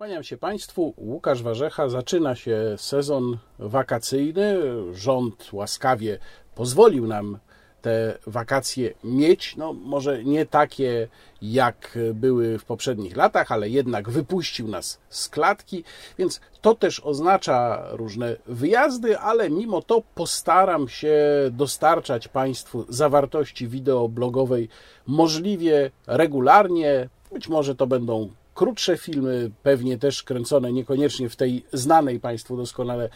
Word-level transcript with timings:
Kłaniam 0.00 0.24
się 0.24 0.36
Państwu. 0.36 0.94
Łukasz 0.96 1.42
Warzecha. 1.42 1.88
Zaczyna 1.88 2.36
się 2.36 2.74
sezon 2.76 3.38
wakacyjny. 3.58 4.56
Rząd 4.92 5.52
łaskawie 5.52 6.18
pozwolił 6.54 7.06
nam 7.06 7.38
te 7.82 8.18
wakacje 8.26 8.94
mieć. 9.04 9.56
No, 9.56 9.72
może 9.72 10.24
nie 10.24 10.46
takie, 10.46 11.08
jak 11.42 11.98
były 12.14 12.58
w 12.58 12.64
poprzednich 12.64 13.16
latach, 13.16 13.52
ale 13.52 13.68
jednak 13.68 14.10
wypuścił 14.10 14.68
nas 14.68 15.00
z 15.08 15.28
klatki, 15.28 15.84
więc 16.18 16.40
to 16.60 16.74
też 16.74 17.00
oznacza 17.00 17.86
różne 17.90 18.36
wyjazdy, 18.46 19.18
ale 19.18 19.50
mimo 19.50 19.82
to 19.82 20.02
postaram 20.14 20.88
się 20.88 21.18
dostarczać 21.50 22.28
Państwu 22.28 22.84
zawartości 22.88 23.68
wideoblogowej 23.68 24.68
możliwie 25.06 25.90
regularnie. 26.06 27.08
Być 27.32 27.48
może 27.48 27.74
to 27.74 27.86
będą 27.86 28.30
krótsze 28.60 28.96
filmy, 28.96 29.50
pewnie 29.62 29.98
też 29.98 30.22
kręcone 30.22 30.72
niekoniecznie 30.72 31.28
w 31.28 31.36
tej 31.36 31.64
znanej 31.72 32.20
Państwu 32.20 32.56
doskonale 32.56 33.08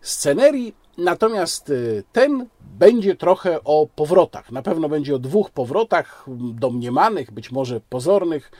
scenerii. 0.00 0.74
Natomiast 0.98 1.70
y, 1.70 2.04
ten 2.12 2.46
będzie 2.78 3.16
trochę 3.16 3.64
o 3.64 3.88
powrotach. 3.96 4.52
Na 4.52 4.62
pewno 4.62 4.88
będzie 4.88 5.14
o 5.14 5.18
dwóch 5.18 5.50
powrotach 5.50 6.26
domniemanych, 6.54 7.30
być 7.30 7.52
może 7.52 7.80
pozornych. 7.80 8.52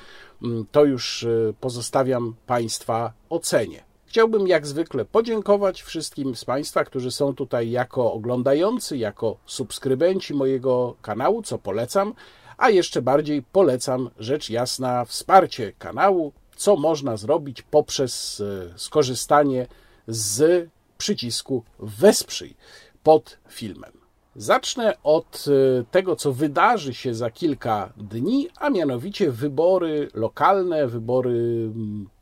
Mm, 0.42 0.66
to 0.72 0.84
już 0.84 1.22
y, 1.22 1.54
pozostawiam 1.60 2.34
Państwa 2.46 3.12
ocenie. 3.30 3.84
Chciałbym 4.06 4.48
jak 4.48 4.66
zwykle 4.66 5.04
podziękować 5.04 5.82
wszystkim 5.82 6.36
z 6.36 6.44
Państwa, 6.44 6.84
którzy 6.84 7.10
są 7.10 7.34
tutaj 7.34 7.70
jako 7.70 8.12
oglądający, 8.12 8.96
jako 8.96 9.36
subskrybenci 9.46 10.34
mojego 10.34 10.96
kanału, 11.02 11.42
co 11.42 11.58
polecam 11.58 12.14
a 12.58 12.70
jeszcze 12.70 13.02
bardziej 13.02 13.42
polecam 13.42 14.10
rzecz 14.18 14.50
jasna 14.50 15.04
wsparcie 15.04 15.72
kanału, 15.78 16.32
co 16.56 16.76
można 16.76 17.16
zrobić 17.16 17.62
poprzez 17.62 18.40
e, 18.40 18.78
skorzystanie 18.78 19.66
z 20.08 20.68
przycisku 20.98 21.62
Wesprzyj 21.78 22.56
pod 23.02 23.38
filmem. 23.48 23.92
Zacznę 24.36 24.94
od 25.02 25.44
e, 25.48 25.84
tego, 25.90 26.16
co 26.16 26.32
wydarzy 26.32 26.94
się 26.94 27.14
za 27.14 27.30
kilka 27.30 27.92
dni, 27.96 28.48
a 28.60 28.70
mianowicie 28.70 29.30
wybory 29.30 30.08
lokalne, 30.14 30.86
wybory 30.86 31.70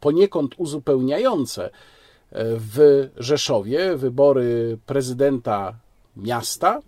poniekąd 0.01 0.55
uzupełniające 0.57 1.65
e, 1.65 1.71
w 2.35 3.09
Rzeszowie, 3.17 3.97
wybory 3.97 4.79
prezydenta 4.87 5.75
miasta. 6.17 6.81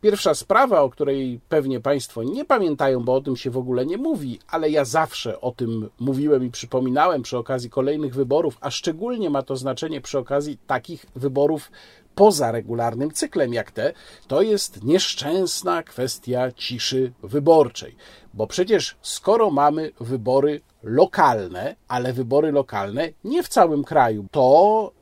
Pierwsza 0.00 0.34
sprawa, 0.34 0.80
o 0.80 0.90
której 0.90 1.40
pewnie 1.48 1.80
Państwo 1.80 2.22
nie 2.22 2.44
pamiętają, 2.44 3.04
bo 3.04 3.14
o 3.14 3.20
tym 3.20 3.36
się 3.36 3.50
w 3.50 3.56
ogóle 3.56 3.86
nie 3.86 3.96
mówi, 3.96 4.38
ale 4.48 4.70
ja 4.70 4.84
zawsze 4.84 5.40
o 5.40 5.52
tym 5.52 5.90
mówiłem 6.00 6.44
i 6.44 6.50
przypominałem 6.50 7.22
przy 7.22 7.38
okazji 7.38 7.70
kolejnych 7.70 8.14
wyborów, 8.14 8.58
a 8.60 8.70
szczególnie 8.70 9.30
ma 9.30 9.42
to 9.42 9.56
znaczenie 9.56 10.00
przy 10.00 10.18
okazji 10.18 10.58
takich 10.66 11.06
wyborów 11.16 11.70
poza 12.14 12.52
regularnym 12.52 13.10
cyklem 13.10 13.54
jak 13.54 13.70
te, 13.70 13.92
to 14.26 14.42
jest 14.42 14.84
nieszczęsna 14.84 15.82
kwestia 15.82 16.52
ciszy 16.52 17.12
wyborczej. 17.22 17.96
Bo 18.34 18.46
przecież 18.46 18.96
skoro 19.02 19.50
mamy 19.50 19.92
wybory 20.00 20.60
lokalne, 20.82 21.76
ale 21.88 22.12
wybory 22.12 22.52
lokalne 22.52 23.08
nie 23.24 23.42
w 23.42 23.48
całym 23.48 23.84
kraju, 23.84 24.26
to 24.30 24.92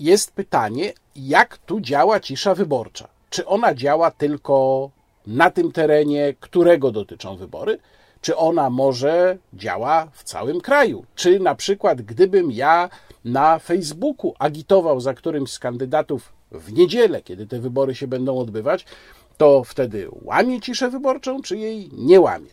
jest 0.00 0.32
pytanie, 0.32 0.92
jak 1.16 1.58
tu 1.58 1.80
działa 1.80 2.20
cisza 2.20 2.54
wyborcza 2.54 3.15
czy 3.36 3.46
ona 3.46 3.74
działa 3.74 4.10
tylko 4.10 4.90
na 5.26 5.50
tym 5.50 5.72
terenie, 5.72 6.34
którego 6.40 6.90
dotyczą 6.90 7.36
wybory, 7.36 7.78
czy 8.20 8.36
ona 8.36 8.70
może 8.70 9.38
działa 9.54 10.08
w 10.12 10.24
całym 10.24 10.60
kraju. 10.60 11.04
Czy 11.14 11.40
na 11.40 11.54
przykład, 11.54 12.02
gdybym 12.02 12.52
ja 12.52 12.90
na 13.24 13.58
Facebooku 13.58 14.34
agitował 14.38 15.00
za 15.00 15.14
którymś 15.14 15.50
z 15.50 15.58
kandydatów 15.58 16.32
w 16.52 16.72
niedzielę, 16.72 17.22
kiedy 17.22 17.46
te 17.46 17.60
wybory 17.60 17.94
się 17.94 18.06
będą 18.06 18.38
odbywać, 18.38 18.84
to 19.36 19.64
wtedy 19.64 20.08
łamie 20.22 20.60
ciszę 20.60 20.90
wyborczą, 20.90 21.42
czy 21.42 21.56
jej 21.56 21.90
nie 21.92 22.20
łamie. 22.20 22.50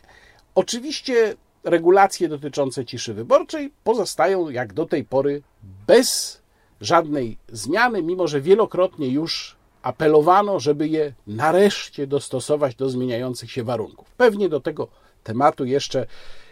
Oczywiście 0.54 1.36
regulacje 1.64 2.28
dotyczące 2.28 2.84
ciszy 2.84 3.14
wyborczej 3.14 3.72
pozostają 3.84 4.50
jak 4.50 4.72
do 4.72 4.86
tej 4.86 5.04
pory 5.04 5.42
bez 5.86 6.40
żadnej 6.80 7.38
zmiany, 7.48 8.02
mimo 8.02 8.26
że 8.26 8.40
wielokrotnie 8.40 9.08
już 9.08 9.56
apelowano, 9.84 10.60
żeby 10.60 10.88
je 10.88 11.12
nareszcie 11.26 12.06
dostosować 12.06 12.74
do 12.74 12.90
zmieniających 12.90 13.50
się 13.50 13.64
warunków. 13.64 14.10
Pewnie 14.16 14.48
do 14.48 14.60
tego 14.60 14.88
tematu 15.24 15.64
jeszcze 15.64 16.06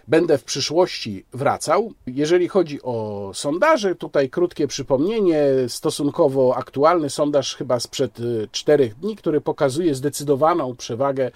będę 0.09 0.39
w 0.39 0.45
przyszłości 0.45 1.25
wracał. 1.33 1.93
Jeżeli 2.07 2.49
chodzi 2.49 2.83
o 2.83 3.31
sondaże, 3.35 3.95
tutaj 3.95 4.31
krótkie 4.31 4.67
przypomnienie, 4.67 5.45
stosunkowo 5.69 6.57
aktualny 6.57 7.11
sondaż 7.11 7.57
chyba 7.57 7.81
sprzed 7.81 8.21
y, 8.21 8.49
czterech 8.53 8.95
dni, 8.95 9.17
który 9.17 9.41
pokazuje 9.41 9.95
zdecydowaną 9.95 10.77
przewagę 10.77 11.31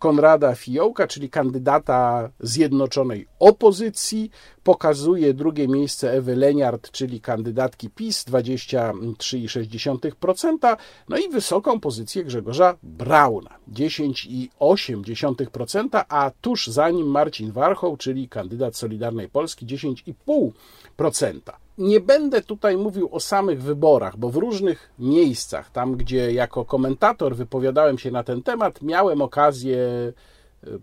Konrada 0.00 0.54
Fiołka, 0.54 1.06
czyli 1.06 1.30
kandydata 1.30 2.30
zjednoczonej 2.40 3.26
opozycji. 3.38 4.30
Pokazuje 4.62 5.34
drugie 5.34 5.68
miejsce 5.68 6.12
Ewy 6.12 6.36
Leniart, 6.36 6.90
czyli 6.90 7.20
kandydatki 7.20 7.90
PiS, 7.90 8.24
23,6%. 8.24 10.76
No 11.08 11.18
i 11.18 11.28
wysoką 11.28 11.80
pozycję 11.80 12.24
Grzegorza 12.24 12.76
Brauna, 12.82 13.50
10,8%, 13.72 16.04
a 16.08 16.30
tuż 16.40 16.66
za 16.66 16.90
nim 16.90 17.06
Marcin 17.06 17.52
Warchoł, 17.52 17.96
czyli 17.96 18.28
kandydat 18.28 18.76
Solidarnej 18.76 19.28
Polski, 19.28 19.66
10,5% 19.66 21.40
nie 21.80 22.00
będę 22.00 22.42
tutaj 22.42 22.76
mówił 22.76 23.08
o 23.12 23.20
samych 23.20 23.62
wyborach, 23.62 24.16
bo 24.16 24.30
w 24.30 24.36
różnych 24.36 24.90
miejscach, 24.98 25.70
tam 25.70 25.96
gdzie 25.96 26.32
jako 26.32 26.64
komentator 26.64 27.36
wypowiadałem 27.36 27.98
się 27.98 28.10
na 28.10 28.24
ten 28.24 28.42
temat, 28.42 28.82
miałem 28.82 29.22
okazję 29.22 29.78
e, 29.78 30.12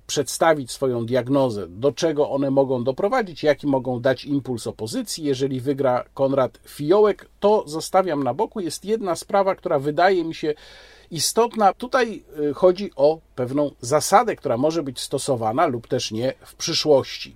przedstawić 0.07 0.71
swoją 0.71 1.05
diagnozę, 1.05 1.67
do 1.67 1.91
czego 1.91 2.29
one 2.29 2.51
mogą 2.51 2.83
doprowadzić, 2.83 3.43
jaki 3.43 3.67
mogą 3.67 3.99
dać 3.99 4.25
impuls 4.25 4.67
opozycji. 4.67 5.23
Jeżeli 5.23 5.61
wygra 5.61 6.03
Konrad 6.13 6.59
Fiołek, 6.67 7.29
to 7.39 7.63
zostawiam 7.67 8.23
na 8.23 8.33
boku. 8.33 8.59
Jest 8.59 8.85
jedna 8.85 9.15
sprawa, 9.15 9.55
która 9.55 9.79
wydaje 9.79 10.23
mi 10.23 10.35
się 10.35 10.53
istotna. 11.11 11.73
Tutaj 11.73 12.23
e, 12.49 12.53
chodzi 12.53 12.91
o 12.95 13.19
pewną 13.35 13.71
zasadę, 13.81 14.35
która 14.35 14.57
może 14.57 14.83
być 14.83 14.99
stosowana 14.99 15.67
lub 15.67 15.87
też 15.87 16.11
nie 16.11 16.33
w 16.45 16.55
przyszłości 16.55 17.35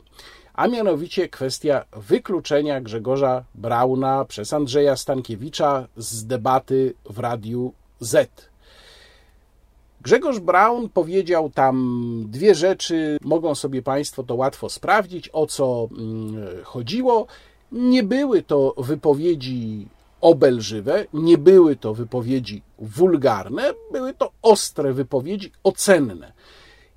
a 0.53 0.67
mianowicie 0.67 1.29
kwestia 1.29 1.85
wykluczenia 1.97 2.81
Grzegorza 2.81 3.43
Brauna 3.55 4.25
przez 4.25 4.53
Andrzeja 4.53 4.95
Stankiewicza 4.95 5.87
z 5.97 6.25
debaty 6.25 6.93
w 7.09 7.19
Radiu 7.19 7.73
Z. 7.99 8.51
Grzegorz 10.01 10.39
Braun 10.39 10.89
powiedział 10.89 11.49
tam 11.49 12.25
dwie 12.27 12.55
rzeczy, 12.55 13.17
mogą 13.21 13.55
sobie 13.55 13.81
Państwo 13.81 14.23
to 14.23 14.35
łatwo 14.35 14.69
sprawdzić, 14.69 15.29
o 15.33 15.47
co 15.47 15.87
mm, 15.91 16.63
chodziło. 16.63 17.27
Nie 17.71 18.03
były 18.03 18.43
to 18.43 18.73
wypowiedzi 18.77 19.87
obelżywe, 20.21 21.05
nie 21.13 21.37
były 21.37 21.75
to 21.75 21.93
wypowiedzi 21.93 22.61
wulgarne, 22.79 23.73
były 23.91 24.13
to 24.13 24.31
ostre 24.41 24.93
wypowiedzi, 24.93 25.51
ocenne. 25.63 26.33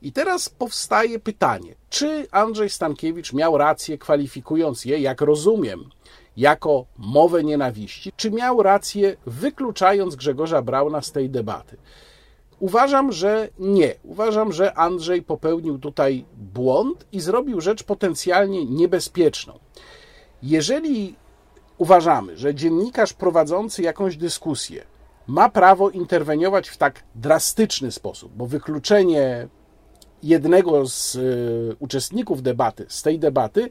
I 0.04 0.12
teraz 0.12 0.48
powstaje 0.48 1.18
pytanie, 1.18 1.74
czy 1.90 2.26
Andrzej 2.30 2.70
Stankiewicz 2.70 3.32
miał 3.32 3.58
rację, 3.58 3.98
kwalifikując 3.98 4.84
je, 4.84 4.98
jak 4.98 5.20
rozumiem, 5.20 5.84
jako 6.36 6.84
mowę 6.98 7.44
nienawiści, 7.44 8.12
czy 8.16 8.30
miał 8.30 8.62
rację, 8.62 9.16
wykluczając 9.26 10.16
Grzegorza 10.16 10.62
Brauna 10.62 11.02
z 11.02 11.12
tej 11.12 11.30
debaty? 11.30 11.76
Uważam, 12.60 13.12
że 13.12 13.48
nie. 13.58 13.94
Uważam, 14.02 14.52
że 14.52 14.78
Andrzej 14.78 15.22
popełnił 15.22 15.78
tutaj 15.78 16.24
błąd 16.36 17.06
i 17.12 17.20
zrobił 17.20 17.60
rzecz 17.60 17.82
potencjalnie 17.82 18.66
niebezpieczną. 18.66 19.58
Jeżeli 20.42 21.16
uważamy, 21.78 22.36
że 22.36 22.54
dziennikarz 22.54 23.12
prowadzący 23.12 23.82
jakąś 23.82 24.16
dyskusję 24.16 24.84
ma 25.26 25.48
prawo 25.48 25.90
interweniować 25.90 26.68
w 26.68 26.76
tak 26.76 27.02
drastyczny 27.14 27.92
sposób, 27.92 28.32
bo 28.36 28.46
wykluczenie 28.46 29.48
jednego 30.28 30.86
z 30.86 31.14
y, 31.14 31.76
uczestników 31.78 32.42
debaty, 32.42 32.86
z 32.88 33.02
tej 33.02 33.18
debaty, 33.18 33.68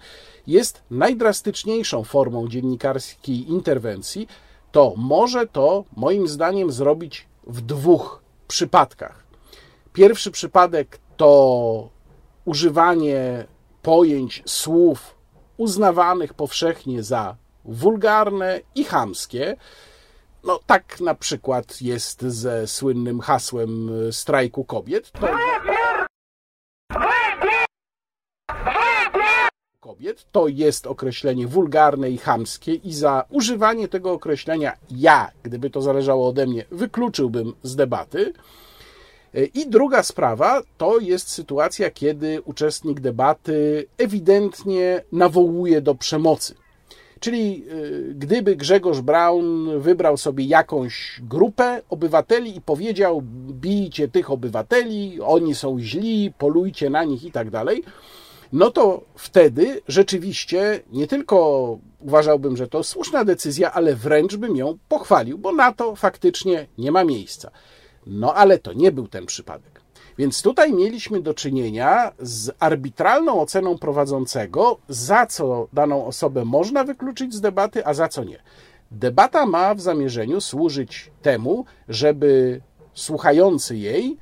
jest 0.48 0.82
najdrastyczniejszą 0.92 2.04
formą 2.04 2.48
dziennikarskiej 2.48 3.50
interwencji, 3.50 4.28
to 4.72 4.94
może 4.98 5.48
to 5.48 5.84
moim 5.96 6.28
zdaniem 6.28 6.72
zrobić 6.72 7.28
w 7.48 7.62
dwóch 7.62 8.24
przypadkach. 8.48 9.24
Pierwszy 9.94 10.32
przypadek 10.32 11.00
to 11.18 11.90
używanie 12.46 13.46
pojęć, 13.82 14.44
słów 14.46 15.16
uznawanych 15.58 16.34
powszechnie 16.34 17.04
za 17.04 17.36
wulgarne 17.66 18.60
i 18.76 18.84
chamskie. 18.84 19.56
No 20.44 20.60
tak 20.66 21.02
na 21.02 21.16
przykład 21.16 21.82
jest 21.82 22.22
ze 22.22 22.68
słynnym 22.68 23.20
hasłem 23.20 23.92
strajku 24.12 24.64
kobiet. 24.64 25.12
To 25.12 25.28
kobiet. 29.84 30.26
To 30.32 30.48
jest 30.48 30.88
określenie 30.88 31.48
wulgarne 31.48 32.10
i 32.10 32.18
chamskie 32.18 32.74
i 32.74 32.94
za 32.94 33.26
używanie 33.30 33.88
tego 33.88 34.12
określenia 34.12 34.74
ja, 34.92 35.32
gdyby 35.44 35.70
to 35.70 35.82
zależało 35.82 36.28
ode 36.28 36.48
mnie, 36.48 36.66
wykluczyłbym 36.72 37.54
z 37.64 37.76
debaty. 37.76 38.34
I 39.54 39.70
druga 39.70 40.04
sprawa 40.04 40.62
to 40.78 41.00
jest 41.00 41.30
sytuacja, 41.30 41.92
kiedy 41.92 42.42
uczestnik 42.42 43.00
debaty 43.00 43.86
ewidentnie 43.98 45.04
nawołuje 45.12 45.82
do 45.82 45.96
przemocy. 45.96 46.56
Czyli 47.20 47.64
y, 47.72 48.14
gdyby 48.16 48.56
Grzegorz 48.56 49.02
Braun 49.02 49.80
wybrał 49.80 50.18
sobie 50.18 50.46
jakąś 50.46 51.22
grupę 51.22 51.82
obywateli 51.90 52.58
i 52.58 52.62
powiedział: 52.62 53.22
bijcie 53.50 54.08
tych 54.08 54.32
obywateli, 54.32 55.22
oni 55.22 55.56
są 55.56 55.80
źli, 55.80 56.34
polujcie 56.38 56.90
na 56.90 57.04
nich 57.04 57.24
i 57.24 57.32
tak 57.32 57.50
dalej, 57.50 57.84
no 58.54 58.72
to 58.72 59.02
wtedy 59.16 59.82
rzeczywiście 59.88 60.80
nie 60.92 61.08
tylko 61.08 61.78
uważałbym, 62.00 62.58
że 62.58 62.68
to 62.68 62.84
słuszna 62.84 63.26
decyzja, 63.26 63.72
ale 63.72 63.96
wręcz 63.96 64.36
bym 64.36 64.56
ją 64.56 64.78
pochwalił, 64.90 65.38
bo 65.38 65.52
na 65.52 65.74
to 65.74 65.96
faktycznie 65.96 66.68
nie 66.78 66.92
ma 66.92 67.04
miejsca. 67.04 67.52
No 68.08 68.34
ale 68.34 68.60
to 68.60 68.74
nie 68.74 68.92
był 68.92 69.08
ten 69.08 69.26
przypadek. 69.26 69.82
Więc 70.18 70.42
tutaj 70.42 70.74
mieliśmy 70.74 71.22
do 71.22 71.34
czynienia 71.34 72.12
z 72.20 72.52
arbitralną 72.60 73.42
oceną 73.42 73.78
prowadzącego, 73.78 74.78
za 74.90 75.26
co 75.26 75.68
daną 75.74 76.06
osobę 76.06 76.46
można 76.46 76.84
wykluczyć 76.84 77.34
z 77.34 77.42
debaty, 77.42 77.86
a 77.86 77.94
za 77.94 78.08
co 78.08 78.24
nie. 78.24 78.40
Debata 78.92 79.46
ma 79.46 79.76
w 79.76 79.82
zamierzeniu 79.82 80.42
służyć 80.42 81.12
temu, 81.22 81.66
żeby 81.90 82.62
słuchający 82.94 83.78
jej 83.78 84.18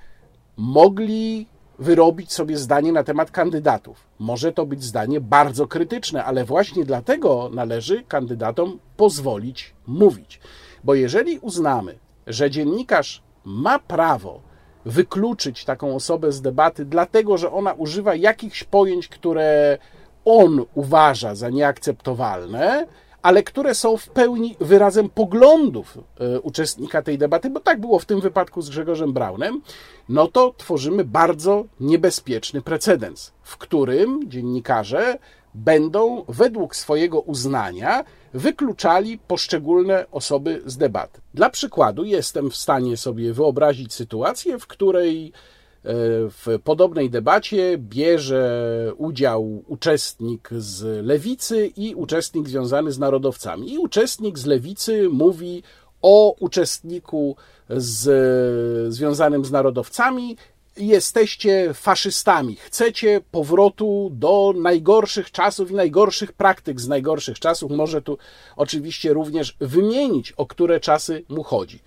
mogli 0.58 1.48
wyrobić 1.82 2.34
sobie 2.34 2.58
zdanie 2.58 2.92
na 2.92 3.04
temat 3.04 3.32
kandydatów. 3.32 4.08
Może 4.20 4.52
to 4.52 4.66
być 4.66 4.84
zdanie 4.84 5.22
bardzo 5.22 5.68
krytyczne, 5.68 6.26
ale 6.26 6.46
właśnie 6.46 6.86
dlatego 6.86 7.50
należy 7.54 8.04
kandydatom 8.04 8.80
pozwolić 8.98 9.74
mówić. 9.88 10.40
Bo 10.84 10.96
jeżeli 10.96 11.40
uznamy, 11.40 11.96
że 12.28 12.52
dziennikarz 12.52 13.24
ma 13.46 13.80
prawo 13.80 14.42
wykluczyć 14.86 15.66
taką 15.66 15.96
osobę 15.96 16.32
z 16.32 16.42
debaty, 16.42 16.86
dlatego 16.86 17.38
że 17.38 17.52
ona 17.52 17.74
używa 17.74 18.16
jakichś 18.16 18.64
pojęć, 18.64 19.08
które 19.08 19.78
on 20.26 20.66
uważa 20.74 21.36
za 21.36 21.50
nieakceptowalne, 21.50 22.88
ale 23.22 23.44
które 23.44 23.76
są 23.76 23.98
w 23.98 24.10
pełni 24.10 24.56
wyrazem 24.60 25.10
poglądów 25.10 25.98
e, 26.20 26.40
uczestnika 26.40 27.02
tej 27.02 27.18
debaty, 27.18 27.50
bo 27.50 27.60
tak 27.60 27.80
było 27.80 28.00
w 28.00 28.06
tym 28.06 28.22
wypadku 28.22 28.62
z 28.62 28.70
Grzegorzem 28.70 29.14
Braunem, 29.14 29.62
no 30.10 30.28
to 30.28 30.54
tworzymy 30.58 31.04
bardzo 31.04 31.66
niebezpieczny 31.80 32.62
precedens, 32.62 33.32
w 33.44 33.58
którym 33.58 34.30
dziennikarze 34.30 35.18
będą 35.54 36.26
według 36.28 36.76
swojego 36.76 37.20
uznania 37.20 38.04
wykluczali 38.34 39.18
poszczególne 39.18 40.06
osoby 40.12 40.62
z 40.66 40.78
debaty. 40.78 41.22
Dla 41.34 41.50
przykładu, 41.50 42.04
jestem 42.04 42.50
w 42.50 42.56
stanie 42.56 42.98
sobie 42.98 43.34
wyobrazić 43.34 43.94
sytuację, 43.94 44.60
w 44.60 44.68
której 44.68 45.34
w 45.84 46.60
podobnej 46.64 47.10
debacie 47.10 47.78
bierze 47.78 48.94
udział 48.98 49.64
uczestnik 49.68 50.50
z 50.58 51.06
lewicy 51.06 51.72
i 51.78 51.96
uczestnik 51.96 52.50
związany 52.50 52.92
z 52.92 53.00
narodowcami. 53.00 53.74
I 53.74 53.78
uczestnik 53.78 54.40
z 54.40 54.46
lewicy 54.46 55.10
mówi 55.10 55.64
o 56.02 56.36
uczestniku 56.40 57.36
z, 57.70 58.94
związanym 58.94 59.46
z 59.46 59.52
narodowcami 59.52 60.38
jesteście 60.78 61.74
faszystami, 61.74 62.56
chcecie 62.56 63.22
powrotu 63.32 64.12
do 64.14 64.54
najgorszych 64.58 65.32
czasów 65.32 65.72
i 65.72 65.74
najgorszych 65.74 66.34
praktyk 66.34 66.82
z 66.82 66.88
najgorszych 66.88 67.40
czasów. 67.40 67.72
Może 67.72 68.02
tu 68.02 68.18
oczywiście 68.56 69.14
również 69.14 69.58
wymienić, 69.60 70.32
o 70.32 70.46
które 70.46 70.80
czasy 70.80 71.24
mu 71.30 71.44
chodzi. 71.44 71.80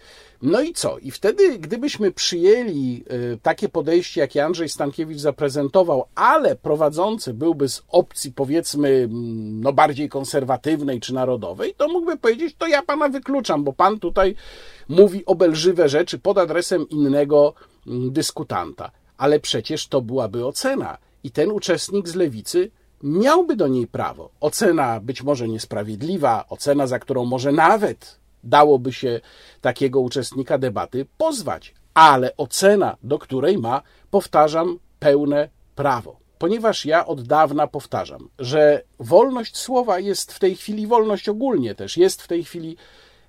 No 0.45 0.61
i 0.61 0.73
co? 0.73 0.99
I 0.99 1.11
wtedy, 1.11 1.59
gdybyśmy 1.59 2.13
przyjęli 2.13 3.05
y, 3.35 3.39
takie 3.43 3.69
podejście, 3.69 4.21
jakie 4.21 4.45
Andrzej 4.45 4.69
Stankiewicz 4.69 5.19
zaprezentował, 5.19 6.05
ale 6.15 6.57
prowadzący 6.57 7.35
byłby 7.35 7.69
z 7.69 7.83
opcji, 7.89 8.33
powiedzmy, 8.33 8.89
mm, 8.89 9.61
no 9.61 9.73
bardziej 9.73 10.09
konserwatywnej 10.09 11.01
czy 11.01 11.15
narodowej, 11.15 11.75
to 11.75 11.89
mógłby 11.89 12.17
powiedzieć, 12.17 12.55
to 12.59 12.67
ja 12.67 12.83
pana 12.83 13.09
wykluczam, 13.09 13.65
bo 13.65 13.73
pan 13.73 13.99
tutaj 13.99 14.35
mówi 14.89 15.27
obelżywe 15.27 15.89
rzeczy 15.89 16.19
pod 16.19 16.39
adresem 16.39 16.89
innego 16.89 17.55
mm, 17.87 18.13
dyskutanta. 18.13 18.91
Ale 19.19 19.41
przecież 19.41 19.89
to 19.89 20.01
byłaby 20.01 20.47
ocena. 20.47 20.99
I 21.23 21.31
ten 21.31 21.51
uczestnik 21.51 22.09
z 22.09 22.15
lewicy 22.15 22.71
miałby 23.03 23.57
do 23.57 23.69
niej 23.69 23.87
prawo. 23.87 24.31
Ocena 24.41 25.01
być 25.01 25.23
może 25.23 25.49
niesprawiedliwa, 25.49 26.45
ocena, 26.49 26.87
za 26.87 26.99
którą 26.99 27.25
może 27.25 27.53
nawet 27.53 28.24
dałoby 28.45 28.93
się 28.93 29.21
takiego 29.61 30.01
uczestnika 30.01 30.59
debaty 30.59 31.07
pozwać, 31.19 31.75
ale 31.95 32.37
ocena, 32.37 32.97
do 33.03 33.19
której 33.19 33.59
ma, 33.59 33.83
powtarzam, 34.11 34.79
pełne 34.99 35.49
prawo. 35.75 36.25
Ponieważ 36.39 36.87
ja 36.87 37.07
od 37.07 37.23
dawna 37.23 37.67
powtarzam, 37.67 38.29
że 38.39 38.83
wolność 38.99 39.57
słowa 39.57 39.99
jest 39.99 40.33
w 40.33 40.39
tej 40.39 40.57
chwili, 40.57 40.87
wolność 40.87 41.29
ogólnie 41.29 41.75
też 41.75 41.97
jest 41.97 42.23
w 42.23 42.29
tej 42.29 42.45
chwili 42.45 42.77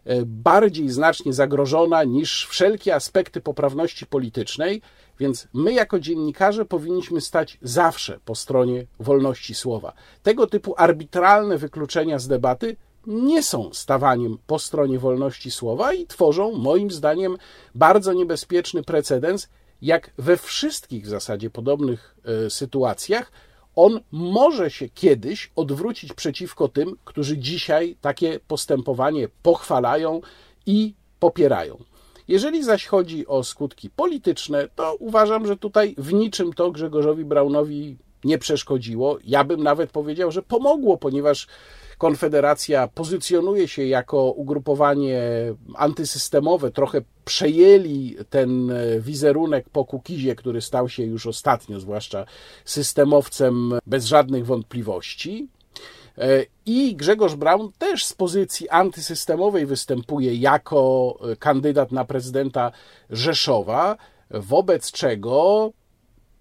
e, 0.05 0.25
bardziej 0.25 0.89
znacznie 0.89 1.33
zagrożona 1.33 2.03
niż 2.03 2.47
wszelkie 2.47 2.95
aspekty 2.95 3.41
poprawności 3.41 4.05
politycznej, 4.05 4.81
więc 5.19 5.47
my 5.53 5.73
jako 5.73 5.99
dziennikarze 5.99 6.65
powinniśmy 6.65 7.21
stać 7.21 7.57
zawsze 7.61 8.19
po 8.25 8.35
stronie 8.35 8.85
wolności 8.99 9.53
słowa. 9.53 9.93
Tego 10.23 10.47
typu 10.47 10.73
arbitralne 10.77 11.57
wykluczenia 11.57 12.19
z 12.19 12.27
debaty 12.27 12.75
nie 13.07 13.43
są 13.43 13.69
stawaniem 13.73 14.37
po 14.47 14.59
stronie 14.59 14.99
wolności 14.99 15.51
słowa 15.51 15.93
i 15.93 16.07
tworzą, 16.07 16.51
moim 16.51 16.91
zdaniem, 16.91 17.37
bardzo 17.75 18.13
niebezpieczny 18.13 18.83
precedens, 18.83 19.49
jak 19.81 20.11
we 20.17 20.37
wszystkich 20.37 21.05
w 21.05 21.09
zasadzie 21.09 21.49
podobnych 21.49 22.15
e, 22.25 22.49
sytuacjach, 22.49 23.31
on 23.75 23.99
może 24.11 24.71
się 24.71 24.89
kiedyś 24.89 25.51
odwrócić 25.55 26.13
przeciwko 26.13 26.67
tym, 26.67 26.97
którzy 27.05 27.37
dzisiaj 27.37 27.97
takie 28.01 28.39
postępowanie 28.47 29.27
pochwalają 29.43 30.21
i 30.65 30.93
popierają. 31.19 31.77
Jeżeli 32.27 32.63
zaś 32.63 32.85
chodzi 32.85 33.27
o 33.27 33.43
skutki 33.43 33.89
polityczne, 33.89 34.67
to 34.75 34.95
uważam, 34.99 35.47
że 35.47 35.57
tutaj 35.57 35.95
w 35.97 36.13
niczym 36.13 36.53
to 36.53 36.71
Grzegorzowi 36.71 37.25
Braunowi 37.25 37.97
nie 38.23 38.37
przeszkodziło. 38.37 39.17
Ja 39.23 39.43
bym 39.43 39.63
nawet 39.63 39.91
powiedział, 39.91 40.31
że 40.31 40.43
pomogło, 40.43 40.97
ponieważ 40.97 41.47
Konfederacja 41.97 42.87
pozycjonuje 42.87 43.67
się 43.67 43.85
jako 43.85 44.23
ugrupowanie 44.23 45.21
antysystemowe, 45.75 46.71
trochę 46.71 47.01
przejęli 47.25 48.15
ten 48.29 48.71
wizerunek 48.99 49.69
po 49.69 49.85
Kukizie, 49.85 50.35
który 50.35 50.61
stał 50.61 50.89
się 50.89 51.03
już 51.03 51.27
ostatnio, 51.27 51.79
zwłaszcza 51.79 52.25
systemowcem 52.65 53.79
bez 53.85 54.05
żadnych 54.05 54.45
wątpliwości. 54.45 55.47
I 56.65 56.95
Grzegorz 56.95 57.35
Braun 57.35 57.71
też 57.77 58.05
z 58.05 58.13
pozycji 58.13 58.69
antysystemowej 58.69 59.65
występuje 59.65 60.35
jako 60.35 61.17
kandydat 61.39 61.91
na 61.91 62.05
prezydenta 62.05 62.71
Rzeszowa, 63.09 63.97
wobec 64.31 64.91
czego 64.91 65.71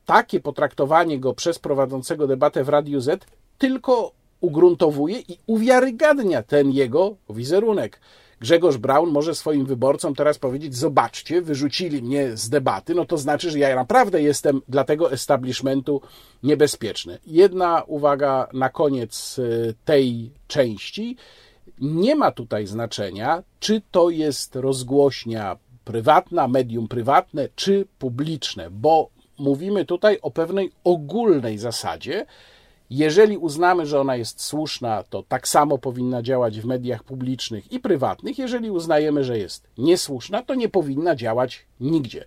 takie 0.04 0.40
potraktowanie 0.40 1.20
go 1.20 1.34
przez 1.34 1.58
prowadzącego 1.58 2.26
debatę 2.26 2.64
w 2.64 2.68
Radiu 2.68 3.00
Z 3.00 3.26
tylko 3.58 4.12
ugruntowuje 4.44 5.18
i 5.18 5.38
uwiarygadnia 5.46 6.42
ten 6.42 6.70
jego 6.70 7.16
wizerunek. 7.30 8.00
Grzegorz 8.40 8.76
Braun 8.76 9.10
może 9.10 9.34
swoim 9.34 9.66
wyborcom 9.66 10.14
teraz 10.14 10.38
powiedzieć: 10.38 10.76
Zobaczcie, 10.76 11.42
wyrzucili 11.42 12.02
mnie 12.02 12.36
z 12.36 12.48
debaty, 12.48 12.94
no 12.94 13.04
to 13.04 13.18
znaczy, 13.18 13.50
że 13.50 13.58
ja 13.58 13.76
naprawdę 13.76 14.22
jestem 14.22 14.60
dla 14.68 14.84
tego 14.84 15.12
establishmentu 15.12 16.00
niebezpieczny. 16.42 17.18
Jedna 17.26 17.82
uwaga 17.86 18.48
na 18.52 18.68
koniec 18.68 19.38
y, 19.38 19.74
tej 19.84 20.30
części. 20.46 21.16
Nie 21.80 22.16
ma 22.16 22.30
tutaj 22.32 22.66
znaczenia, 22.66 23.42
czy 23.60 23.82
to 23.90 24.10
jest 24.10 24.56
rozgłośnia 24.56 25.56
prywatna, 25.84 26.48
medium 26.48 26.88
prywatne, 26.88 27.48
czy 27.54 27.86
publiczne, 27.98 28.70
bo 28.70 29.08
mówimy 29.38 29.84
tutaj 29.84 30.18
o 30.22 30.30
pewnej 30.30 30.72
ogólnej 30.84 31.58
zasadzie, 31.58 32.26
jeżeli 32.90 33.38
uznamy, 33.38 33.86
że 33.86 34.00
ona 34.00 34.16
jest 34.16 34.42
słuszna, 34.42 35.02
to 35.02 35.22
tak 35.22 35.48
samo 35.48 35.78
powinna 35.78 36.22
działać 36.22 36.60
w 36.60 36.64
mediach 36.64 37.04
publicznych 37.04 37.72
i 37.72 37.80
prywatnych. 37.80 38.38
Jeżeli 38.38 38.70
uznajemy, 38.70 39.24
że 39.24 39.38
jest 39.38 39.68
niesłuszna, 39.78 40.42
to 40.42 40.54
nie 40.54 40.68
powinna 40.68 41.16
działać 41.16 41.66
nigdzie. 41.80 42.24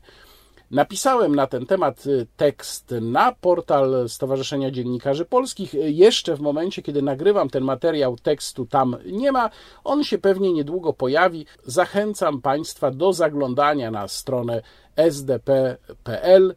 Napisałem 0.71 1.35
na 1.35 1.47
ten 1.47 1.65
temat 1.65 2.05
y, 2.05 2.27
tekst 2.37 2.93
na 3.01 3.31
portal 3.31 4.09
Stowarzyszenia 4.09 4.71
Dziennikarzy 4.71 5.25
Polskich. 5.25 5.73
Jeszcze 5.73 6.35
w 6.35 6.41
momencie, 6.41 6.81
kiedy 6.81 7.01
nagrywam 7.01 7.49
ten 7.49 7.63
materiał, 7.63 8.17
tekstu 8.17 8.65
tam 8.65 8.97
nie 9.05 9.31
ma. 9.31 9.49
On 9.83 10.03
się 10.03 10.17
pewnie 10.17 10.53
niedługo 10.53 10.93
pojawi. 10.93 11.45
Zachęcam 11.65 12.41
Państwa 12.41 12.91
do 12.91 13.13
zaglądania 13.13 13.91
na 13.91 14.07
stronę 14.07 14.61
sdp.pl 14.95 16.51
y, 16.51 16.55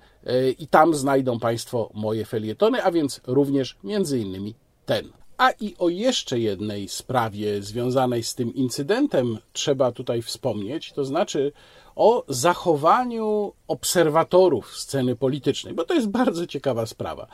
i 0.58 0.66
tam 0.66 0.94
znajdą 0.94 1.38
Państwo 1.38 1.90
moje 1.94 2.24
felietony, 2.24 2.82
a 2.82 2.90
więc 2.90 3.20
również 3.26 3.76
między 3.84 4.18
innymi 4.18 4.54
ten. 4.86 5.12
A 5.38 5.50
i 5.50 5.74
o 5.78 5.88
jeszcze 5.88 6.38
jednej 6.38 6.88
sprawie 6.88 7.62
związanej 7.62 8.22
z 8.22 8.34
tym 8.34 8.54
incydentem 8.54 9.38
trzeba 9.52 9.92
tutaj 9.92 10.22
wspomnieć, 10.22 10.92
to 10.92 11.04
znaczy 11.04 11.52
o 11.96 12.24
zachowaniu 12.28 13.52
obserwatorów 13.68 14.76
sceny 14.76 15.16
politycznej, 15.16 15.74
bo 15.74 15.84
to 15.84 15.94
jest 15.94 16.08
bardzo 16.08 16.46
ciekawa 16.46 16.86
sprawa. 16.86 17.26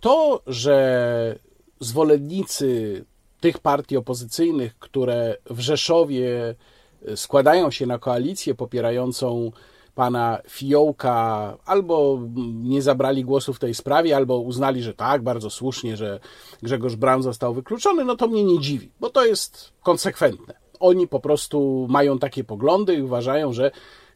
To, 0.00 0.42
że 0.46 1.38
zwolennicy 1.80 3.04
tych 3.40 3.58
partii 3.58 3.96
opozycyjnych, 3.96 4.78
które 4.78 5.36
w 5.50 5.60
Rzeszowie 5.60 6.54
składają 7.16 7.70
się 7.70 7.86
na 7.86 7.98
koalicję 7.98 8.54
popierającą 8.54 9.52
pana 9.96 10.38
Fiołka, 10.48 11.56
albo 11.64 12.20
nie 12.62 12.82
zabrali 12.82 13.24
głosu 13.24 13.52
w 13.52 13.58
tej 13.58 13.74
sprawie, 13.74 14.16
albo 14.16 14.38
uznali, 14.38 14.82
że 14.82 14.94
tak, 14.94 15.22
bardzo 15.22 15.50
słusznie, 15.50 15.96
że 15.96 16.20
Grzegorz 16.62 16.96
Braun 16.96 17.22
został 17.22 17.54
wykluczony, 17.54 18.04
no 18.04 18.16
to 18.16 18.28
mnie 18.28 18.44
nie 18.44 18.60
dziwi, 18.60 18.90
bo 19.00 19.10
to 19.10 19.24
jest 19.24 19.72
konsekwentne. 19.82 20.54
Oni 20.80 21.08
po 21.08 21.20
prostu 21.20 21.86
mają 21.90 22.18
takie 22.18 22.44
poglądy 22.44 22.94
i 22.94 23.02
uważają, 23.02 23.52
że 23.52 23.70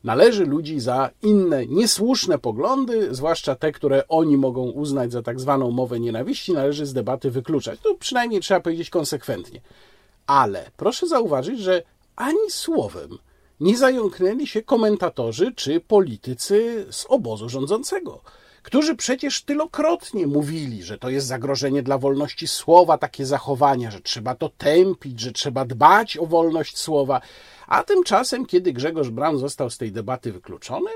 należy 0.04 0.46
ludzi 0.46 0.80
za 0.80 1.10
inne, 1.22 1.66
niesłuszne 1.66 2.38
poglądy, 2.38 3.14
zwłaszcza 3.14 3.54
te, 3.54 3.72
które 3.72 4.08
oni 4.08 4.36
mogą 4.36 4.70
uznać 4.70 5.12
za 5.12 5.22
tak 5.22 5.40
zwaną 5.40 5.70
mowę 5.70 6.00
nienawiści, 6.00 6.52
należy 6.52 6.86
z 6.86 6.92
debaty 6.92 7.30
wykluczać. 7.30 7.80
To 7.80 7.94
przynajmniej 7.94 8.40
trzeba 8.40 8.60
powiedzieć 8.60 8.90
konsekwentnie. 8.90 9.60
Ale 10.26 10.70
proszę 10.76 11.06
zauważyć, 11.06 11.60
że 11.60 11.82
ani 12.16 12.50
słowem 12.50 13.18
nie 13.60 13.78
zająknęli 13.78 14.46
się 14.46 14.62
komentatorzy 14.62 15.52
czy 15.56 15.80
politycy 15.80 16.86
z 16.90 17.06
obozu 17.08 17.48
rządzącego, 17.48 18.22
którzy 18.62 18.96
przecież 18.96 19.42
tylokrotnie 19.42 20.26
mówili, 20.26 20.82
że 20.82 20.98
to 20.98 21.10
jest 21.10 21.26
zagrożenie 21.26 21.82
dla 21.82 21.98
wolności 21.98 22.46
słowa, 22.46 22.98
takie 22.98 23.26
zachowania, 23.26 23.90
że 23.90 24.00
trzeba 24.00 24.34
to 24.34 24.48
tępić, 24.48 25.20
że 25.20 25.32
trzeba 25.32 25.64
dbać 25.64 26.16
o 26.16 26.26
wolność 26.26 26.78
słowa. 26.78 27.20
A 27.66 27.82
tymczasem, 27.82 28.46
kiedy 28.46 28.72
Grzegorz 28.72 29.10
Braun 29.10 29.38
został 29.38 29.70
z 29.70 29.78
tej 29.78 29.92
debaty 29.92 30.32
wykluczony, 30.32 30.90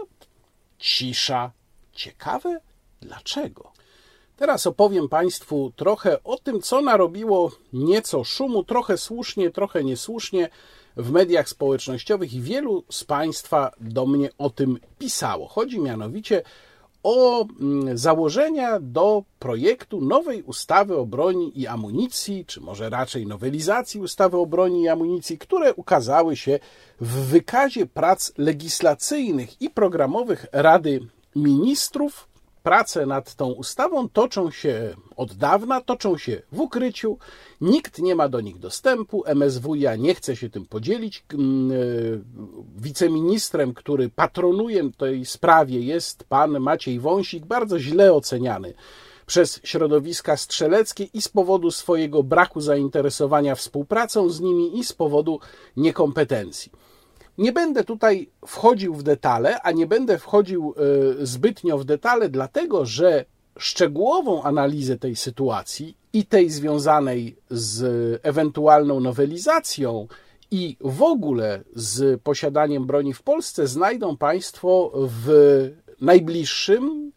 cisza. 0.78 1.52
Ciekawe 1.92 2.61
dlaczego. 3.00 3.73
Teraz 4.37 4.66
opowiem 4.66 5.09
Państwu 5.09 5.73
trochę 5.76 6.23
o 6.23 6.37
tym, 6.37 6.61
co 6.62 6.80
narobiło 6.80 7.50
nieco 7.73 8.25
szumu, 8.25 8.64
trochę 8.64 8.99
słusznie, 8.99 9.50
trochę 9.50 9.85
niesłusznie 9.85 10.49
w 10.96 11.10
mediach 11.10 11.48
społecznościowych 11.48 12.34
i 12.34 12.40
wielu 12.40 12.84
z 12.90 13.04
Państwa 13.04 13.72
do 13.80 14.06
mnie 14.06 14.30
o 14.38 14.50
tym 14.50 14.78
pisało. 14.98 15.48
Chodzi 15.48 15.80
mianowicie 15.80 16.42
o 17.02 17.46
mm, 17.60 17.98
założenia 17.98 18.80
do 18.80 19.24
projektu 19.38 20.00
nowej 20.00 20.42
ustawy 20.42 20.96
o 20.96 21.06
broni 21.06 21.60
i 21.60 21.66
amunicji, 21.66 22.44
czy 22.46 22.60
może 22.60 22.90
raczej 22.90 23.26
nowelizacji 23.26 24.00
ustawy 24.00 24.36
o 24.36 24.46
broni 24.46 24.82
i 24.82 24.88
amunicji, 24.88 25.38
które 25.38 25.74
ukazały 25.74 26.36
się 26.36 26.58
w 27.00 27.08
wykazie 27.08 27.86
prac 27.86 28.32
legislacyjnych 28.38 29.62
i 29.62 29.70
programowych 29.70 30.46
Rady 30.52 31.00
Ministrów 31.36 32.33
prace 32.64 33.06
nad 33.06 33.35
tą 33.35 33.52
ustawą 33.52 34.09
toczą 34.09 34.50
się 34.50 34.94
od 35.16 35.35
dawna, 35.35 35.80
toczą 35.80 36.18
się 36.18 36.42
w 36.52 36.61
ukryciu, 36.61 37.18
nikt 37.61 37.99
nie 37.99 38.14
ma 38.14 38.28
do 38.28 38.40
nich 38.40 38.59
dostępu, 38.59 39.25
MSWiA 39.35 39.97
nie 39.97 40.14
chce 40.14 40.37
się 40.37 40.50
tym 40.50 40.66
podzielić. 40.66 41.25
Mm, 41.35 41.73
e, 41.73 41.75
wiceministrem, 42.76 43.75
który 43.75 44.09
patronuje 44.09 44.90
tej 44.92 45.25
sprawie 45.25 45.80
jest 45.80 46.25
pan 46.25 46.61
Maciej 46.61 47.00
Wąsik, 47.00 47.47
bardzo 47.47 47.78
źle 47.78 48.12
oceniany 48.12 48.75
przez 49.26 49.61
środowiska 49.64 50.37
strzeleckie 50.37 51.04
i 51.04 51.23
z 51.23 51.28
powodu 51.28 51.71
swojego 51.71 52.23
braku 52.23 52.61
zainteresowania 52.61 53.54
współpracą 53.54 54.28
z 54.28 54.40
nimi 54.40 54.78
i 54.78 54.85
z 54.85 54.92
powodu 54.92 55.40
niekompetencji. 55.76 56.73
Nie 57.38 57.52
będę 57.52 57.84
tutaj 57.84 58.30
wchodził 58.46 58.94
w 58.94 59.02
detale, 59.02 59.60
a 59.62 59.72
nie 59.72 59.86
będę 59.86 60.18
wchodził 60.18 60.74
e, 61.20 61.26
zbytnio 61.26 61.78
w 61.78 61.84
detale, 61.84 62.28
dlatego 62.28 62.86
że 62.86 63.24
szczegółową 63.58 64.42
analizę 64.42 64.98
tej 64.98 65.16
sytuacji 65.16 65.96
i 66.12 66.26
tej 66.26 66.50
związanej 66.50 67.36
z 67.50 68.20
ewentualną 68.22 69.00
nowelizacją 69.00 70.08
i 70.50 70.76
w 70.80 71.02
ogóle 71.02 71.64
z 71.74 72.22
posiadaniem 72.22 72.86
broni 72.86 73.14
w 73.14 73.22
Polsce 73.22 73.66
znajdą 73.66 74.16
Państwo 74.16 74.92
w 74.94 75.28
najbliższym 76.00 77.12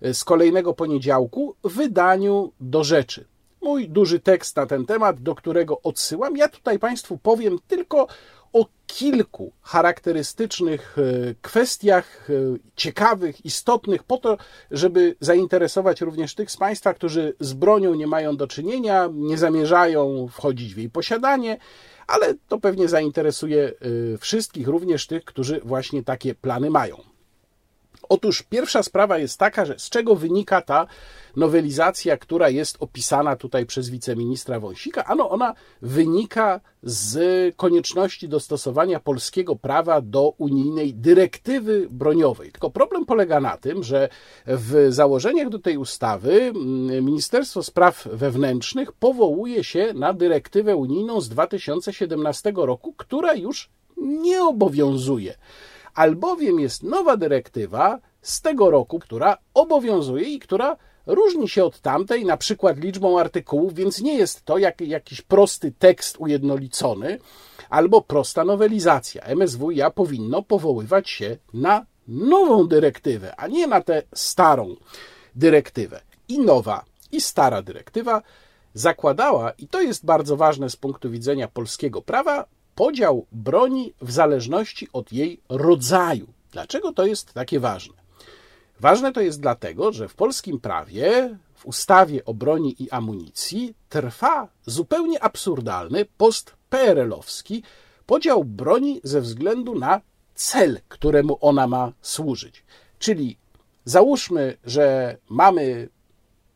e, 0.00 0.14
z 0.14 0.24
kolejnego 0.24 0.74
poniedziałku 0.74 1.54
wydaniu 1.64 2.52
do 2.60 2.84
rzeczy. 2.84 3.24
Mój 3.62 3.88
duży 3.88 4.20
tekst 4.20 4.56
na 4.56 4.66
ten 4.66 4.86
temat, 4.86 5.20
do 5.20 5.34
którego 5.34 5.80
odsyłam. 5.82 6.36
Ja 6.36 6.48
tutaj 6.48 6.78
Państwu 6.78 7.18
powiem 7.18 7.58
tylko 7.68 8.06
kilku 8.94 9.52
charakterystycznych 9.62 10.96
e, 10.98 11.34
kwestiach, 11.42 12.30
e, 12.30 12.32
ciekawych, 12.76 13.44
istotnych, 13.44 14.02
po 14.02 14.18
to, 14.18 14.38
żeby 14.70 15.16
zainteresować 15.20 16.00
również 16.00 16.34
tych 16.34 16.50
z 16.50 16.56
Państwa, 16.56 16.94
którzy 16.94 17.34
z 17.40 17.52
bronią 17.52 17.94
nie 17.94 18.06
mają 18.06 18.36
do 18.36 18.46
czynienia, 18.46 19.08
nie 19.12 19.38
zamierzają 19.38 20.28
wchodzić 20.28 20.74
w 20.74 20.78
jej 20.78 20.90
posiadanie, 20.90 21.58
ale 22.06 22.34
to 22.48 22.58
pewnie 22.58 22.88
zainteresuje 22.88 23.72
e, 24.14 24.18
wszystkich, 24.18 24.68
również 24.68 25.06
tych, 25.06 25.24
którzy 25.24 25.60
właśnie 25.64 26.02
takie 26.02 26.34
plany 26.34 26.70
mają. 26.70 27.13
Otóż 28.08 28.42
pierwsza 28.42 28.82
sprawa 28.82 29.18
jest 29.18 29.38
taka, 29.38 29.64
że 29.64 29.78
z 29.78 29.90
czego 29.90 30.14
wynika 30.14 30.62
ta 30.62 30.86
nowelizacja, 31.36 32.16
która 32.16 32.48
jest 32.48 32.76
opisana 32.80 33.36
tutaj 33.36 33.66
przez 33.66 33.90
wiceministra 33.90 34.60
Wąsika? 34.60 35.04
Ano 35.04 35.30
ona 35.30 35.54
wynika 35.82 36.60
z 36.82 37.56
konieczności 37.56 38.28
dostosowania 38.28 39.00
polskiego 39.00 39.56
prawa 39.56 40.00
do 40.00 40.34
unijnej 40.38 40.94
dyrektywy 40.94 41.86
broniowej. 41.90 42.52
Tylko 42.52 42.70
problem 42.70 43.06
polega 43.06 43.40
na 43.40 43.56
tym, 43.56 43.82
że 43.82 44.08
w 44.46 44.86
założeniach 44.88 45.48
do 45.48 45.58
tej 45.58 45.76
ustawy 45.76 46.32
mm, 46.32 47.04
Ministerstwo 47.04 47.62
Spraw 47.62 48.08
Wewnętrznych 48.12 48.92
powołuje 48.92 49.64
się 49.64 49.92
na 49.94 50.12
dyrektywę 50.12 50.76
unijną 50.76 51.20
z 51.20 51.28
2017 51.28 52.52
roku, 52.56 52.92
która 52.92 53.34
już 53.34 53.70
nie 53.96 54.44
obowiązuje 54.44 55.34
albowiem 55.94 56.60
jest 56.60 56.82
nowa 56.82 57.16
dyrektywa 57.16 57.98
z 58.22 58.40
tego 58.40 58.70
roku, 58.70 58.98
która 58.98 59.38
obowiązuje 59.54 60.24
i 60.24 60.38
która 60.38 60.76
różni 61.06 61.48
się 61.48 61.64
od 61.64 61.80
tamtej, 61.80 62.24
na 62.24 62.36
przykład 62.36 62.78
liczbą 62.78 63.20
artykułów, 63.20 63.74
więc 63.74 64.00
nie 64.00 64.14
jest 64.14 64.44
to 64.44 64.58
jak, 64.58 64.80
jakiś 64.80 65.22
prosty 65.22 65.72
tekst 65.78 66.16
ujednolicony 66.18 67.18
albo 67.70 68.00
prosta 68.00 68.44
nowelizacja. 68.44 69.22
MSWiA 69.36 69.90
powinno 69.90 70.42
powoływać 70.42 71.10
się 71.10 71.36
na 71.54 71.86
nową 72.08 72.68
dyrektywę, 72.68 73.36
a 73.36 73.46
nie 73.46 73.66
na 73.66 73.80
tę 73.80 74.02
starą 74.14 74.76
dyrektywę. 75.34 76.00
I 76.28 76.38
nowa, 76.38 76.84
i 77.12 77.20
stara 77.20 77.62
dyrektywa 77.62 78.22
zakładała, 78.74 79.50
i 79.50 79.68
to 79.68 79.80
jest 79.80 80.04
bardzo 80.04 80.36
ważne 80.36 80.70
z 80.70 80.76
punktu 80.76 81.10
widzenia 81.10 81.48
polskiego 81.48 82.02
prawa, 82.02 82.46
podział 82.74 83.26
broni 83.32 83.94
w 84.00 84.12
zależności 84.12 84.88
od 84.92 85.12
jej 85.12 85.40
rodzaju. 85.48 86.26
Dlaczego 86.52 86.92
to 86.92 87.06
jest 87.06 87.32
takie 87.32 87.60
ważne? 87.60 87.94
Ważne 88.80 89.12
to 89.12 89.20
jest 89.20 89.40
dlatego, 89.40 89.92
że 89.92 90.08
w 90.08 90.14
polskim 90.14 90.60
prawie, 90.60 91.38
w 91.54 91.66
ustawie 91.66 92.24
o 92.24 92.34
broni 92.34 92.82
i 92.82 92.90
amunicji 92.90 93.74
trwa 93.88 94.48
zupełnie 94.66 95.22
absurdalny, 95.22 96.04
post-PRL-owski 96.18 97.62
podział 98.06 98.44
broni 98.44 99.00
ze 99.04 99.20
względu 99.20 99.78
na 99.78 100.00
cel, 100.34 100.80
któremu 100.88 101.38
ona 101.40 101.66
ma 101.66 101.92
służyć. 102.02 102.64
Czyli 102.98 103.36
załóżmy, 103.84 104.56
że 104.64 105.16
mamy 105.28 105.88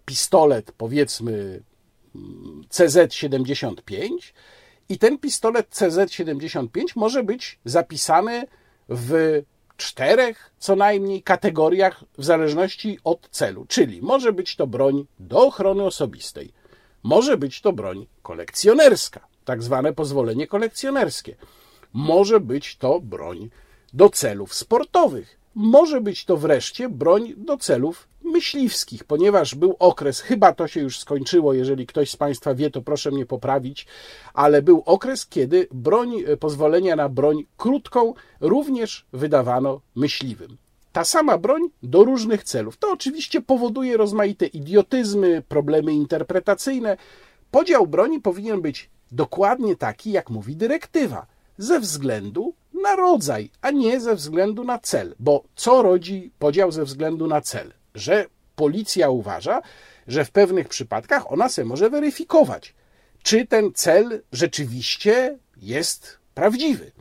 pistolet, 0.04 0.72
powiedzmy 0.72 1.62
CZ-75, 2.70 4.08
i 4.88 4.98
ten 4.98 5.18
pistolet 5.18 5.70
CZ75 5.70 6.84
może 6.96 7.22
być 7.22 7.58
zapisany 7.64 8.44
w 8.88 9.42
czterech 9.76 10.50
co 10.58 10.76
najmniej 10.76 11.22
kategoriach 11.22 12.04
w 12.18 12.24
zależności 12.24 12.98
od 13.04 13.28
celu. 13.30 13.66
Czyli 13.68 14.02
może 14.02 14.32
być 14.32 14.56
to 14.56 14.66
broń 14.66 15.06
do 15.18 15.46
ochrony 15.46 15.84
osobistej, 15.84 16.52
może 17.02 17.36
być 17.36 17.60
to 17.60 17.72
broń 17.72 18.06
kolekcjonerska, 18.22 19.26
tak 19.44 19.62
zwane 19.62 19.92
pozwolenie 19.92 20.46
kolekcjonerskie, 20.46 21.36
może 21.92 22.40
być 22.40 22.76
to 22.76 23.00
broń 23.00 23.50
do 23.92 24.10
celów 24.10 24.54
sportowych, 24.54 25.37
może 25.58 26.00
być 26.00 26.24
to 26.24 26.36
wreszcie 26.36 26.88
broń 26.88 27.34
do 27.36 27.56
celów 27.56 28.08
myśliwskich, 28.24 29.04
ponieważ 29.04 29.54
był 29.54 29.76
okres, 29.78 30.20
chyba 30.20 30.52
to 30.52 30.68
się 30.68 30.80
już 30.80 30.98
skończyło, 30.98 31.54
jeżeli 31.54 31.86
ktoś 31.86 32.10
z 32.10 32.16
Państwa 32.16 32.54
wie, 32.54 32.70
to 32.70 32.82
proszę 32.82 33.10
mnie 33.10 33.26
poprawić, 33.26 33.86
ale 34.34 34.62
był 34.62 34.82
okres, 34.86 35.26
kiedy 35.26 35.68
broń, 35.72 36.22
e, 36.26 36.36
pozwolenia 36.36 36.96
na 36.96 37.08
broń 37.08 37.44
krótką 37.56 38.14
również 38.40 39.06
wydawano 39.12 39.80
myśliwym. 39.94 40.56
Ta 40.92 41.04
sama 41.04 41.38
broń 41.38 41.62
do 41.82 42.04
różnych 42.04 42.44
celów. 42.44 42.76
To 42.76 42.92
oczywiście 42.92 43.40
powoduje 43.40 43.96
rozmaite 43.96 44.46
idiotyzmy, 44.46 45.42
problemy 45.48 45.92
interpretacyjne. 45.92 46.96
podział 47.50 47.86
broni 47.86 48.20
powinien 48.20 48.60
być 48.60 48.90
dokładnie 49.12 49.76
taki, 49.76 50.10
jak 50.10 50.30
mówi 50.30 50.56
dyrektywa, 50.56 51.26
ze 51.58 51.80
względu 51.80 52.54
na 52.82 52.96
rodzaj, 52.96 53.50
a 53.62 53.70
nie 53.70 54.00
ze 54.00 54.14
względu 54.14 54.64
na 54.64 54.78
cel. 54.78 55.14
Bo 55.18 55.44
co 55.54 55.82
rodzi 55.82 56.32
podział 56.38 56.72
ze 56.72 56.84
względu 56.84 57.26
na 57.26 57.40
cel? 57.40 57.72
Że 57.94 58.26
policja 58.56 59.10
uważa, 59.10 59.62
że 60.06 60.24
w 60.24 60.30
pewnych 60.30 60.68
przypadkach 60.68 61.32
ona 61.32 61.48
se 61.48 61.64
może 61.64 61.90
weryfikować, 61.90 62.74
czy 63.22 63.46
ten 63.46 63.72
cel 63.74 64.22
rzeczywiście 64.32 65.38
jest 65.56 66.18
prawdziwy. 66.34 66.92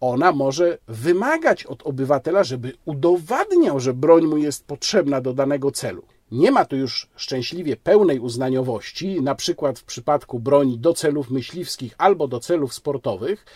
Ona 0.00 0.32
może 0.32 0.78
wymagać 0.88 1.66
od 1.66 1.82
obywatela, 1.82 2.44
żeby 2.44 2.72
udowadniał, 2.84 3.80
że 3.80 3.94
broń 3.94 4.26
mu 4.26 4.36
jest 4.36 4.66
potrzebna 4.66 5.20
do 5.20 5.32
danego 5.32 5.70
celu. 5.70 6.02
Nie 6.32 6.50
ma 6.50 6.64
tu 6.64 6.76
już 6.76 7.08
szczęśliwie 7.16 7.76
pełnej 7.76 8.20
uznaniowości, 8.20 9.22
na 9.22 9.34
przykład 9.34 9.78
w 9.78 9.84
przypadku 9.84 10.40
broni 10.40 10.78
do 10.78 10.94
celów 10.94 11.30
myśliwskich 11.30 11.94
albo 11.98 12.28
do 12.28 12.40
celów 12.40 12.74
sportowych. 12.74 13.46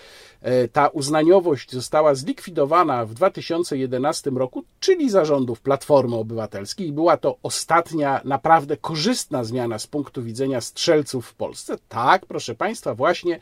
E, 0.42 0.68
ta 0.68 0.88
uznaniowość 0.88 1.72
została 1.72 2.14
zlikwidowana 2.14 3.06
w 3.06 3.14
2011 3.14 4.30
roku, 4.30 4.64
czyli 4.80 5.10
zarządów 5.10 5.60
Platformy 5.60 6.16
Obywatelskiej. 6.16 6.92
Była 6.92 7.16
to 7.16 7.36
ostatnia 7.42 8.20
naprawdę 8.24 8.76
korzystna 8.76 9.44
zmiana 9.44 9.78
z 9.78 9.86
punktu 9.86 10.22
widzenia 10.22 10.60
strzelców 10.60 11.26
w 11.26 11.34
Polsce. 11.34 11.78
Tak, 11.88 12.26
proszę 12.26 12.54
Państwa, 12.54 12.94
właśnie 12.94 13.40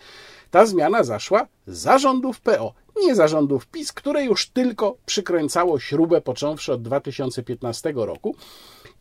ta 0.50 0.66
zmiana 0.66 1.04
zaszła 1.04 1.46
zarządów 1.66 2.40
PO, 2.40 2.72
nie 2.96 3.14
zarządów 3.14 3.66
PiS, 3.66 3.92
które 3.92 4.24
już 4.24 4.48
tylko 4.48 4.96
przykręcało 5.06 5.80
śrubę 5.80 6.20
począwszy 6.20 6.72
od 6.72 6.82
2015 6.82 7.92
roku. 7.96 8.36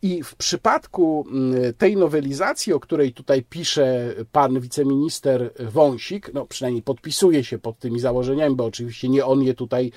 I 0.02 0.22
w 0.22 0.34
przypadku 0.34 1.26
mm, 1.28 1.74
tej 1.74 1.96
nowelizacji, 1.96 2.72
o 2.72 2.80
której 2.80 3.12
tutaj 3.12 3.42
pisze 3.42 4.14
pan 4.32 4.60
wiceminister 4.60 5.52
Wąsik, 5.58 6.34
no 6.34 6.46
przynajmniej 6.46 6.82
podpisuje 6.82 7.44
się 7.44 7.58
pod 7.58 7.78
tymi 7.78 8.00
założeniami, 8.00 8.56
bo 8.56 8.64
oczywiście 8.64 9.08
nie 9.08 9.26
on 9.26 9.42
je 9.42 9.54
tutaj 9.54 9.92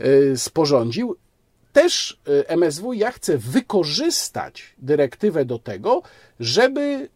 y, 0.00 0.36
sporządził, 0.36 1.16
też 1.72 2.20
y, 2.28 2.48
MSW 2.48 2.92
ja 2.92 3.10
chcę 3.10 3.38
wykorzystać 3.38 4.74
dyrektywę 4.78 5.44
do 5.44 5.58
tego, 5.58 6.02
żeby 6.40 7.08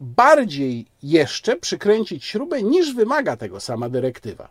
bardziej 0.00 0.86
jeszcze 1.02 1.56
przykręcić 1.56 2.24
śrubę 2.24 2.62
niż 2.62 2.94
wymaga 2.94 3.36
tego 3.36 3.60
sama 3.60 3.88
dyrektywa. 3.88 4.48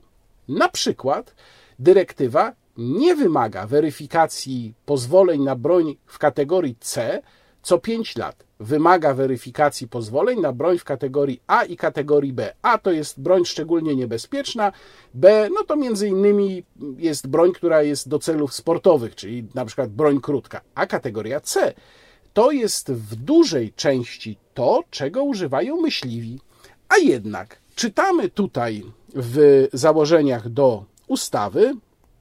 Na 0.48 0.70
przykład 0.70 1.36
dyrektywa 1.80 2.54
nie 2.82 3.16
wymaga 3.16 3.68
weryfikacji 3.68 4.74
pozwoleń 4.86 5.44
na 5.44 5.56
broń 5.56 5.98
w 6.06 6.18
kategorii 6.18 6.76
C 6.80 7.22
co 7.62 7.78
5 7.78 8.16
lat. 8.16 8.44
Wymaga 8.60 9.14
weryfikacji 9.14 9.88
pozwoleń 9.88 10.40
na 10.40 10.54
broń 10.54 10.78
w 10.78 10.84
kategorii 10.84 11.42
A 11.48 11.64
i 11.64 11.78
kategorii 11.78 12.34
B. 12.34 12.54
A 12.62 12.78
to 12.78 12.92
jest 12.92 13.22
broń 13.22 13.46
szczególnie 13.46 13.96
niebezpieczna, 13.96 14.72
B 15.14 15.50
no 15.56 15.64
to 15.64 15.76
między 15.76 16.08
innymi 16.08 16.64
jest 16.98 17.28
broń, 17.28 17.52
która 17.52 17.84
jest 17.84 18.10
do 18.10 18.20
celów 18.20 18.54
sportowych, 18.54 19.16
czyli 19.16 19.48
na 19.56 19.66
przykład 19.66 19.90
broń 19.90 20.22
krótka. 20.22 20.62
A 20.76 20.86
kategoria 20.86 21.40
C 21.40 21.74
to 22.34 22.52
jest 22.52 22.92
w 22.92 23.16
dużej 23.16 23.74
części 23.74 24.38
to, 24.54 24.84
czego 24.90 25.24
używają 25.24 25.82
myśliwi. 25.82 26.40
A 26.90 26.98
jednak 26.98 27.58
czytamy 27.76 28.30
tutaj 28.30 28.84
w 29.16 29.68
założeniach 29.74 30.50
do 30.50 30.86
ustawy, 31.08 31.74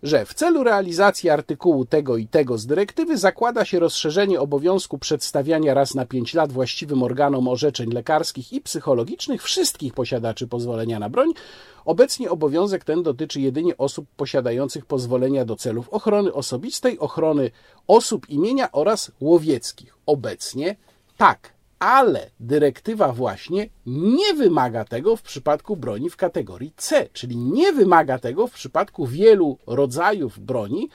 że 0.02 0.26
w 0.26 0.34
celu 0.34 0.64
realizacji 0.64 1.30
artykułu 1.30 1.84
tego 1.84 2.16
i 2.16 2.26
tego 2.26 2.58
z 2.58 2.66
dyrektywy 2.66 3.18
zakłada 3.18 3.64
się 3.64 3.78
rozszerzenie 3.78 4.40
obowiązku 4.40 4.98
przedstawiania 4.98 5.74
raz 5.74 5.94
na 5.94 6.06
pięć 6.06 6.34
lat 6.34 6.52
właściwym 6.52 7.02
organom 7.02 7.48
orzeczeń 7.48 7.92
lekarskich 7.92 8.52
i 8.52 8.60
psychologicznych 8.60 9.42
wszystkich 9.42 9.94
posiadaczy 9.94 10.46
pozwolenia 10.46 10.98
na 10.98 11.08
broń. 11.08 11.32
Obecnie 11.84 12.30
obowiązek 12.30 12.84
ten 12.84 13.02
dotyczy 13.02 13.40
jedynie 13.40 13.76
osób 13.76 14.06
posiadających 14.16 14.86
pozwolenia 14.86 15.44
do 15.44 15.56
celów 15.56 15.88
ochrony 15.88 16.32
osobistej, 16.32 16.98
ochrony 16.98 17.50
osób 17.86 18.28
imienia 18.28 18.72
oraz 18.72 19.12
łowieckich. 19.20 19.96
Obecnie 20.06 20.76
tak, 21.16 21.52
ale 21.80 22.30
dyrektywa 22.40 23.12
właśnie 23.12 23.68
nie 23.86 24.34
wymaga 24.34 24.84
tego 24.84 25.16
w 25.16 25.22
przypadku 25.22 25.76
broni 25.76 26.10
w 26.10 26.16
kategorii 26.16 26.72
C, 26.76 27.08
czyli 27.12 27.36
nie 27.36 27.72
wymaga 27.72 28.18
tego 28.18 28.46
w 28.46 28.52
przypadku 28.52 29.06
wielu 29.06 29.58
rodzajów 29.66 30.38
broni, 30.38 30.88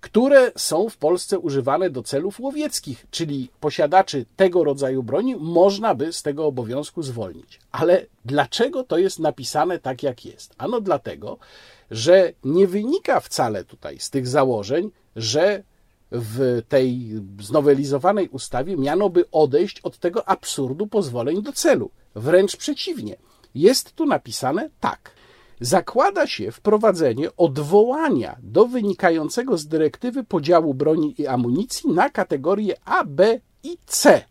które 0.00 0.52
są 0.56 0.88
w 0.88 0.96
Polsce 0.96 1.38
używane 1.38 1.90
do 1.90 2.02
celów 2.02 2.40
łowieckich, 2.40 3.06
czyli 3.10 3.50
posiadaczy 3.60 4.26
tego 4.36 4.64
rodzaju 4.64 5.02
broni 5.02 5.36
można 5.36 5.94
by 5.94 6.12
z 6.12 6.22
tego 6.22 6.46
obowiązku 6.46 7.02
zwolnić. 7.02 7.60
Ale 7.72 8.06
dlaczego 8.24 8.84
to 8.84 8.98
jest 8.98 9.18
napisane 9.18 9.78
tak, 9.78 10.02
jak 10.02 10.24
jest? 10.24 10.54
Ano 10.58 10.80
dlatego, 10.80 11.38
że 11.90 12.32
nie 12.44 12.66
wynika 12.66 13.20
wcale 13.20 13.64
tutaj 13.64 13.98
z 13.98 14.10
tych 14.10 14.28
założeń, 14.28 14.90
że 15.16 15.62
w 16.10 16.62
tej 16.68 17.12
znowelizowanej 17.40 18.28
ustawie 18.28 18.76
miano 18.76 19.10
by 19.10 19.30
odejść 19.30 19.80
od 19.80 19.98
tego 19.98 20.28
absurdu 20.28 20.86
pozwoleń 20.86 21.42
do 21.42 21.52
celu. 21.52 21.90
Wręcz 22.14 22.56
przeciwnie. 22.56 23.16
Jest 23.54 23.92
tu 23.92 24.06
napisane 24.06 24.70
tak. 24.80 25.10
Zakłada 25.60 26.26
się 26.26 26.52
wprowadzenie 26.52 27.36
odwołania 27.36 28.36
do 28.42 28.66
wynikającego 28.66 29.58
z 29.58 29.66
dyrektywy 29.66 30.24
podziału 30.24 30.74
broni 30.74 31.14
i 31.18 31.26
amunicji 31.26 31.90
na 31.90 32.10
kategorie 32.10 32.74
A, 32.84 33.04
B 33.04 33.40
i 33.62 33.78
C. 33.86 34.24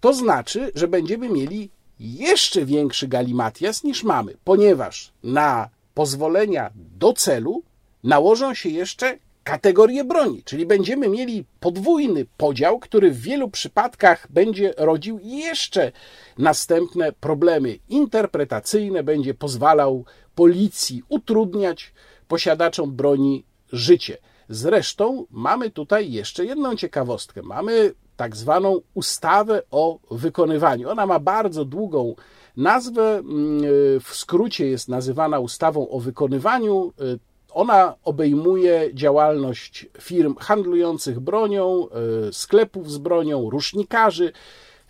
To 0.00 0.14
znaczy, 0.14 0.72
że 0.74 0.88
będziemy 0.88 1.28
mieli 1.28 1.70
jeszcze 2.00 2.64
większy 2.64 3.08
galimatias 3.08 3.84
niż 3.84 4.04
mamy, 4.04 4.36
ponieważ 4.44 5.12
na 5.22 5.68
pozwolenia 5.94 6.70
do 6.74 7.12
celu 7.12 7.62
nałożą 8.04 8.54
się 8.54 8.68
jeszcze 8.68 9.18
kategorie 9.44 10.04
broni, 10.04 10.42
czyli 10.44 10.66
będziemy 10.66 11.08
mieli 11.08 11.44
podwójny 11.60 12.26
podział, 12.36 12.78
który 12.78 13.10
w 13.10 13.20
wielu 13.20 13.50
przypadkach 13.50 14.26
będzie 14.30 14.74
rodził 14.76 15.20
jeszcze 15.22 15.92
następne 16.38 17.12
problemy 17.12 17.78
interpretacyjne, 17.88 19.02
będzie 19.02 19.34
pozwalał 19.34 20.04
policji 20.34 21.02
utrudniać 21.08 21.92
posiadaczom 22.28 22.92
broni 22.92 23.44
życie. 23.72 24.18
Zresztą 24.48 25.26
mamy 25.30 25.70
tutaj 25.70 26.12
jeszcze 26.12 26.44
jedną 26.44 26.76
ciekawostkę. 26.76 27.42
Mamy 27.42 27.94
tak 28.16 28.36
zwaną 28.36 28.80
ustawę 28.94 29.62
o 29.70 29.98
wykonywaniu. 30.10 30.90
Ona 30.90 31.06
ma 31.06 31.18
bardzo 31.18 31.64
długą 31.64 32.14
nazwę, 32.56 33.18
mm, 33.18 33.62
w 34.00 34.08
skrócie 34.12 34.66
jest 34.66 34.88
nazywana 34.88 35.38
ustawą 35.38 35.88
o 35.88 36.00
wykonywaniu. 36.00 36.92
Ona 37.52 37.94
obejmuje 38.04 38.90
działalność 38.94 39.86
firm 40.00 40.34
handlujących 40.36 41.20
bronią, 41.20 41.86
e, 42.28 42.32
sklepów 42.32 42.90
z 42.90 42.98
bronią, 42.98 43.50
rusznikarzy. 43.50 44.32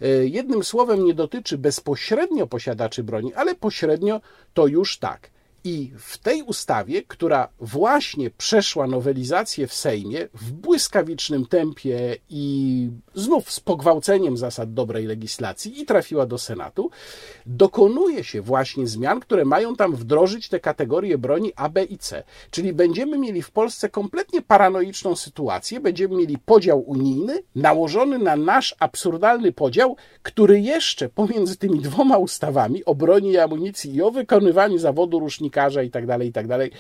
E, 0.01 0.09
jednym 0.27 0.65
słowem 0.65 1.05
nie 1.05 1.15
dotyczy 1.15 1.59
bezpośrednio 1.59 2.47
posiadaczy 2.47 3.05
broni, 3.05 3.35
ale 3.35 3.55
pośrednio 3.55 4.21
to 4.55 4.67
już 4.67 4.99
tak. 4.99 5.31
I 5.65 5.93
w 5.99 6.19
tej 6.19 6.43
ustawie, 6.43 7.03
która 7.03 7.49
właśnie 7.61 8.31
przeszła 8.31 8.87
nowelizację 8.87 9.67
w 9.67 9.75
Sejmie 9.75 10.29
w 10.35 10.53
błyskawicznym 10.53 11.47
tempie 11.47 12.17
i 12.31 12.91
znów 13.15 13.53
z 13.53 13.61
pogwałceniem 13.61 14.37
zasad 14.37 14.75
dobrej 14.75 15.07
legislacji 15.07 15.81
i 15.81 15.87
trafiła 15.87 16.27
do 16.27 16.39
Senatu, 16.39 16.91
dokonuje 17.47 18.25
się 18.25 18.43
właśnie 18.43 18.87
zmian, 18.87 19.21
które 19.21 19.45
mają 19.45 19.77
tam 19.77 19.97
wdrożyć 19.97 20.49
te 20.49 20.61
kategorie 20.61 21.19
broni 21.19 21.53
A, 21.57 21.69
B 21.69 21.85
i 21.85 21.99
C. 21.99 22.23
Czyli 22.51 22.73
będziemy 22.73 23.19
mieli 23.19 23.43
w 23.43 23.51
Polsce 23.51 23.89
kompletnie 23.89 24.43
paranoiczną 24.43 25.17
sytuację, 25.17 25.81
będziemy 25.81 26.17
mieli 26.17 26.39
podział 26.39 26.81
unijny 26.81 27.43
nałożony 27.55 28.19
na 28.19 28.37
nasz 28.37 28.75
absurdalny 28.79 29.53
podział, 29.53 29.97
który 30.23 30.61
jeszcze 30.61 31.09
pomiędzy 31.09 31.57
tymi 31.57 31.81
dwoma 31.81 32.17
ustawami 32.19 32.85
o 32.85 32.95
broni 32.95 33.31
i 33.31 33.39
amunicji 33.39 33.95
i 33.95 34.03
o 34.03 34.11
wykonywaniu 34.11 34.79
zawodu 34.79 35.19
rusznika 35.19 35.50
dziennikarza 35.51 35.83
i 35.83 35.91
tak 35.91 36.07
dalej, 36.07 36.29
i 36.29 36.33
tak 36.33 36.47
dalej, 36.47 36.71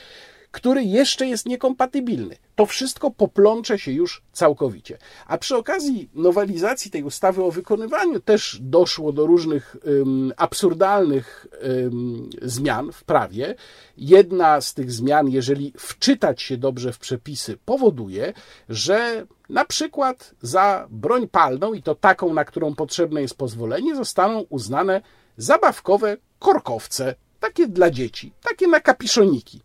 który 0.50 0.84
jeszcze 0.84 1.26
jest 1.26 1.46
niekompatybilny. 1.46 2.36
To 2.56 2.66
wszystko 2.66 3.10
poplącze 3.10 3.78
się 3.78 3.92
już 3.92 4.22
całkowicie. 4.32 4.98
A 5.26 5.38
przy 5.38 5.56
okazji 5.56 6.08
nowelizacji 6.14 6.90
tej 6.90 7.02
ustawy 7.02 7.42
o 7.44 7.50
wykonywaniu 7.50 8.20
też 8.20 8.58
doszło 8.60 9.12
do 9.12 9.26
różnych 9.26 9.76
um, 9.84 10.32
absurdalnych 10.36 11.46
um, 11.62 12.30
zmian 12.42 12.92
w 12.92 13.04
prawie. 13.04 13.54
Jedna 13.96 14.60
z 14.60 14.74
tych 14.74 14.92
zmian, 14.92 15.28
jeżeli 15.28 15.72
wczytać 15.78 16.42
się 16.42 16.56
dobrze 16.56 16.92
w 16.92 16.98
przepisy, 16.98 17.56
powoduje, 17.64 18.32
że 18.68 19.26
na 19.48 19.64
przykład 19.64 20.34
za 20.42 20.86
broń 20.90 21.28
palną, 21.28 21.74
i 21.74 21.82
to 21.82 21.94
taką, 21.94 22.34
na 22.34 22.44
którą 22.44 22.74
potrzebne 22.74 23.22
jest 23.22 23.34
pozwolenie, 23.34 23.96
zostaną 23.96 24.40
uznane 24.48 25.00
zabawkowe 25.36 26.16
korkowce 26.38 27.14
takie 27.40 27.68
dla 27.68 27.90
dzieci, 27.90 28.32
takie 28.42 28.66
na 28.66 28.80
kapiszoniki. 28.80 29.60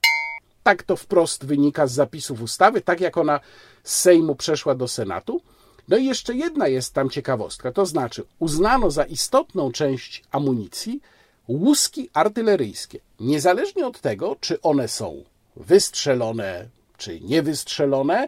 Tak 0.64 0.84
to 0.84 0.96
wprost 0.96 1.46
wynika 1.46 1.88
z 1.88 1.94
zapisów 1.94 2.42
ustawy, 2.42 2.82
tak 2.82 3.02
jak 3.02 3.18
ona 3.18 3.40
z 3.84 3.96
Sejmu 3.96 4.36
przeszła 4.36 4.76
do 4.76 4.88
Senatu. 4.88 5.42
No 5.88 5.98
i 5.98 6.06
jeszcze 6.06 6.36
jedna 6.36 6.68
jest 6.68 6.94
tam 6.94 7.10
ciekawostka, 7.10 7.72
to 7.72 7.86
znaczy 7.86 8.24
uznano 8.40 8.92
za 8.92 9.04
istotną 9.04 9.72
część 9.72 10.24
amunicji 10.32 11.02
łuski 11.48 12.10
artyleryjskie, 12.14 13.00
niezależnie 13.20 13.88
od 13.88 14.02
tego, 14.02 14.36
czy 14.40 14.62
one 14.62 14.88
są 14.88 15.24
wystrzelone, 15.56 16.68
czy 16.98 17.22
niewystrzelone 17.22 18.28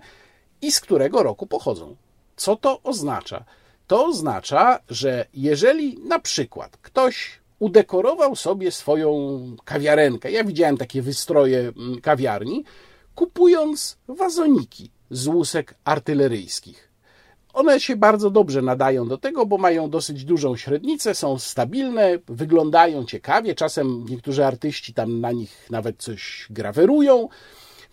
i 0.62 0.72
z 0.72 0.80
którego 0.80 1.24
roku 1.24 1.48
pochodzą. 1.48 1.96
Co 2.36 2.56
to 2.56 2.82
oznacza? 2.84 3.44
To 3.88 4.06
oznacza, 4.06 4.80
że 4.90 5.26
jeżeli 5.34 5.98
na 5.98 6.20
przykład 6.20 6.78
ktoś 6.82 7.40
udekorował 7.60 8.36
sobie 8.36 8.72
swoją 8.72 9.40
kawiarenkę, 9.66 10.32
ja 10.32 10.44
widziałem 10.44 10.78
takie 10.78 11.02
wystroje 11.02 11.60
mm, 11.60 12.02
kawiarni, 12.02 12.64
kupując 13.16 13.98
wazoniki 14.08 14.92
z 15.10 15.28
łusek 15.28 15.76
artyleryjskich. 15.84 16.88
One 17.54 17.80
się 17.80 17.96
bardzo 17.96 18.30
dobrze 18.30 18.62
nadają 18.62 19.08
do 19.08 19.18
tego, 19.18 19.46
bo 19.46 19.58
mają 19.58 19.90
dosyć 19.90 20.26
dużą 20.26 20.58
średnicę, 20.58 21.16
są 21.16 21.40
stabilne, 21.40 22.20
wyglądają 22.28 23.06
ciekawie. 23.06 23.56
Czasem 23.56 24.06
niektórzy 24.10 24.46
artyści 24.46 24.94
tam 24.94 25.22
na 25.22 25.32
nich 25.32 25.68
nawet 25.70 25.98
coś 25.98 26.48
grawerują, 26.50 27.30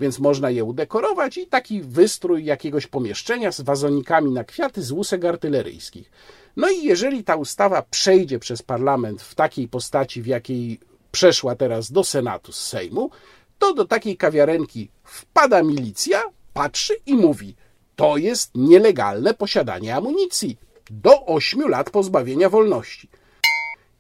więc 0.01 0.19
można 0.19 0.51
je 0.51 0.65
udekorować 0.65 1.39
i 1.39 1.47
taki 1.47 1.83
wystrój 1.83 2.45
jakiegoś 2.45 2.87
pomieszczenia 2.87 3.53
z 3.53 3.61
wazonikami 3.61 4.31
na 4.31 4.45
kwiaty 4.45 4.83
z 4.83 4.91
łusek 4.91 5.25
artyleryjskich. 5.25 6.11
No 6.57 6.71
i 6.71 6.85
jeżeli 6.85 7.25
ta 7.25 7.37
ustawa 7.37 7.83
przejdzie 7.83 8.39
przez 8.39 8.63
parlament 8.63 9.23
w 9.23 9.35
takiej 9.35 9.69
postaci, 9.69 10.23
w 10.23 10.27
jakiej 10.27 10.81
przeszła 11.13 11.55
teraz 11.55 11.93
do 11.93 12.05
Senatu 12.05 12.53
z 12.53 12.65
Sejmu, 12.65 13.11
to 13.59 13.75
do 13.75 13.85
takiej 13.85 14.17
kawiarenki 14.17 14.89
wpada 15.05 15.63
milicja, 15.63 16.23
patrzy 16.53 16.95
i 17.07 17.15
mówi: 17.15 17.55
To 17.97 18.17
jest 18.17 18.51
nielegalne 18.55 19.35
posiadanie 19.35 19.97
amunicji. 19.97 20.59
Do 20.91 21.27
ośmiu 21.27 21.69
lat 21.69 21.91
pozbawienia 21.91 22.49
wolności. 22.49 23.09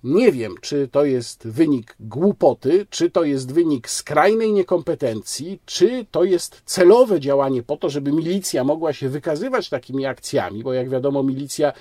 Nie 0.05 0.33
wiem, 0.33 0.55
czy 0.61 0.89
to 0.89 1.05
jest 1.05 1.49
wynik 1.49 1.97
głupoty, 2.01 2.87
czy 2.91 3.11
to 3.11 3.25
jest 3.25 3.53
wynik 3.53 3.91
skrajnej 3.91 4.53
niekompetencji, 4.53 5.61
czy 5.67 6.07
to 6.11 6.25
jest 6.25 6.63
celowe 6.65 7.21
działanie 7.21 7.63
po 7.63 7.77
to, 7.77 7.91
żeby 7.91 8.13
milicja 8.13 8.65
mogła 8.65 8.93
się 8.93 9.09
wykazywać 9.09 9.69
takimi 9.69 10.07
akcjami, 10.07 10.63
bo 10.63 10.73
jak 10.73 10.91
wiadomo, 10.91 11.23
milicja 11.23 11.73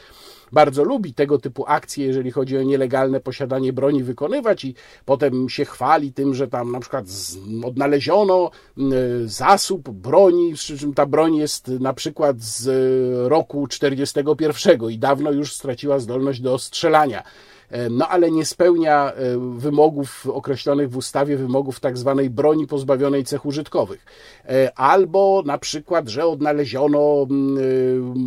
bardzo 0.54 0.84
lubi 0.84 1.13
tego 1.13 1.39
typu 1.39 1.63
akcje, 1.68 2.06
jeżeli 2.06 2.32
chodzi 2.32 2.58
o 2.58 2.63
nielegalne 2.63 3.20
posiadanie 3.20 3.74
broni 3.74 4.04
wykonywać 4.04 4.66
i 4.66 4.76
potem 5.06 5.50
się 5.50 5.66
chwali 5.66 6.13
tym, 6.13 6.34
że 6.34 6.48
tam 6.48 6.72
na 6.72 6.80
przykład 6.80 7.06
odnaleziono 7.63 8.52
zasób 9.26 9.89
broni, 9.89 10.54
przy 10.54 10.78
czym 10.78 10.94
ta 10.94 11.06
broń 11.06 11.36
jest 11.36 11.68
na 11.68 11.94
przykład 11.94 12.42
z 12.42 12.70
roku 13.30 13.68
41 13.68 14.89
i 14.89 15.00
dawno 15.00 15.32
już 15.32 15.54
straciła 15.54 16.00
zdolność 16.00 16.42
do 16.42 16.60
strzelania 16.60 17.24
no 17.90 18.08
ale 18.08 18.32
nie 18.32 18.46
spełnia 18.46 19.14
e, 19.14 19.38
wymogów 19.58 20.28
określonych 20.28 20.90
w 20.90 20.98
ustawie, 20.98 21.38
wymogów 21.38 21.80
tak 21.80 21.98
zwanej 21.98 22.30
broni 22.30 22.68
pozbawionej 22.68 23.24
cech 23.24 23.46
użytkowych. 23.46 24.06
E, 24.50 24.80
albo 24.80 25.44
na 25.46 25.58
przykład, 25.58 26.08
że 26.08 26.26
odnaleziono 26.26 27.28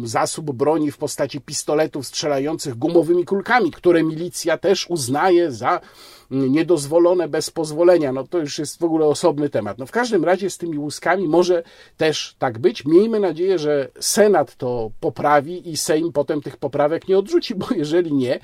zasób 0.05 0.53
broni 0.53 0.91
w 0.91 0.99
postaci 0.99 1.41
pistoletów 1.41 2.07
strzelających 2.07 2.75
gumowymi 2.75 3.25
kulkami, 3.25 3.71
które 3.71 4.03
milicja 4.03 4.59
też 4.59 4.91
uznaje 4.91 5.53
za 5.53 5.81
niedozwolone 6.31 7.29
bez 7.29 7.51
pozwolenia. 7.51 8.12
No 8.12 8.27
to 8.27 8.39
już 8.39 8.59
jest 8.59 8.81
w 8.81 8.85
ogóle 8.85 9.07
osobny 9.07 9.49
temat. 9.49 9.79
No 9.79 9.87
w 9.87 9.91
każdym 9.91 10.25
razie 10.25 10.51
z 10.51 10.59
tymi 10.59 10.79
łuskami 10.79 11.29
może 11.29 11.62
też 11.97 12.37
tak 12.39 12.59
być. 12.59 12.85
Miejmy 12.85 13.21
nadzieję, 13.21 13.59
że 13.59 13.89
Senat 14.01 14.57
to 14.57 14.91
poprawi 15.01 15.71
i 15.71 15.77
Sejm 15.77 16.12
potem 16.12 16.43
tych 16.43 16.57
poprawek 16.57 17.09
nie 17.09 17.19
odrzuci, 17.19 17.55
bo 17.55 17.67
jeżeli 17.77 18.12
nie, 18.12 18.41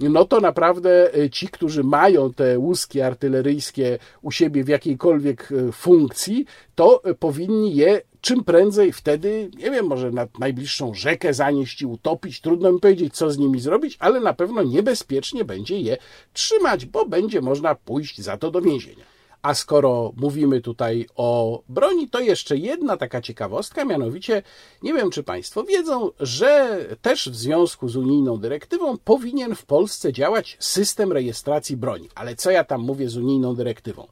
no 0.00 0.24
to 0.24 0.40
naprawdę 0.40 1.14
e, 1.14 1.30
ci, 1.30 1.48
którzy 1.48 1.84
mają 1.84 2.32
te 2.32 2.58
łuski 2.58 3.00
artyleryjskie 3.00 3.98
u 4.22 4.30
siebie 4.30 4.64
w 4.64 4.68
jakiejkolwiek 4.68 5.48
e, 5.52 5.72
funkcji, 5.72 6.46
to 6.74 7.04
e, 7.04 7.14
powinni 7.14 7.76
je 7.76 8.02
czym 8.20 8.44
prędzej 8.44 8.92
wtedy, 8.92 9.50
nie 9.58 9.70
wiem, 9.70 9.86
może 9.86 10.10
na 10.10 10.26
najbliższą 10.38 10.94
rzekę 10.94 11.34
zanieść 11.34 11.82
i 11.82 11.86
utopić. 11.86 12.40
Trudno 12.40 12.72
mi 12.72 12.80
powiedzieć, 12.80 13.14
co 13.14 13.30
z 13.30 13.38
nimi 13.38 13.60
zrobić, 13.60 13.96
ale 14.00 14.20
na 14.20 14.34
pewno 14.34 14.62
niebezpiecznie 14.62 15.44
będzie 15.44 15.80
je 15.80 15.96
trzymać, 16.32 16.86
bo 16.86 17.06
będzie 17.06 17.40
można 17.40 17.74
pójść 17.74 18.20
za 18.20 18.36
to 18.36 18.50
do 18.50 18.60
więzienia. 18.60 19.04
A 19.42 19.54
skoro 19.54 20.12
mówimy 20.16 20.60
tutaj 20.60 21.06
o 21.16 21.62
broni, 21.68 22.08
to 22.08 22.20
jeszcze 22.20 22.56
jedna 22.56 22.96
taka 22.96 23.20
ciekawostka, 23.20 23.84
mianowicie 23.84 24.42
nie 24.82 24.94
wiem, 24.94 25.10
czy 25.10 25.22
Państwo 25.22 25.64
wiedzą, 25.64 26.10
że 26.20 26.78
też 27.02 27.28
w 27.28 27.36
związku 27.36 27.88
z 27.88 27.96
unijną 27.96 28.38
dyrektywą 28.38 28.98
powinien 28.98 29.54
w 29.54 29.64
Polsce 29.64 30.12
działać 30.12 30.56
system 30.60 31.12
rejestracji 31.12 31.76
broni. 31.76 32.08
Ale 32.14 32.36
co 32.36 32.50
ja 32.50 32.64
tam 32.64 32.80
mówię 32.80 33.08
z 33.08 33.16
unijną 33.16 33.54
dyrektywą? 33.54 34.06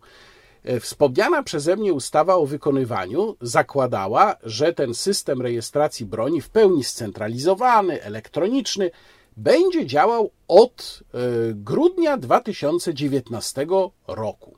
E, 0.64 0.80
wspomniana 0.80 1.42
przeze 1.42 1.76
mnie 1.76 1.92
ustawa 1.92 2.34
o 2.34 2.46
wykonywaniu 2.46 3.36
zakładała, 3.40 4.36
że 4.42 4.72
ten 4.72 4.94
system 4.94 5.42
rejestracji 5.42 6.06
broni 6.06 6.40
w 6.40 6.50
pełni 6.50 6.84
scentralizowany, 6.84 8.02
elektroniczny, 8.02 8.90
będzie 9.36 9.86
działał 9.86 10.30
od 10.48 11.02
e, 11.14 11.18
grudnia 11.54 12.16
2019 12.16 13.66
roku. 14.08 14.56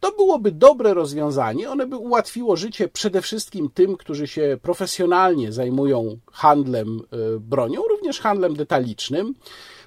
To 0.00 0.12
byłoby 0.12 0.52
dobre 0.52 0.94
rozwiązanie, 0.94 1.70
one 1.70 1.86
by 1.86 1.96
ułatwiło 1.96 2.56
życie 2.56 2.88
przede 2.88 3.22
wszystkim 3.22 3.70
tym, 3.74 3.96
którzy 3.96 4.26
się 4.26 4.58
profesjonalnie 4.62 5.52
zajmują 5.52 6.18
handlem 6.32 7.00
e, 7.12 7.40
bronią, 7.40 7.82
również 7.82 8.20
handlem 8.20 8.56
detalicznym 8.56 9.34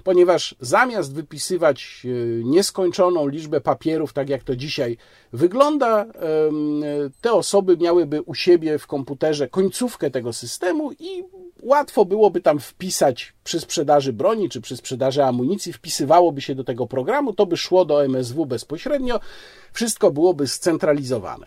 ponieważ 0.04 0.54
zamiast 0.60 1.14
wypisywać 1.14 2.02
e, 2.04 2.08
nieskończoną 2.44 3.28
liczbę 3.28 3.60
papierów, 3.60 4.12
tak 4.12 4.28
jak 4.28 4.42
to 4.42 4.56
dzisiaj 4.56 4.96
wygląda, 5.32 6.06
te 7.20 7.32
osoby 7.32 7.76
miałyby 7.76 8.22
u 8.22 8.34
siebie 8.34 8.78
w 8.78 8.86
komputerze 8.86 9.48
końcówkę 9.48 10.10
tego 10.10 10.32
systemu 10.32 10.92
i 10.92 11.24
łatwo 11.62 12.04
byłoby 12.04 12.40
tam 12.40 12.58
wpisać 12.58 13.32
przy 13.44 13.60
sprzedaży 13.60 14.12
broni 14.12 14.48
czy 14.48 14.60
przy 14.60 14.76
sprzedaży 14.76 15.24
amunicji, 15.24 15.72
wpisywałoby 15.72 16.40
się 16.40 16.54
do 16.54 16.64
tego 16.64 16.86
programu, 16.86 17.32
to 17.32 17.46
by 17.46 17.56
szło 17.56 17.84
do 17.84 18.04
MSW 18.04 18.46
bezpośrednio, 18.46 19.20
wszystko 19.72 20.10
byłoby 20.10 20.48
scentralizowane. 20.48 21.46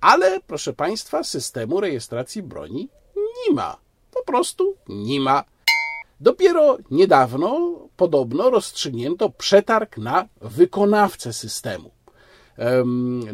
Ale, 0.00 0.40
proszę 0.46 0.72
Państwa, 0.72 1.24
systemu 1.24 1.80
rejestracji 1.80 2.42
broni 2.42 2.88
nie 3.16 3.54
ma. 3.54 3.76
Po 4.14 4.22
prostu 4.22 4.74
nie 4.88 5.20
ma. 5.20 5.44
Dopiero 6.20 6.78
niedawno 6.90 7.78
podobno 7.96 8.50
rozstrzygnięto 8.50 9.30
przetarg 9.30 9.98
na 9.98 10.28
wykonawcę 10.40 11.32
systemu. 11.32 11.90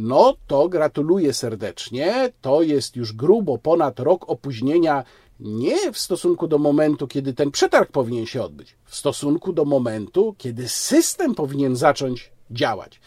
No 0.00 0.34
to 0.46 0.68
gratuluję 0.68 1.32
serdecznie. 1.34 2.32
To 2.40 2.62
jest 2.62 2.96
już 2.96 3.12
grubo 3.12 3.58
ponad 3.58 4.00
rok 4.00 4.30
opóźnienia 4.30 5.04
nie 5.40 5.92
w 5.92 5.98
stosunku 5.98 6.48
do 6.48 6.58
momentu, 6.58 7.08
kiedy 7.08 7.34
ten 7.34 7.50
przetarg 7.50 7.92
powinien 7.92 8.26
się 8.26 8.42
odbyć, 8.42 8.76
w 8.84 8.96
stosunku 8.96 9.52
do 9.52 9.64
momentu, 9.64 10.34
kiedy 10.38 10.68
system 10.68 11.34
powinien 11.34 11.76
zacząć 11.76 12.32
działać. 12.50 13.00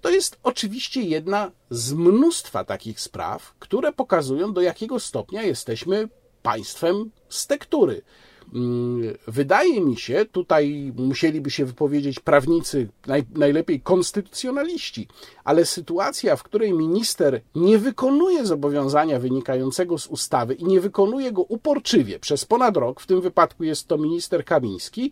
To 0.00 0.10
jest 0.10 0.38
oczywiście 0.42 1.02
jedna 1.02 1.50
z 1.70 1.92
mnóstwa 1.92 2.64
takich 2.64 3.00
spraw, 3.00 3.54
które 3.58 3.92
pokazują, 3.92 4.52
do 4.52 4.60
jakiego 4.60 5.00
stopnia 5.00 5.42
jesteśmy 5.42 6.08
państwem 6.42 7.10
z 7.28 7.46
tektury. 7.46 8.02
Mm, 8.54 9.14
wydaje 9.26 9.80
mi 9.80 9.96
się, 9.96 10.26
tutaj 10.32 10.92
musieliby 10.96 11.50
się 11.50 11.64
wypowiedzieć 11.64 12.20
prawnicy, 12.20 12.88
naj, 13.06 13.24
najlepiej 13.34 13.80
konstytucjonaliści, 13.80 15.08
ale 15.44 15.66
sytuacja, 15.66 16.36
w 16.36 16.42
której 16.42 16.72
minister 16.72 17.40
nie 17.54 17.78
wykonuje 17.78 18.46
zobowiązania 18.46 19.18
wynikającego 19.18 19.98
z 19.98 20.06
ustawy 20.06 20.54
i 20.54 20.64
nie 20.64 20.80
wykonuje 20.80 21.32
go 21.32 21.42
uporczywie 21.42 22.18
przez 22.18 22.44
ponad 22.44 22.76
rok, 22.76 23.00
w 23.00 23.06
tym 23.06 23.20
wypadku 23.20 23.64
jest 23.64 23.88
to 23.88 23.98
minister 23.98 24.44
Kamiński, 24.44 25.10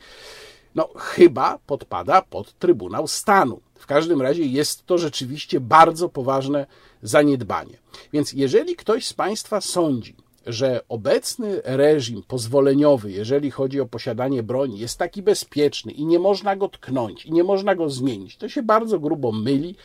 no 0.75 0.89
chyba 0.97 1.59
podpada 1.67 2.23
pod 2.23 2.59
Trybunał 2.59 3.09
Stanu. 3.09 3.61
W 3.75 3.87
każdym 3.87 4.23
razie 4.23 4.43
jest 4.43 4.87
to 4.87 4.99
rzeczywiście 4.99 5.61
bardzo 5.61 6.09
poważne 6.09 6.67
zaniedbanie. 7.03 7.79
Więc 8.13 8.33
jeżeli 8.33 8.77
ktoś 8.77 9.07
z 9.07 9.13
Państwa 9.13 9.61
sądzi, 9.61 10.15
że 10.47 10.81
obecny 10.89 11.61
reżim 11.65 12.23
pozwoleniowy, 12.29 13.13
jeżeli 13.13 13.51
chodzi 13.51 13.81
o 13.81 13.87
posiadanie 13.87 14.43
broni, 14.43 14.79
jest 14.79 14.99
taki 14.99 15.23
bezpieczny 15.23 15.93
i 15.93 16.07
nie 16.07 16.19
można 16.19 16.57
go 16.57 16.69
tknąć 16.69 17.27
i 17.27 17.33
nie 17.33 17.45
można 17.45 17.75
go 17.75 17.91
zmienić, 17.91 18.37
to 18.37 18.49
się 18.49 18.63
bardzo 18.63 18.99
grubo 19.01 19.33
myli, 19.33 19.77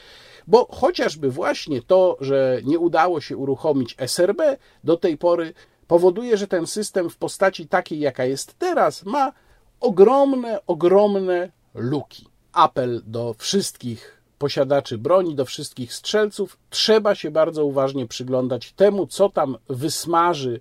bo 0.48 0.68
chociażby 0.72 1.32
właśnie 1.32 1.82
to, 1.82 2.18
że 2.20 2.62
nie 2.64 2.80
udało 2.80 3.22
się 3.22 3.38
uruchomić 3.38 3.96
SRB 3.98 4.58
do 4.84 4.98
tej 4.98 5.18
pory, 5.18 5.54
powoduje, 5.88 6.38
że 6.38 6.48
ten 6.48 6.68
system 6.68 7.10
w 7.10 7.18
postaci 7.18 7.68
takiej, 7.68 8.00
jaka 8.00 8.26
jest 8.26 8.60
teraz, 8.60 9.06
ma 9.06 9.34
ogromne, 9.80 10.60
ogromne 10.68 11.52
luki. 11.74 12.28
Apel 12.54 13.02
do 13.06 13.34
wszystkich 13.34 14.21
posiadaczy 14.42 14.98
broni, 14.98 15.36
do 15.36 15.46
wszystkich 15.46 15.94
strzelców, 15.94 16.58
trzeba 16.70 17.16
się 17.16 17.32
bardzo 17.32 17.66
uważnie 17.66 18.08
przyglądać 18.08 18.72
temu, 18.72 19.08
co 19.08 19.30
tam 19.30 19.58
wysmaży 19.70 20.60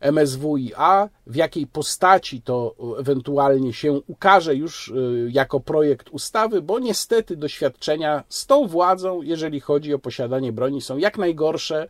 MSWiA, 0.00 1.08
w 1.26 1.36
jakiej 1.36 1.66
postaci 1.66 2.42
to 2.42 2.74
ewentualnie 2.98 3.72
się 3.72 3.92
ukaże 4.06 4.54
już 4.54 4.88
y, 4.88 5.28
jako 5.32 5.60
projekt 5.60 6.08
ustawy, 6.08 6.62
bo 6.62 6.78
niestety 6.78 7.36
doświadczenia 7.36 8.24
z 8.28 8.46
tą 8.46 8.66
władzą, 8.66 9.22
jeżeli 9.22 9.60
chodzi 9.60 9.94
o 9.94 9.98
posiadanie 9.98 10.52
broni, 10.52 10.80
są 10.80 10.96
jak 10.98 11.18
najgorsze. 11.18 11.88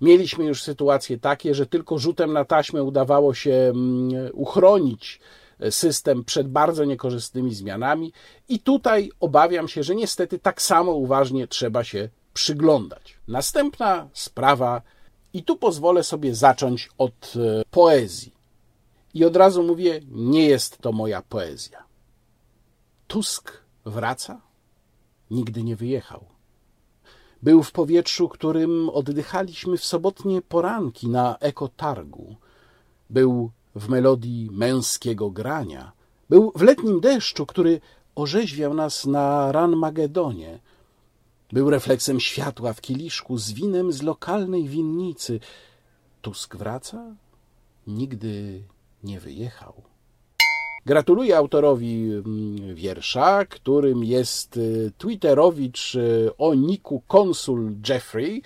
Mieliśmy 0.00 0.44
już 0.44 0.62
sytuacje 0.62 1.18
takie, 1.18 1.54
że 1.54 1.66
tylko 1.66 1.98
rzutem 1.98 2.32
na 2.32 2.44
taśmę 2.44 2.82
udawało 2.82 3.34
się 3.34 3.52
mm, 3.52 4.30
uchronić 4.32 5.20
system 5.70 6.24
przed 6.24 6.48
bardzo 6.48 6.84
niekorzystnymi 6.84 7.54
zmianami, 7.54 8.12
i 8.48 8.60
tutaj 8.60 9.10
obawiam 9.20 9.68
się, 9.68 9.82
że 9.82 9.94
niestety 9.94 10.38
tak 10.38 10.62
samo 10.62 10.92
uważnie 10.92 11.48
trzeba 11.48 11.84
się 11.84 12.08
przyglądać. 12.34 13.18
Następna 13.28 14.08
sprawa, 14.12 14.82
i 15.32 15.42
tu 15.42 15.56
pozwolę 15.56 16.02
sobie 16.02 16.34
zacząć 16.34 16.88
od 16.98 17.34
e, 17.36 17.62
poezji. 17.70 18.34
I 19.14 19.24
od 19.24 19.36
razu 19.36 19.62
mówię, 19.62 20.00
nie 20.10 20.46
jest 20.46 20.78
to 20.78 20.92
moja 20.92 21.22
poezja. 21.22 21.84
Tusk 23.06 23.52
wraca? 23.84 24.40
Nigdy 25.30 25.62
nie 25.62 25.76
wyjechał. 25.76 26.24
Był 27.42 27.62
w 27.62 27.72
powietrzu, 27.72 28.28
którym 28.28 28.88
oddychaliśmy 28.88 29.76
w 29.76 29.84
sobotnie 29.84 30.42
poranki 30.42 31.08
na 31.08 31.38
ekotargu. 31.38 32.36
Był 33.10 33.50
w 33.74 33.88
melodii 33.88 34.48
męskiego 34.52 35.30
grania. 35.30 35.92
Był 36.30 36.52
w 36.56 36.62
letnim 36.62 37.00
deszczu, 37.00 37.46
który 37.46 37.80
orzeźwiał 38.14 38.74
nas 38.74 39.06
na 39.06 39.52
Ranmagedonie. 39.52 40.58
Był 41.52 41.70
refleksem 41.70 42.20
światła 42.20 42.72
w 42.72 42.80
kieliszku 42.80 43.38
z 43.38 43.52
winem 43.52 43.92
z 43.92 44.02
lokalnej 44.02 44.68
winnicy. 44.68 45.40
Tusk 46.22 46.56
wraca? 46.56 47.04
Nigdy 47.86 48.62
nie 49.04 49.20
wyjechał. 49.20 49.82
Gratuluję 50.86 51.36
autorowi 51.36 52.12
mm, 52.12 52.74
wiersza, 52.74 53.44
którym 53.44 54.04
jest 54.04 54.56
y, 54.56 54.92
Twitterowicz 54.98 55.94
y, 55.94 56.30
o 56.38 56.54
niku 56.54 57.02
konsul 57.08 57.74
Jeffrey. 57.88 58.42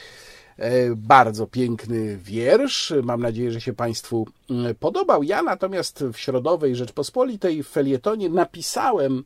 E, 0.58 0.96
bardzo 0.96 1.46
piękny 1.46 2.16
wiersz. 2.16 2.92
Mam 3.02 3.20
nadzieję, 3.20 3.52
że 3.52 3.60
się 3.60 3.72
Państwu 3.72 4.26
mm, 4.50 4.74
podobał. 4.74 5.22
Ja 5.22 5.42
natomiast 5.42 6.04
w 6.12 6.18
Środowej 6.18 6.76
Rzeczpospolitej 6.76 7.62
w 7.62 7.68
felietonie 7.68 8.28
napisałem 8.28 9.24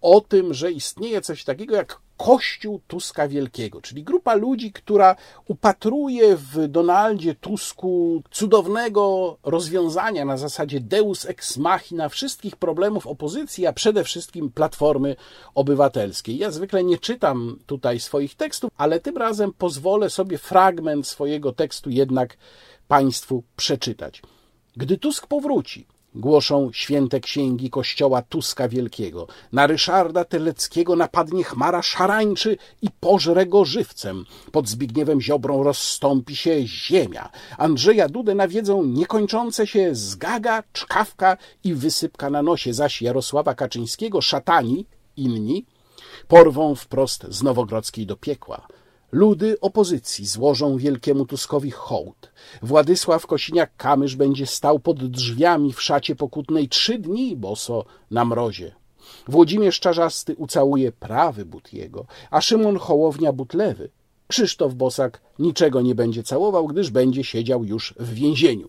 o 0.00 0.20
tym, 0.20 0.54
że 0.54 0.72
istnieje 0.72 1.20
coś 1.20 1.44
takiego 1.44 1.76
jak 1.76 2.00
Kościół 2.16 2.80
Tuska 2.86 3.28
Wielkiego, 3.28 3.80
czyli 3.80 4.04
grupa 4.04 4.34
ludzi, 4.34 4.72
która 4.72 5.16
upatruje 5.48 6.36
w 6.36 6.68
Donaldzie 6.68 7.34
Tusku 7.34 8.22
cudownego 8.30 9.36
rozwiązania 9.42 10.24
na 10.24 10.36
zasadzie 10.36 10.80
deus 10.80 11.26
ex 11.26 11.56
machina 11.56 12.08
wszystkich 12.08 12.56
problemów 12.56 13.06
opozycji, 13.06 13.66
a 13.66 13.72
przede 13.72 14.04
wszystkim 14.04 14.50
Platformy 14.50 15.16
Obywatelskiej. 15.54 16.38
Ja 16.38 16.50
zwykle 16.50 16.84
nie 16.84 16.98
czytam 16.98 17.58
tutaj 17.66 18.00
swoich 18.00 18.34
tekstów, 18.34 18.70
ale 18.76 19.00
tym 19.00 19.16
razem 19.16 19.52
pozwolę 19.52 20.10
sobie 20.10 20.38
fragment 20.38 21.06
swojego 21.06 21.52
tekstu 21.52 21.90
jednak 21.90 22.36
Państwu 22.88 23.42
przeczytać. 23.56 24.22
Gdy 24.76 24.98
Tusk 24.98 25.26
powróci, 25.26 25.86
głoszą 26.16 26.70
święte 26.72 27.20
księgi 27.20 27.70
kościoła 27.70 28.22
Tuska 28.22 28.68
Wielkiego. 28.68 29.26
Na 29.52 29.66
Ryszarda 29.66 30.24
Teleckiego 30.24 30.96
napadnie 30.96 31.44
chmara 31.44 31.82
szarańczy 31.82 32.56
i 32.82 32.88
pożre 33.00 33.46
go 33.46 33.64
żywcem. 33.64 34.24
Pod 34.52 34.68
Zbigniewem 34.68 35.20
Ziobrą 35.20 35.62
rozstąpi 35.62 36.36
się 36.36 36.66
ziemia. 36.66 37.30
Andrzeja 37.58 38.08
Dudę 38.08 38.34
nawiedzą 38.34 38.84
niekończące 38.84 39.66
się 39.66 39.94
zgaga, 39.94 40.62
czkawka 40.72 41.36
i 41.64 41.74
wysypka 41.74 42.30
na 42.30 42.42
nosie, 42.42 42.74
zaś 42.74 43.02
Jarosława 43.02 43.54
Kaczyńskiego 43.54 44.20
szatani, 44.20 44.86
inni, 45.16 45.66
porwą 46.28 46.74
wprost 46.74 47.26
z 47.28 47.42
Nowogrodzkiej 47.42 48.06
do 48.06 48.16
piekła. 48.16 48.66
Ludy 49.12 49.60
opozycji 49.60 50.26
złożą 50.26 50.76
wielkiemu 50.76 51.26
Tuskowi 51.26 51.70
hołd. 51.70 52.32
Władysław 52.62 53.26
Kosiniak-Kamysz 53.26 54.16
będzie 54.16 54.46
stał 54.46 54.78
pod 54.78 55.10
drzwiami 55.10 55.72
w 55.72 55.82
szacie 55.82 56.16
pokutnej 56.16 56.68
trzy 56.68 56.98
dni 56.98 57.36
boso 57.36 57.84
na 58.10 58.24
mrozie. 58.24 58.74
Włodzimierz 59.28 59.80
Czarzasty 59.80 60.34
ucałuje 60.36 60.92
prawy 60.92 61.44
but 61.44 61.72
jego, 61.72 62.06
a 62.30 62.40
Szymon 62.40 62.76
Hołownia 62.76 63.32
but 63.32 63.54
lewy. 63.54 63.90
Krzysztof 64.28 64.74
Bosak 64.74 65.20
niczego 65.38 65.82
nie 65.82 65.94
będzie 65.94 66.22
całował, 66.22 66.66
gdyż 66.66 66.90
będzie 66.90 67.24
siedział 67.24 67.64
już 67.64 67.94
w 67.98 68.14
więzieniu. 68.14 68.68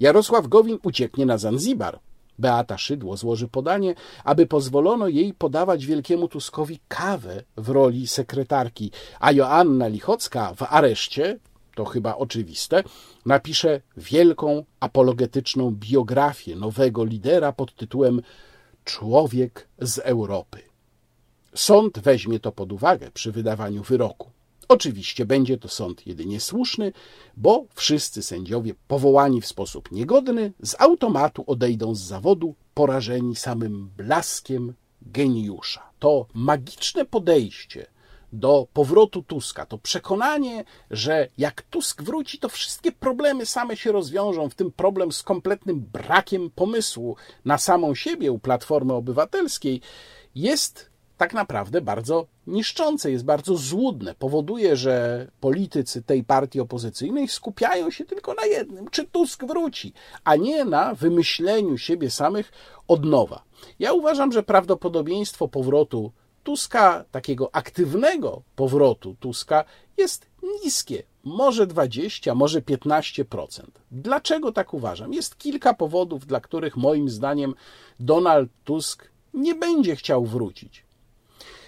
Jarosław 0.00 0.48
Gowin 0.48 0.78
ucieknie 0.82 1.26
na 1.26 1.38
Zanzibar. 1.38 2.00
Beata 2.38 2.78
Szydło 2.78 3.16
złoży 3.16 3.48
podanie, 3.48 3.94
aby 4.24 4.46
pozwolono 4.46 5.08
jej 5.08 5.34
podawać 5.34 5.86
wielkiemu 5.86 6.28
Tuskowi 6.28 6.78
kawę 6.88 7.42
w 7.56 7.68
roli 7.68 8.06
sekretarki, 8.06 8.90
a 9.20 9.32
Joanna 9.32 9.88
Lichocka 9.88 10.54
w 10.54 10.62
areszcie, 10.62 11.38
to 11.74 11.84
chyba 11.84 12.16
oczywiste, 12.16 12.82
napisze 13.26 13.80
wielką 13.96 14.64
apologetyczną 14.80 15.70
biografię 15.70 16.56
nowego 16.56 17.04
lidera 17.04 17.52
pod 17.52 17.74
tytułem 17.74 18.22
Człowiek 18.84 19.68
z 19.78 19.98
Europy. 19.98 20.58
Sąd 21.54 21.98
weźmie 21.98 22.40
to 22.40 22.52
pod 22.52 22.72
uwagę 22.72 23.10
przy 23.10 23.32
wydawaniu 23.32 23.82
wyroku. 23.82 24.35
Oczywiście 24.68 25.26
będzie 25.26 25.58
to 25.58 25.68
sąd 25.68 26.06
jedynie 26.06 26.40
słuszny, 26.40 26.92
bo 27.36 27.64
wszyscy 27.74 28.22
sędziowie 28.22 28.74
powołani 28.88 29.40
w 29.40 29.46
sposób 29.46 29.92
niegodny 29.92 30.52
z 30.62 30.80
automatu 30.80 31.44
odejdą 31.46 31.94
z 31.94 32.00
zawodu 32.00 32.54
porażeni 32.74 33.36
samym 33.36 33.90
blaskiem 33.96 34.74
geniusza. 35.02 35.90
To 35.98 36.26
magiczne 36.34 37.04
podejście 37.04 37.86
do 38.32 38.66
powrotu 38.72 39.22
Tuska, 39.22 39.66
to 39.66 39.78
przekonanie, 39.78 40.64
że 40.90 41.28
jak 41.38 41.62
Tusk 41.62 42.02
wróci, 42.02 42.38
to 42.38 42.48
wszystkie 42.48 42.92
problemy 42.92 43.46
same 43.46 43.76
się 43.76 43.92
rozwiążą, 43.92 44.48
w 44.48 44.54
tym 44.54 44.72
problem 44.72 45.12
z 45.12 45.22
kompletnym 45.22 45.80
brakiem 45.80 46.50
pomysłu 46.50 47.16
na 47.44 47.58
samą 47.58 47.94
siebie 47.94 48.32
u 48.32 48.38
Platformy 48.38 48.92
Obywatelskiej, 48.92 49.80
jest 50.34 50.90
tak 51.16 51.34
naprawdę 51.34 51.80
bardzo 51.80 52.26
niszczące, 52.46 53.10
jest 53.10 53.24
bardzo 53.24 53.56
złudne. 53.56 54.14
Powoduje, 54.14 54.76
że 54.76 55.26
politycy 55.40 56.02
tej 56.02 56.24
partii 56.24 56.60
opozycyjnej 56.60 57.28
skupiają 57.28 57.90
się 57.90 58.04
tylko 58.04 58.34
na 58.34 58.44
jednym, 58.44 58.90
czy 58.90 59.04
Tusk 59.04 59.44
wróci, 59.44 59.92
a 60.24 60.36
nie 60.36 60.64
na 60.64 60.94
wymyśleniu 60.94 61.78
siebie 61.78 62.10
samych 62.10 62.52
od 62.88 63.04
nowa. 63.04 63.42
Ja 63.78 63.92
uważam, 63.92 64.32
że 64.32 64.42
prawdopodobieństwo 64.42 65.48
powrotu 65.48 66.12
Tuska, 66.44 67.04
takiego 67.10 67.54
aktywnego 67.54 68.42
powrotu 68.56 69.16
Tuska, 69.20 69.64
jest 69.96 70.26
niskie. 70.64 71.02
Może 71.24 71.66
20, 71.66 72.34
może 72.34 72.60
15%. 72.60 73.62
Dlaczego 73.90 74.52
tak 74.52 74.74
uważam? 74.74 75.12
Jest 75.12 75.38
kilka 75.38 75.74
powodów, 75.74 76.26
dla 76.26 76.40
których 76.40 76.76
moim 76.76 77.08
zdaniem 77.08 77.54
Donald 78.00 78.50
Tusk 78.64 79.08
nie 79.34 79.54
będzie 79.54 79.96
chciał 79.96 80.24
wrócić. 80.24 80.85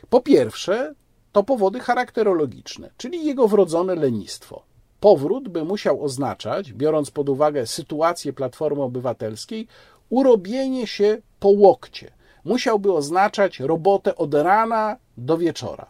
Po 0.08 0.20
pierwsze, 0.20 0.94
to 1.32 1.42
powody 1.42 1.80
charakterologiczne, 1.80 2.90
czyli 2.96 3.26
jego 3.26 3.48
wrodzone 3.48 3.94
lenistwo. 3.94 4.62
Powrót 5.00 5.48
by 5.48 5.64
musiał 5.64 6.04
oznaczać, 6.04 6.72
biorąc 6.72 7.10
pod 7.10 7.28
uwagę 7.28 7.66
sytuację 7.66 8.32
Platformy 8.32 8.82
Obywatelskiej, 8.82 9.68
urobienie 10.08 10.86
się 10.86 11.18
po 11.40 11.48
łokcie. 11.48 12.12
Musiałby 12.44 12.92
oznaczać 12.92 13.60
robotę 13.60 14.16
od 14.16 14.34
rana 14.34 14.96
do 15.16 15.38
wieczora. 15.38 15.86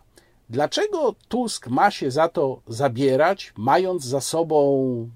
Dlaczego 0.50 1.14
Tusk 1.28 1.68
ma 1.68 1.90
się 1.90 2.10
za 2.10 2.28
to 2.28 2.60
zabierać, 2.66 3.52
mając 3.56 4.04
za 4.04 4.20
sobą 4.20 5.10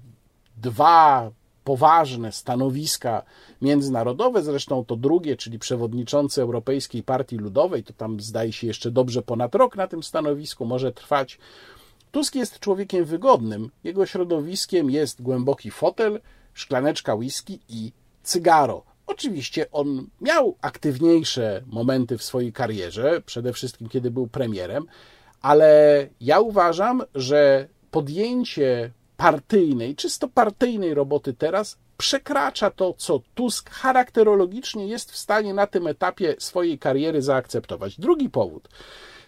dwa 0.57 1.31
poważne 1.63 2.31
stanowiska 2.31 3.23
międzynarodowe, 3.61 4.43
zresztą 4.43 4.85
to 4.85 4.95
drugie, 4.95 5.37
czyli 5.37 5.59
przewodniczący 5.59 6.41
Europejskiej 6.41 7.03
Partii 7.03 7.37
Ludowej, 7.37 7.83
to 7.83 7.93
tam 7.93 8.19
zdaje 8.19 8.53
się 8.53 8.67
jeszcze 8.67 8.91
dobrze 8.91 9.21
ponad 9.21 9.55
rok 9.55 9.75
na 9.75 9.87
tym 9.87 10.03
stanowisku 10.03 10.65
może 10.65 10.91
trwać. 10.91 11.39
Tusk 12.11 12.35
jest 12.35 12.59
człowiekiem 12.59 13.05
wygodnym. 13.05 13.69
Jego 13.83 14.05
środowiskiem 14.05 14.89
jest 14.89 15.21
głęboki 15.21 15.71
fotel, 15.71 16.19
szklaneczka 16.53 17.15
whisky 17.15 17.59
i 17.69 17.91
cygaro. 18.23 18.83
Oczywiście 19.07 19.71
on 19.71 20.07
miał 20.21 20.57
aktywniejsze 20.61 21.63
momenty 21.67 22.17
w 22.17 22.23
swojej 22.23 22.53
karierze, 22.53 23.21
przede 23.25 23.53
wszystkim 23.53 23.89
kiedy 23.89 24.11
był 24.11 24.27
premierem, 24.27 24.85
ale 25.41 26.07
ja 26.21 26.39
uważam, 26.39 27.03
że 27.15 27.67
podjęcie 27.91 28.91
partyjnej, 29.23 29.95
czysto 29.95 30.27
partyjnej 30.27 30.93
roboty 30.93 31.33
teraz 31.33 31.77
przekracza 31.97 32.71
to, 32.71 32.93
co 32.97 33.19
Tusk 33.35 33.69
charakterologicznie 33.69 34.87
jest 34.87 35.11
w 35.11 35.17
stanie 35.17 35.53
na 35.53 35.67
tym 35.67 35.87
etapie 35.87 36.35
swojej 36.39 36.79
kariery 36.79 37.21
zaakceptować. 37.21 37.99
Drugi 37.99 38.29
powód 38.29 38.69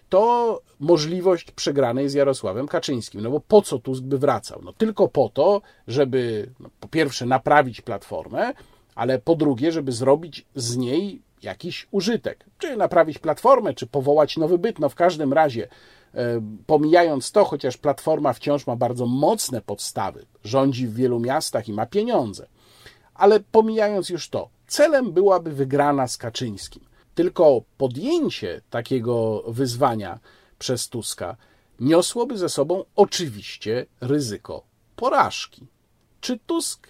to 0.10 0.62
możliwość 0.79 1.51
przegranej 1.51 2.10
z 2.10 2.13
Jarosławem 2.13 2.67
Kaczyńskim. 2.67 3.21
No 3.21 3.31
bo 3.31 3.39
po 3.39 3.62
co 3.62 3.79
Tusk 3.79 4.03
by 4.03 4.17
wracał? 4.17 4.62
No 4.63 4.73
tylko 4.73 5.08
po 5.08 5.29
to, 5.29 5.62
żeby 5.88 6.49
no, 6.60 6.69
po 6.79 6.88
pierwsze 6.88 7.25
naprawić 7.25 7.81
platformę, 7.81 8.53
ale 8.95 9.19
po 9.19 9.36
drugie, 9.36 9.71
żeby 9.71 9.91
zrobić 9.91 10.45
z 10.55 10.77
niej 10.77 11.21
jakiś 11.41 11.88
użytek. 11.91 12.45
Czy 12.58 12.77
naprawić 12.77 13.19
platformę, 13.19 13.73
czy 13.73 13.88
powołać 13.88 14.38
nowy 14.38 14.58
byt. 14.58 14.79
No 14.79 14.89
w 14.89 14.95
każdym 14.95 15.34
razie, 15.34 15.67
pomijając 16.65 17.32
to, 17.32 17.45
chociaż 17.45 17.78
platforma 17.78 18.34
wciąż 18.34 18.67
ma 18.67 18.75
bardzo 18.75 19.06
mocne 19.06 19.62
podstawy, 19.62 20.25
rządzi 20.43 20.88
w 20.88 20.93
wielu 20.93 21.19
miastach 21.19 21.67
i 21.67 21.73
ma 21.73 21.86
pieniądze, 21.86 22.47
ale 23.13 23.39
pomijając 23.39 24.10
już 24.10 24.30
to, 24.30 24.49
celem 24.67 25.12
byłaby 25.12 25.51
wygrana 25.51 26.08
z 26.08 26.17
Kaczyńskim. 26.17 26.84
Tylko 27.15 27.62
podjęcie 27.78 28.62
takiego 28.69 29.43
wyzwania 29.47 30.19
przez 30.60 30.89
Tuska 30.89 31.38
niosłoby 31.80 32.38
ze 32.38 32.49
sobą 32.49 32.84
oczywiście 32.95 33.86
ryzyko 34.01 34.63
porażki. 34.95 35.67
Czy 36.21 36.39
Tusk 36.39 36.88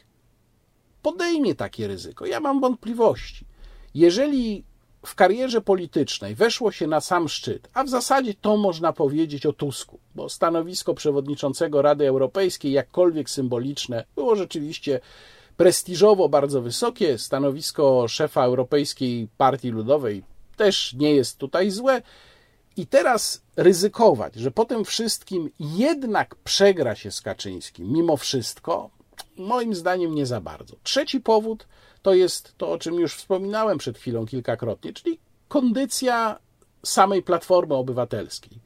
podejmie 1.02 1.56
takie 1.56 1.88
ryzyko? 1.88 2.26
Ja 2.26 2.40
mam 2.40 2.62
wątpliwości. 2.62 3.46
Jeżeli 3.94 4.64
w 5.06 5.16
karierze 5.16 5.62
politycznej 5.62 6.36
weszło 6.36 6.72
się 6.72 6.88
na 6.88 7.02
sam 7.02 7.30
szczyt, 7.30 7.70
a 7.74 7.84
w 7.84 7.90
zasadzie 7.90 8.34
to 8.34 8.58
można 8.58 8.94
powiedzieć 8.94 9.46
o 9.46 9.54
Tusku, 9.54 10.00
bo 10.16 10.30
stanowisko 10.30 10.94
przewodniczącego 10.94 11.82
Rady 11.82 12.08
Europejskiej, 12.08 12.72
jakkolwiek 12.72 13.30
symboliczne, 13.30 14.06
było 14.16 14.36
rzeczywiście 14.36 15.00
prestiżowo 15.58 16.30
bardzo 16.30 16.62
wysokie. 16.62 17.18
Stanowisko 17.18 18.08
szefa 18.08 18.44
Europejskiej 18.44 19.28
Partii 19.38 19.70
Ludowej 19.70 20.24
też 20.56 20.94
nie 20.94 21.16
jest 21.16 21.38
tutaj 21.38 21.72
złe. 21.72 22.02
I 22.78 22.88
teraz 22.88 23.42
ryzykować, 23.56 24.36
że 24.36 24.52
po 24.52 24.66
tym 24.66 24.86
wszystkim 24.86 25.50
jednak 25.60 26.36
przegra 26.36 26.96
się 26.96 27.12
z 27.12 27.22
Kaczyńskim, 27.22 27.94
mimo 27.94 28.18
wszystko, 28.18 28.90
moim 29.38 29.76
zdaniem 29.76 30.16
nie 30.16 30.26
za 30.26 30.42
bardzo. 30.42 30.76
Trzeci 30.84 31.20
powód 31.20 31.68
to 32.06 32.14
jest 32.14 32.58
to, 32.58 32.72
o 32.72 32.78
czym 32.78 32.96
już 32.96 33.14
wspominałem 33.14 33.78
przed 33.78 33.98
chwilą 33.98 34.26
kilkakrotnie, 34.26 34.94
czyli 34.94 35.20
kondycja 35.48 36.40
samej 36.84 37.24
Platformy 37.24 37.76
Obywatelskiej. 37.76 38.60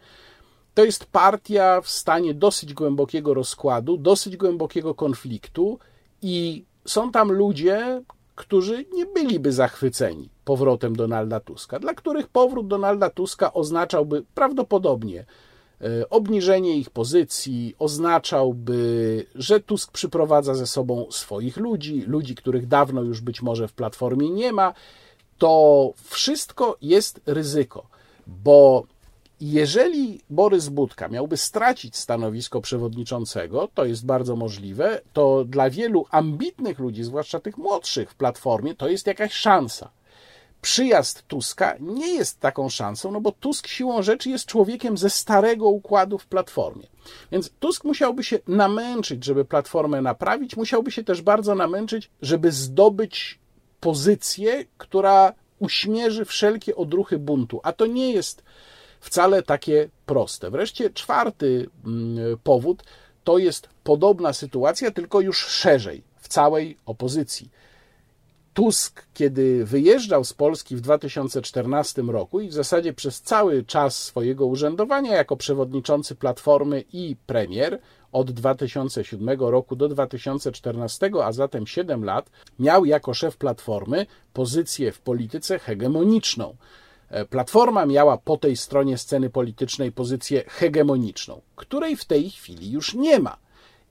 To 0.73 0.85
jest 0.85 1.05
partia 1.05 1.81
w 1.81 1.89
stanie 1.89 2.33
dosyć 2.33 2.73
głębokiego 2.73 3.33
rozkładu, 3.33 3.97
dosyć 3.97 4.37
głębokiego 4.37 4.95
konfliktu 4.95 5.79
i 6.21 6.63
są 6.85 7.11
tam 7.11 7.31
ludzie, 7.31 8.03
którzy 8.35 8.85
nie 8.93 9.05
byliby 9.05 9.51
zachwyceni 9.51 10.29
powrotem 10.45 10.95
Donalda 10.95 11.39
Tuska, 11.39 11.79
dla 11.79 11.93
których 11.93 12.27
powrót 12.27 12.67
Donalda 12.67 13.09
Tuska 13.09 13.53
oznaczałby 13.53 14.23
prawdopodobnie 14.35 15.25
obniżenie 16.09 16.77
ich 16.77 16.89
pozycji, 16.89 17.75
oznaczałby, 17.79 19.25
że 19.35 19.59
Tusk 19.59 19.91
przyprowadza 19.91 20.53
ze 20.53 20.67
sobą 20.67 21.11
swoich 21.11 21.57
ludzi, 21.57 22.03
ludzi, 22.07 22.35
których 22.35 22.67
dawno 22.67 23.01
już 23.01 23.21
być 23.21 23.41
może 23.41 23.67
w 23.67 23.73
platformie 23.73 24.29
nie 24.29 24.53
ma. 24.53 24.73
To 25.37 25.93
wszystko 26.03 26.77
jest 26.81 27.21
ryzyko, 27.25 27.87
bo 28.27 28.83
jeżeli 29.41 30.21
Borys 30.29 30.69
Budka 30.69 31.07
miałby 31.07 31.37
stracić 31.37 31.95
stanowisko 31.95 32.61
przewodniczącego, 32.61 33.69
to 33.73 33.85
jest 33.85 34.05
bardzo 34.05 34.35
możliwe, 34.35 35.01
to 35.13 35.45
dla 35.45 35.69
wielu 35.69 36.05
ambitnych 36.11 36.79
ludzi, 36.79 37.03
zwłaszcza 37.03 37.39
tych 37.39 37.57
młodszych 37.57 38.11
w 38.11 38.15
platformie, 38.15 38.75
to 38.75 38.87
jest 38.87 39.07
jakaś 39.07 39.33
szansa. 39.33 39.89
Przyjazd 40.61 41.23
Tuska 41.27 41.75
nie 41.79 42.13
jest 42.13 42.39
taką 42.39 42.69
szansą, 42.69 43.11
no 43.11 43.21
bo 43.21 43.31
Tusk 43.31 43.67
siłą 43.67 44.01
rzeczy 44.01 44.29
jest 44.29 44.45
człowiekiem 44.45 44.97
ze 44.97 45.09
starego 45.09 45.67
układu 45.67 46.17
w 46.17 46.25
platformie. 46.25 46.87
Więc 47.31 47.51
Tusk 47.59 47.83
musiałby 47.83 48.23
się 48.23 48.39
namęczyć, 48.47 49.25
żeby 49.25 49.45
platformę 49.45 50.01
naprawić, 50.01 50.57
musiałby 50.57 50.91
się 50.91 51.03
też 51.03 51.21
bardzo 51.21 51.55
namęczyć, 51.55 52.09
żeby 52.21 52.51
zdobyć 52.51 53.39
pozycję, 53.79 54.65
która 54.77 55.33
uśmierzy 55.59 56.25
wszelkie 56.25 56.75
odruchy 56.75 57.17
buntu. 57.17 57.59
A 57.63 57.73
to 57.73 57.85
nie 57.85 58.11
jest 58.11 58.43
wcale 58.99 59.43
takie 59.43 59.89
proste. 60.05 60.51
Wreszcie 60.51 60.89
czwarty 60.89 61.69
mm, 61.85 62.37
powód 62.43 62.83
to 63.23 63.37
jest 63.37 63.69
podobna 63.83 64.33
sytuacja, 64.33 64.91
tylko 64.91 65.21
już 65.21 65.37
szerzej, 65.37 66.03
w 66.15 66.27
całej 66.27 66.77
opozycji. 66.85 67.49
Tusk, 68.53 69.05
kiedy 69.13 69.65
wyjeżdżał 69.65 70.23
z 70.23 70.33
Polski 70.33 70.75
w 70.75 70.81
2014 70.81 72.01
roku 72.01 72.39
i 72.39 72.49
w 72.49 72.53
zasadzie 72.53 72.93
przez 72.93 73.21
cały 73.21 73.63
czas 73.63 74.03
swojego 74.03 74.45
urzędowania 74.45 75.15
jako 75.15 75.37
przewodniczący 75.37 76.15
Platformy 76.15 76.83
i 76.93 77.15
premier 77.25 77.79
od 78.11 78.31
2007 78.31 79.39
roku 79.39 79.75
do 79.75 79.89
2014, 79.89 81.11
a 81.23 81.31
zatem 81.31 81.67
7 81.67 82.05
lat, 82.05 82.29
miał 82.59 82.85
jako 82.85 83.13
szef 83.13 83.37
Platformy 83.37 84.05
pozycję 84.33 84.91
w 84.91 85.01
polityce 85.01 85.59
hegemoniczną. 85.59 86.55
E, 87.09 87.25
Platforma 87.25 87.85
miała 87.85 88.17
po 88.17 88.37
tej 88.37 88.57
stronie 88.57 88.97
sceny 88.97 89.29
politycznej 89.29 89.91
pozycję 89.91 90.43
hegemoniczną, 90.47 91.41
której 91.55 91.97
w 91.97 92.05
tej 92.05 92.29
chwili 92.29 92.71
już 92.71 92.93
nie 92.93 93.19
ma. 93.19 93.37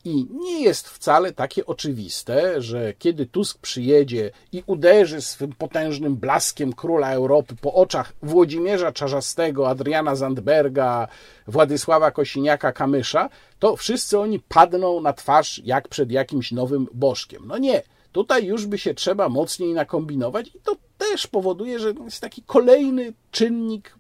I 0.05 0.27
nie 0.31 0.63
jest 0.63 0.89
wcale 0.89 1.33
takie 1.33 1.67
oczywiste, 1.67 2.63
że 2.63 2.95
kiedy 2.99 3.27
Tusk 3.27 3.59
przyjedzie 3.59 4.31
i 4.53 4.63
uderzy 4.67 5.21
swym 5.21 5.53
potężnym 5.53 6.17
blaskiem 6.17 6.73
króla 6.73 7.13
Europy 7.13 7.57
po 7.61 7.75
oczach 7.75 8.13
Włodzimierza 8.23 8.93
Czarzastego, 8.93 9.69
Adriana 9.69 10.17
Zandberga, 10.17 11.09
Władysława 11.47 12.11
Kosiniaka-Kamysza, 12.11 13.29
to 13.59 13.77
wszyscy 13.77 14.19
oni 14.19 14.41
padną 14.41 15.01
na 15.01 15.13
twarz 15.13 15.61
jak 15.65 15.89
przed 15.89 16.11
jakimś 16.11 16.53
nowym 16.53 16.87
bożkiem. 16.93 17.43
No 17.47 17.59
nie, 17.59 17.83
tutaj 18.13 18.47
już 18.47 18.67
by 18.67 18.79
się 18.79 18.95
trzeba 18.95 19.29
mocniej 19.29 19.75
nakombinować 19.75 20.49
i 20.49 20.61
to 20.61 20.77
też 20.99 21.27
powoduje, 21.27 21.79
że 21.79 21.93
jest 22.05 22.21
taki 22.21 22.43
kolejny 22.43 23.13
czynnik 23.31 23.95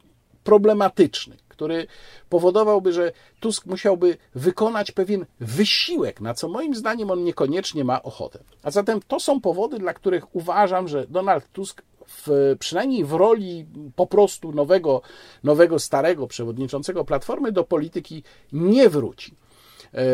problematyczny, 0.45 1.37
który 1.59 1.87
powodowałby, 2.29 2.93
że 2.93 3.13
Tusk 3.41 3.67
musiałby 3.67 4.17
wykonać 4.35 4.93
pewien 4.93 5.27
wysiłek, 5.41 6.21
na 6.21 6.35
co 6.35 6.49
moim 6.49 6.75
zdaniem 6.75 7.11
on 7.11 7.25
niekoniecznie 7.25 7.85
ma 7.85 8.03
ochotę. 8.03 8.39
A 8.63 8.71
zatem 8.71 9.01
to 9.09 9.21
są 9.21 9.41
powody, 9.41 9.79
dla 9.79 9.95
których 9.95 10.37
uważam, 10.37 10.89
że 10.89 11.07
Donald 11.07 11.53
Tusk 11.53 11.83
w, 12.07 12.57
przynajmniej 12.59 13.05
w 13.05 13.13
roli 13.13 13.67
po 13.97 14.07
prostu 14.07 14.53
nowego, 14.53 15.03
nowego, 15.45 15.79
starego 15.79 16.27
przewodniczącego 16.27 17.05
Platformy 17.05 17.53
do 17.53 17.65
polityki 17.65 18.23
nie 18.53 18.89
wróci. 18.89 19.35
E, 19.95 20.05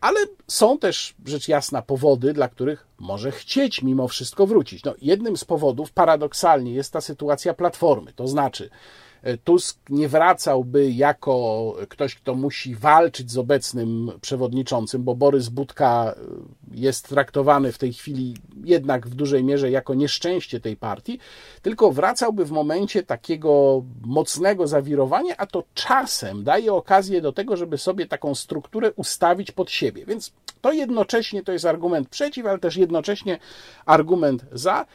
ale 0.00 0.20
są 0.46 0.78
też, 0.78 1.14
rzecz 1.26 1.48
jasna, 1.48 1.82
powody, 1.82 2.32
dla 2.32 2.48
których 2.48 2.86
może 2.98 3.32
chcieć 3.32 3.82
mimo 3.82 4.08
wszystko 4.08 4.46
wrócić. 4.46 4.84
No, 4.84 4.94
jednym 5.02 5.36
z 5.36 5.44
powodów 5.44 5.92
paradoksalnie 5.92 6.72
jest 6.72 6.92
ta 6.92 7.00
sytuacja 7.00 7.54
platformy, 7.54 8.12
to 8.12 8.28
znaczy 8.28 8.70
Tusk 9.44 9.78
nie 9.90 10.08
wracałby 10.08 10.90
jako 10.90 11.74
ktoś, 11.88 12.14
kto 12.14 12.34
musi 12.34 12.74
walczyć 12.74 13.30
z 13.30 13.38
obecnym 13.38 14.12
przewodniczącym, 14.20 15.04
bo 15.04 15.14
Borys 15.14 15.48
Budka 15.48 16.14
jest 16.72 17.08
traktowany 17.08 17.72
w 17.72 17.78
tej 17.78 17.92
chwili 17.92 18.36
jednak 18.64 19.06
w 19.06 19.14
dużej 19.14 19.44
mierze 19.44 19.70
jako 19.70 19.94
nieszczęście 19.94 20.60
tej 20.60 20.76
partii, 20.76 21.18
tylko 21.62 21.92
wracałby 21.92 22.44
w 22.44 22.50
momencie 22.50 23.02
takiego 23.02 23.82
mocnego 24.04 24.66
zawirowania, 24.66 25.36
a 25.36 25.46
to 25.46 25.64
czasem 25.74 26.44
daje 26.44 26.72
okazję 26.72 27.20
do 27.20 27.32
tego, 27.32 27.56
żeby 27.56 27.78
sobie 27.78 28.06
taką 28.06 28.34
strukturę 28.34 28.92
ustawić 28.92 29.52
pod 29.52 29.70
siebie. 29.70 30.06
Więc 30.06 30.32
to 30.60 30.72
jednocześnie 30.72 31.42
to 31.42 31.52
jest 31.52 31.64
argument 31.64 32.08
przeciw, 32.08 32.46
ale 32.46 32.58
też 32.58 32.76
jednocześnie 32.76 33.38
argument 33.86 34.44
za. 34.52 34.86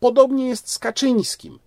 Podobnie 0.00 0.48
jest 0.48 0.70
z 0.70 0.78
Kaczyńskim. 0.78 1.58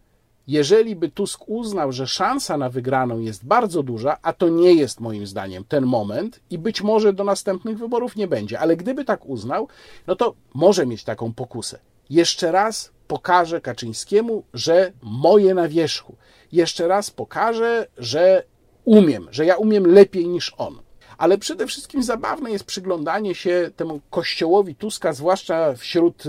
Jeżeli 0.48 0.96
by 0.96 1.10
Tusk 1.10 1.50
uznał, 1.50 1.92
że 1.92 2.08
szansa 2.08 2.58
na 2.58 2.70
wygraną 2.70 3.20
jest 3.20 3.46
bardzo 3.46 3.84
duża, 3.84 4.18
a 4.22 4.34
to 4.34 4.50
nie 4.50 4.74
jest 4.74 5.00
moim 5.00 5.28
zdaniem 5.28 5.64
ten 5.64 5.86
moment 5.86 6.40
i 6.50 6.58
być 6.58 6.82
może 6.82 7.14
do 7.14 7.24
następnych 7.24 7.78
wyborów 7.78 8.16
nie 8.16 8.28
będzie, 8.28 8.60
ale 8.60 8.78
gdyby 8.78 9.06
tak 9.06 9.26
uznał, 9.26 9.68
no 10.08 10.16
to 10.16 10.34
może 10.54 10.86
mieć 10.86 11.04
taką 11.04 11.34
pokusę. 11.34 11.80
Jeszcze 12.10 12.52
raz 12.52 12.92
pokażę 13.08 13.62
Kaczyńskiemu, 13.62 14.44
że 14.54 14.92
moje 15.02 15.54
na 15.54 15.68
wierzchu. 15.68 16.16
Jeszcze 16.52 16.88
raz 16.88 17.12
pokażę, 17.12 17.88
że 17.98 18.44
umiem, 18.86 19.28
że 19.32 19.46
ja 19.46 19.56
umiem 19.56 19.88
lepiej 19.88 20.28
niż 20.28 20.54
on. 20.58 20.80
Ale 21.18 21.38
przede 21.38 21.68
wszystkim 21.68 22.04
zabawne 22.04 22.52
jest 22.52 22.64
przyglądanie 22.64 23.36
się 23.36 23.72
temu 23.76 24.02
kościołowi 24.10 24.76
Tuska, 24.76 25.14
zwłaszcza 25.14 25.74
wśród 25.76 26.24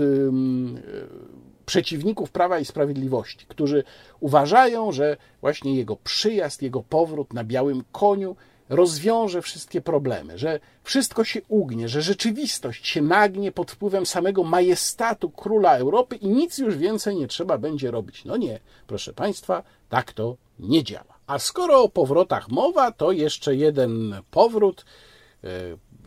przeciwników 1.65 2.31
Prawa 2.31 2.59
i 2.59 2.65
Sprawiedliwości, 2.65 3.45
którzy 3.47 3.83
uważają, 4.19 4.91
że 4.91 5.17
właśnie 5.41 5.75
jego 5.75 5.95
przyjazd, 5.95 6.61
jego 6.61 6.83
powrót 6.83 7.33
na 7.33 7.43
białym 7.43 7.83
koniu 7.91 8.35
rozwiąże 8.69 9.41
wszystkie 9.41 9.81
problemy, 9.81 10.37
że 10.37 10.59
wszystko 10.83 11.23
się 11.23 11.41
ugnie, 11.47 11.89
że 11.89 12.01
rzeczywistość 12.01 12.87
się 12.87 13.01
nagnie 13.01 13.51
pod 13.51 13.71
wpływem 13.71 14.05
samego 14.05 14.43
majestatu 14.43 15.29
króla 15.29 15.77
Europy 15.77 16.15
i 16.15 16.27
nic 16.27 16.57
już 16.57 16.77
więcej 16.77 17.15
nie 17.15 17.27
trzeba 17.27 17.57
będzie 17.57 17.91
robić. 17.91 18.25
No 18.25 18.37
nie, 18.37 18.59
proszę 18.87 19.13
Państwa, 19.13 19.63
tak 19.89 20.13
to 20.13 20.37
nie 20.59 20.83
działa. 20.83 21.15
A 21.27 21.39
skoro 21.39 21.83
o 21.83 21.89
powrotach 21.89 22.49
mowa, 22.49 22.91
to 22.91 23.11
jeszcze 23.11 23.55
jeden 23.55 24.15
powrót. 24.31 24.85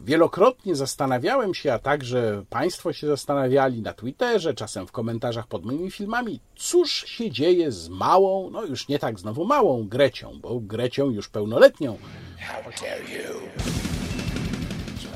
Wielokrotnie 0.00 0.76
zastanawiałem 0.76 1.54
się, 1.54 1.72
a 1.72 1.78
także 1.78 2.44
Państwo 2.50 2.92
się 2.92 3.06
zastanawiali 3.06 3.82
na 3.82 3.92
Twitterze, 3.92 4.54
czasem 4.54 4.86
w 4.86 4.92
komentarzach 4.92 5.46
pod 5.46 5.64
moimi 5.64 5.90
filmami, 5.90 6.40
cóż 6.56 6.92
się 6.92 7.30
dzieje 7.30 7.72
z 7.72 7.88
małą, 7.88 8.50
no 8.50 8.64
już 8.64 8.88
nie 8.88 8.98
tak 8.98 9.18
znowu 9.18 9.44
małą 9.44 9.88
Grecią, 9.88 10.38
bo 10.42 10.60
Grecią 10.60 11.10
już 11.10 11.28
pełnoletnią. 11.28 11.98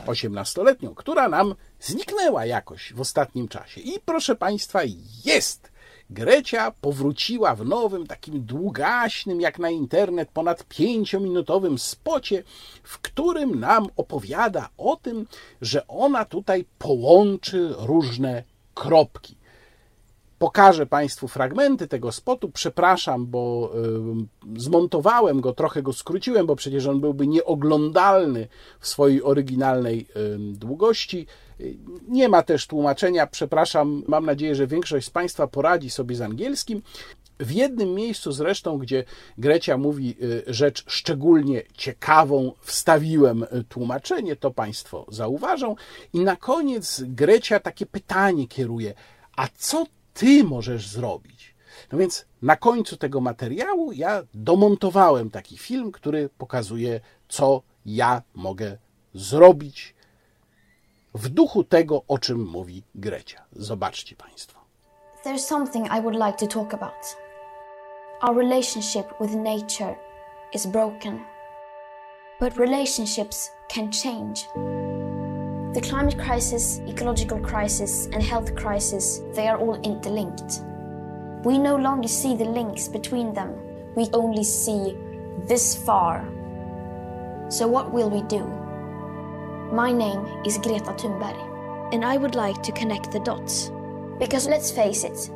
Osiemnastoletnią, 0.06 0.94
która 0.94 1.28
nam 1.28 1.54
zniknęła 1.80 2.46
jakoś 2.46 2.92
w 2.92 3.00
ostatnim 3.00 3.48
czasie. 3.48 3.80
I 3.80 4.00
proszę 4.04 4.34
Państwa, 4.34 4.80
jest! 5.24 5.71
Grecia 6.12 6.72
powróciła 6.80 7.54
w 7.54 7.64
nowym, 7.64 8.06
takim 8.06 8.44
długaśnym, 8.44 9.40
jak 9.40 9.58
na 9.58 9.70
internet, 9.70 10.28
ponad 10.30 10.64
pięciominutowym 10.64 11.78
spocie, 11.78 12.42
w 12.82 12.98
którym 12.98 13.60
nam 13.60 13.86
opowiada 13.96 14.68
o 14.78 14.96
tym, 14.96 15.26
że 15.60 15.86
ona 15.86 16.24
tutaj 16.24 16.64
połączy 16.78 17.74
różne 17.78 18.42
kropki. 18.74 19.36
Pokażę 20.38 20.86
Państwu 20.86 21.28
fragmenty 21.28 21.88
tego 21.88 22.12
spotu. 22.12 22.50
Przepraszam, 22.50 23.26
bo 23.26 23.72
zmontowałem 24.56 25.40
go, 25.40 25.52
trochę 25.52 25.82
go 25.82 25.92
skróciłem, 25.92 26.46
bo 26.46 26.56
przecież 26.56 26.86
on 26.86 27.00
byłby 27.00 27.26
nieoglądalny 27.26 28.48
w 28.80 28.88
swojej 28.88 29.22
oryginalnej 29.22 30.06
długości. 30.38 31.26
Nie 32.08 32.28
ma 32.28 32.42
też 32.42 32.66
tłumaczenia, 32.66 33.26
przepraszam, 33.26 34.02
mam 34.08 34.26
nadzieję, 34.26 34.54
że 34.54 34.66
większość 34.66 35.06
z 35.06 35.10
Państwa 35.10 35.46
poradzi 35.46 35.90
sobie 35.90 36.16
z 36.16 36.20
angielskim. 36.20 36.82
W 37.40 37.50
jednym 37.50 37.94
miejscu 37.94 38.32
zresztą, 38.32 38.78
gdzie 38.78 39.04
Grecia 39.38 39.78
mówi 39.78 40.16
y, 40.22 40.42
rzecz 40.46 40.84
szczególnie 40.86 41.62
ciekawą, 41.76 42.52
wstawiłem 42.60 43.46
tłumaczenie, 43.68 44.36
to 44.36 44.50
Państwo 44.50 45.06
zauważą. 45.08 45.76
I 46.12 46.20
na 46.20 46.36
koniec 46.36 47.02
Grecia 47.06 47.60
takie 47.60 47.86
pytanie 47.86 48.48
kieruje: 48.48 48.94
A 49.36 49.48
co 49.56 49.86
ty 50.14 50.44
możesz 50.44 50.88
zrobić? 50.88 51.54
No 51.92 51.98
więc 51.98 52.26
na 52.42 52.56
końcu 52.56 52.96
tego 52.96 53.20
materiału 53.20 53.92
ja 53.92 54.22
domontowałem 54.34 55.30
taki 55.30 55.58
film, 55.58 55.92
który 55.92 56.28
pokazuje, 56.38 57.00
co 57.28 57.62
ja 57.86 58.22
mogę 58.34 58.78
zrobić 59.14 59.94
w 61.14 61.28
duchu 61.28 61.64
tego, 61.64 62.02
o 62.08 62.18
czym 62.18 62.44
mówi 62.44 62.82
Grecia. 62.94 63.42
Zobaczcie 63.52 64.16
Państwo. 64.16 64.60
There's 65.24 65.46
something 65.46 65.86
I 65.86 66.00
would 66.00 66.16
like 66.16 66.38
to 66.38 66.46
talk 66.46 66.74
about. 66.74 67.16
Our 68.22 68.36
relationship 68.36 69.06
with 69.20 69.34
nature 69.34 69.94
is 70.54 70.66
broken. 70.66 71.20
But 72.40 72.56
relationships 72.56 73.50
can 73.68 73.92
change. 73.92 74.48
The 75.74 75.80
climate 75.80 76.16
crisis, 76.16 76.80
ecological 76.88 77.40
crisis, 77.40 78.08
and 78.12 78.22
health 78.22 78.54
crisis, 78.54 79.20
they 79.34 79.48
are 79.48 79.58
all 79.58 79.80
interlinked. 79.82 80.62
We 81.44 81.58
no 81.58 81.76
longer 81.76 82.08
see 82.08 82.36
the 82.36 82.44
links 82.44 82.88
between 82.88 83.34
them. 83.34 83.54
We 83.96 84.08
only 84.12 84.44
see 84.44 84.96
this 85.48 85.76
far. 85.76 86.24
So 87.48 87.68
what 87.68 87.92
will 87.92 88.10
we 88.10 88.22
do? 88.22 88.61
My 89.72 89.90
name 89.90 90.26
is 90.44 90.58
Greta 90.58 90.92
Thunberg, 90.92 91.94
and 91.94 92.04
I 92.04 92.18
would 92.18 92.34
like 92.34 92.62
to 92.64 92.72
connect 92.72 93.10
the 93.10 93.20
dots. 93.20 93.72
Because 94.18 94.46
let's 94.46 94.70
face 94.70 95.02
it, 95.02 95.30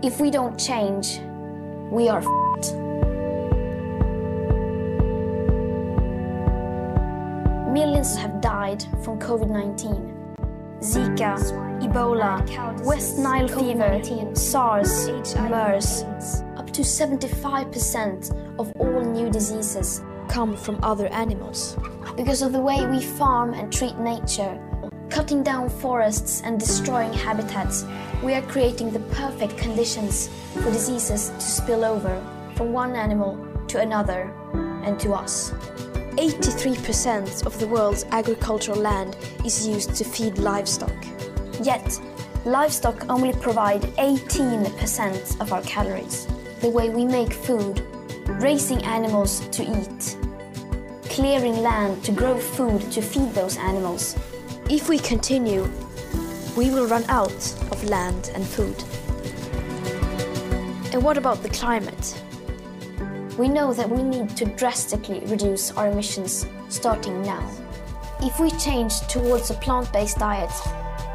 if 0.00 0.20
we 0.20 0.30
don't 0.30 0.56
change, 0.56 1.18
we 1.90 2.08
are 2.08 2.20
f***ed. 2.20 2.78
Millions 7.72 8.16
have 8.16 8.40
died 8.40 8.84
from 9.02 9.18
COVID 9.18 9.50
19. 9.50 10.14
Zika, 10.78 11.34
Ebola, 11.82 12.84
West 12.84 13.18
Nile 13.18 13.48
fever, 13.48 14.00
SARS, 14.36 15.08
MERS. 15.50 16.04
Up 16.56 16.70
to 16.70 16.82
75% 16.82 18.60
of 18.60 18.72
all 18.78 19.00
new 19.00 19.28
diseases 19.28 20.00
come 20.28 20.56
from 20.56 20.78
other 20.82 21.06
animals. 21.08 21.76
Because 22.16 22.42
of 22.42 22.52
the 22.52 22.60
way 22.60 22.86
we 22.86 23.02
farm 23.02 23.54
and 23.54 23.72
treat 23.72 23.96
nature, 23.98 24.58
cutting 25.08 25.42
down 25.42 25.68
forests 25.68 26.42
and 26.42 26.60
destroying 26.60 27.12
habitats, 27.12 27.84
we 28.22 28.34
are 28.34 28.42
creating 28.42 28.90
the 28.90 29.00
perfect 29.14 29.56
conditions 29.56 30.28
for 30.54 30.70
diseases 30.70 31.30
to 31.30 31.40
spill 31.40 31.84
over 31.84 32.22
from 32.54 32.72
one 32.72 32.94
animal 32.94 33.38
to 33.68 33.80
another 33.80 34.32
and 34.84 34.98
to 35.00 35.12
us. 35.12 35.52
83% 36.18 37.46
of 37.46 37.58
the 37.60 37.68
world's 37.68 38.04
agricultural 38.10 38.78
land 38.78 39.16
is 39.44 39.66
used 39.66 39.94
to 39.94 40.04
feed 40.04 40.38
livestock. 40.38 40.92
Yet, 41.62 42.00
livestock 42.44 43.08
only 43.08 43.32
provide 43.34 43.82
18% 43.82 45.40
of 45.40 45.52
our 45.52 45.62
calories. 45.62 46.26
The 46.60 46.70
way 46.70 46.90
we 46.90 47.04
make 47.04 47.32
food, 47.32 47.80
raising 48.42 48.82
animals 48.82 49.46
to 49.50 49.62
eat, 49.62 50.17
clearing 51.18 51.62
land 51.62 52.00
to 52.04 52.12
grow 52.12 52.38
food 52.38 52.80
to 52.92 53.02
feed 53.02 53.34
those 53.34 53.56
animals. 53.56 54.14
If 54.70 54.88
we 54.88 55.00
continue, 55.00 55.68
we 56.56 56.70
will 56.70 56.86
run 56.86 57.02
out 57.08 57.42
of 57.72 57.82
land 57.82 58.30
and 58.36 58.46
food. 58.46 58.76
And 60.94 61.02
what 61.02 61.18
about 61.18 61.42
the 61.42 61.48
climate? 61.48 62.22
We 63.36 63.48
know 63.48 63.72
that 63.72 63.90
we 63.90 64.00
need 64.04 64.36
to 64.36 64.44
drastically 64.44 65.18
reduce 65.26 65.72
our 65.72 65.88
emissions 65.88 66.46
starting 66.68 67.20
now. 67.22 67.44
If 68.20 68.38
we 68.38 68.52
change 68.52 69.00
towards 69.08 69.50
a 69.50 69.54
plant 69.54 69.92
based 69.92 70.18
diet, 70.18 70.52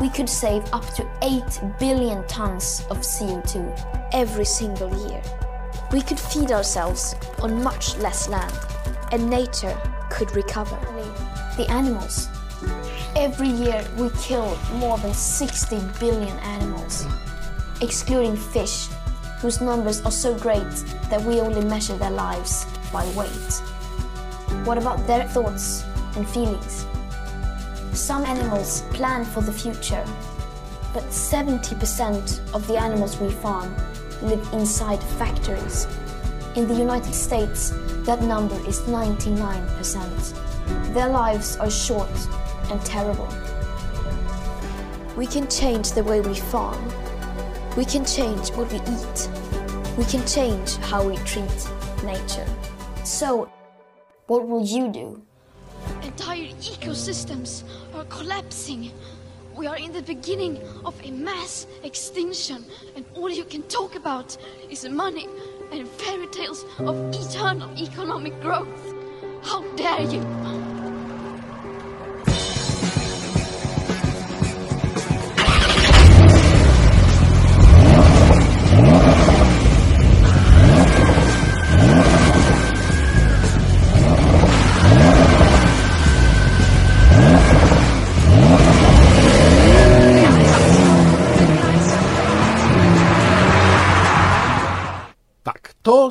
we 0.01 0.10
could 0.10 0.28
save 0.28 0.66
up 0.74 0.86
to 0.95 1.10
8 1.22 1.80
billion 1.80 2.28
tons 2.28 2.86
of 2.89 2.97
CO2 2.97 4.10
every 4.12 4.43
single 4.43 4.91
year. 5.08 5.22
We 5.93 6.01
could 6.01 6.20
feed 6.20 6.51
ourselves 6.51 7.16
on 7.41 7.64
much 7.64 7.95
less 7.99 8.28
land, 8.28 8.54
and 9.14 9.30
nature 9.30 9.78
could 10.09 10.36
recover. 10.36 10.76
The 11.55 11.70
animals. 11.70 12.30
Every 13.16 13.47
year 13.47 13.86
we 13.95 14.09
kill 14.20 14.57
more 14.74 14.97
than 14.97 15.14
60 15.14 15.80
billion 15.99 16.36
animals, 16.39 17.05
excluding 17.80 18.36
fish, 18.36 18.88
whose 19.39 19.61
numbers 19.61 20.01
are 20.01 20.11
so 20.11 20.34
great 20.39 20.74
that 21.11 21.22
we 21.22 21.39
only 21.39 21.64
measure 21.64 21.95
their 21.95 22.09
lives 22.09 22.66
by 22.91 23.05
weight. 23.14 23.53
What 24.66 24.80
about 24.80 25.05
their 25.05 25.28
thoughts 25.28 25.86
and 26.16 26.28
feelings? 26.28 26.88
Some 27.93 28.26
animals 28.26 28.82
plan 28.93 29.26
for 29.26 29.41
the 29.41 29.53
future, 29.53 30.03
but 30.91 31.03
70% 31.03 32.55
of 32.55 32.66
the 32.68 32.78
animals 32.78 33.20
we 33.20 33.30
farm 33.30 33.76
live 34.24 34.41
inside 34.53 35.03
factories. 35.20 35.86
In 36.56 36.68
the 36.68 36.76
United 36.76 37.16
States, 37.16 37.72
that 38.06 38.22
number 38.22 38.56
is 38.68 38.82
99%. 38.82 40.93
Their 40.93 41.10
lives 41.10 41.58
are 41.58 41.72
short 41.72 42.12
and 42.70 42.80
terrible. 42.86 43.28
We 45.18 45.26
can 45.26 45.47
change 45.47 45.93
the 45.93 46.04
way 46.04 46.22
we 46.22 46.36
farm. 46.36 46.91
We 47.76 47.86
can 47.86 48.06
change 48.06 48.51
what 48.51 48.72
we 48.72 48.78
eat. 48.78 49.30
We 49.97 50.06
can 50.06 50.24
change 50.28 50.76
how 50.76 51.10
we 51.10 51.18
treat 51.26 51.68
nature. 52.04 52.45
So, 53.04 53.49
what 54.28 54.47
will 54.47 54.64
you 54.64 54.91
do? 54.91 55.24
Entire 56.04 56.54
ecosystems 56.62 57.64
are 57.95 58.06
collapsing. 58.06 58.91
We 59.56 59.66
are 59.66 59.78
in 59.78 59.91
the 59.91 60.04
beginning 60.04 60.60
of 60.86 60.93
a 61.04 61.10
mass 61.10 61.66
extinction, 61.84 62.64
and 62.95 63.06
all 63.16 63.30
you 63.30 63.43
can 63.43 63.64
talk 63.64 63.95
about 63.95 64.38
is 64.70 64.88
money 64.88 65.28
and 65.80 65.88
fairy 65.88 66.28
tales 66.28 66.66
of 66.78 66.96
eternal 67.14 67.70
economic 67.78 68.40
growth. 68.42 68.94
How 69.44 69.62
dare 69.76 70.02
you! 70.02 70.73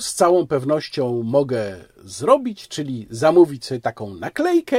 Z 0.03 0.15
całą 0.15 0.47
pewnością 0.47 1.23
mogę 1.23 1.77
zrobić, 2.05 2.69
czyli 2.69 3.07
zamówić 3.11 3.65
sobie 3.65 3.81
taką 3.81 4.15
naklejkę 4.15 4.79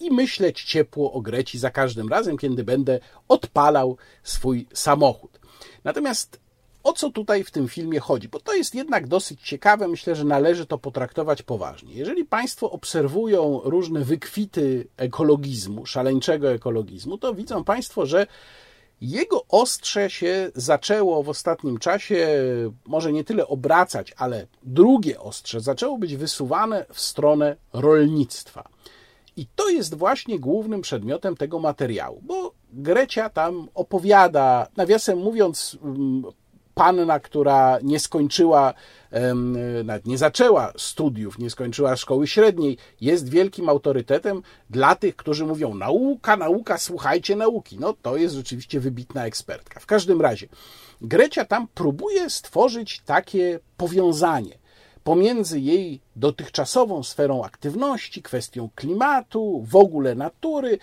i 0.00 0.10
myśleć 0.10 0.64
ciepło 0.64 1.12
o 1.12 1.20
Greci 1.20 1.58
za 1.58 1.70
każdym 1.70 2.08
razem, 2.08 2.38
kiedy 2.38 2.64
będę 2.64 3.00
odpalał 3.28 3.96
swój 4.22 4.66
samochód. 4.72 5.40
Natomiast 5.84 6.40
o 6.82 6.92
co 6.92 7.10
tutaj 7.10 7.44
w 7.44 7.50
tym 7.50 7.68
filmie 7.68 8.00
chodzi? 8.00 8.28
Bo 8.28 8.40
to 8.40 8.54
jest 8.54 8.74
jednak 8.74 9.06
dosyć 9.06 9.40
ciekawe, 9.40 9.88
myślę, 9.88 10.14
że 10.14 10.24
należy 10.24 10.66
to 10.66 10.78
potraktować 10.78 11.42
poważnie. 11.42 11.94
Jeżeli 11.94 12.24
Państwo 12.24 12.70
obserwują 12.70 13.60
różne 13.64 14.04
wykwity 14.04 14.88
ekologizmu, 14.96 15.86
szaleńczego 15.86 16.52
ekologizmu, 16.52 17.18
to 17.18 17.34
widzą 17.34 17.64
Państwo, 17.64 18.06
że 18.06 18.26
jego 19.02 19.44
ostrze 19.48 20.10
się 20.10 20.50
zaczęło 20.54 21.22
w 21.22 21.28
ostatnim 21.28 21.78
czasie, 21.78 22.28
może 22.86 23.12
nie 23.12 23.24
tyle 23.24 23.46
obracać, 23.46 24.14
ale 24.16 24.46
drugie 24.62 25.20
ostrze 25.20 25.60
zaczęło 25.60 25.98
być 25.98 26.16
wysuwane 26.16 26.86
w 26.92 27.00
stronę 27.00 27.56
rolnictwa. 27.72 28.68
I 29.36 29.46
to 29.56 29.68
jest 29.68 29.94
właśnie 29.94 30.38
głównym 30.38 30.80
przedmiotem 30.80 31.36
tego 31.36 31.58
materiału, 31.58 32.20
bo 32.22 32.52
Grecia 32.72 33.30
tam 33.30 33.68
opowiada, 33.74 34.66
nawiasem 34.76 35.18
mówiąc, 35.18 35.78
mm, 35.82 36.22
panna, 36.74 37.20
która 37.20 37.78
nie 37.82 38.00
skończyła, 38.00 38.74
nawet 39.84 40.06
nie 40.06 40.18
zaczęła 40.18 40.72
studiów, 40.76 41.38
nie 41.38 41.50
skończyła 41.50 41.96
szkoły 41.96 42.26
średniej, 42.26 42.76
jest 43.00 43.28
wielkim 43.28 43.68
autorytetem 43.68 44.42
dla 44.70 44.94
tych, 44.94 45.16
którzy 45.16 45.46
mówią 45.46 45.74
nauka, 45.74 46.36
nauka, 46.36 46.78
słuchajcie 46.78 47.36
nauki. 47.36 47.76
No 47.80 47.94
to 48.02 48.16
jest 48.16 48.34
rzeczywiście 48.34 48.80
wybitna 48.80 49.26
ekspertka. 49.26 49.80
W 49.80 49.86
każdym 49.86 50.20
razie, 50.20 50.48
Grecia 51.00 51.44
tam 51.44 51.68
próbuje 51.74 52.30
stworzyć 52.30 53.00
takie 53.00 53.60
powiązanie 53.76 54.62
pomiędzy 55.04 55.60
jej 55.60 56.00
dotychczasową 56.16 57.02
sferą 57.02 57.44
aktywności, 57.44 58.22
kwestią 58.22 58.68
klimatu, 58.74 59.64
w 59.68 59.76
ogóle 59.76 60.14
natury 60.14 60.78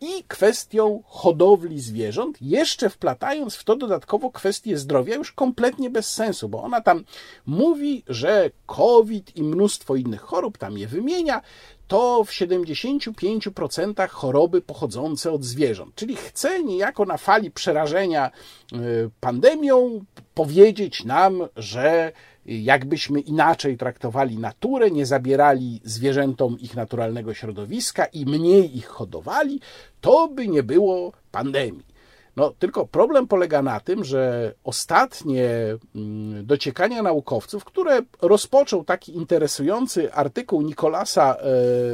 i 0.00 0.24
kwestią 0.28 1.02
hodowli 1.06 1.80
zwierząt, 1.80 2.36
jeszcze 2.40 2.90
wplatając 2.90 3.54
w 3.54 3.64
to 3.64 3.76
dodatkowo 3.76 4.30
kwestię 4.30 4.78
zdrowia, 4.78 5.14
już 5.14 5.32
kompletnie 5.32 5.90
bez 5.90 6.12
sensu, 6.12 6.48
bo 6.48 6.62
ona 6.62 6.80
tam 6.80 7.04
mówi, 7.46 8.02
że 8.08 8.50
COVID 8.66 9.36
i 9.36 9.42
mnóstwo 9.42 9.96
innych 9.96 10.20
chorób, 10.20 10.58
tam 10.58 10.78
je 10.78 10.86
wymienia, 10.86 11.42
to 11.88 12.24
w 12.24 12.30
75% 12.30 14.08
choroby 14.08 14.62
pochodzące 14.62 15.32
od 15.32 15.44
zwierząt. 15.44 15.94
Czyli 15.94 16.16
chce 16.16 16.62
niejako 16.62 17.04
na 17.04 17.16
fali 17.16 17.50
przerażenia 17.50 18.30
y, 18.72 19.10
pandemią 19.20 20.04
powiedzieć 20.34 21.04
nam, 21.04 21.48
że 21.56 22.12
jakbyśmy 22.50 23.20
inaczej 23.20 23.76
traktowali 23.76 24.38
naturę, 24.38 24.90
nie 24.90 25.06
zabierali 25.06 25.80
zwierzętom 25.84 26.58
ich 26.60 26.76
naturalnego 26.76 27.34
środowiska 27.34 28.04
i 28.04 28.26
mniej 28.26 28.76
ich 28.76 28.86
hodowali, 28.86 29.60
to 30.00 30.28
by 30.28 30.48
nie 30.48 30.62
było 30.62 31.12
pandemii. 31.32 31.90
No, 32.36 32.54
tylko 32.58 32.86
problem 32.86 33.26
polega 33.26 33.62
na 33.62 33.80
tym, 33.80 34.04
że 34.04 34.54
ostatnie 34.64 35.48
mm, 35.94 36.46
dociekania 36.46 37.02
naukowców, 37.02 37.64
które 37.64 38.00
rozpoczął 38.22 38.84
taki 38.84 39.16
interesujący 39.16 40.12
artykuł 40.12 40.62
Nikolasa 40.62 41.36
e, 41.36 41.44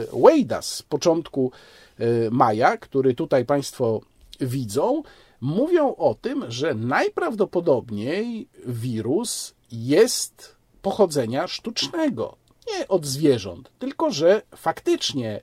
Wade'a 0.07 0.63
z 0.63 0.83
początku 0.83 1.53
e, 1.99 2.05
maja, 2.31 2.77
który 2.77 3.15
tutaj 3.15 3.45
Państwo 3.45 4.01
widzą, 4.41 5.03
mówią 5.41 5.95
o 5.95 6.15
tym, 6.15 6.45
że 6.49 6.75
najprawdopodobniej 6.75 8.49
wirus 8.67 9.56
jest 9.73 10.57
pochodzenia 10.83 11.47
sztucznego, 11.47 12.37
nie 12.67 12.89
od 12.89 13.07
zwierząt, 13.07 13.71
tylko 13.79 14.11
że 14.11 14.43
faktycznie 14.57 15.41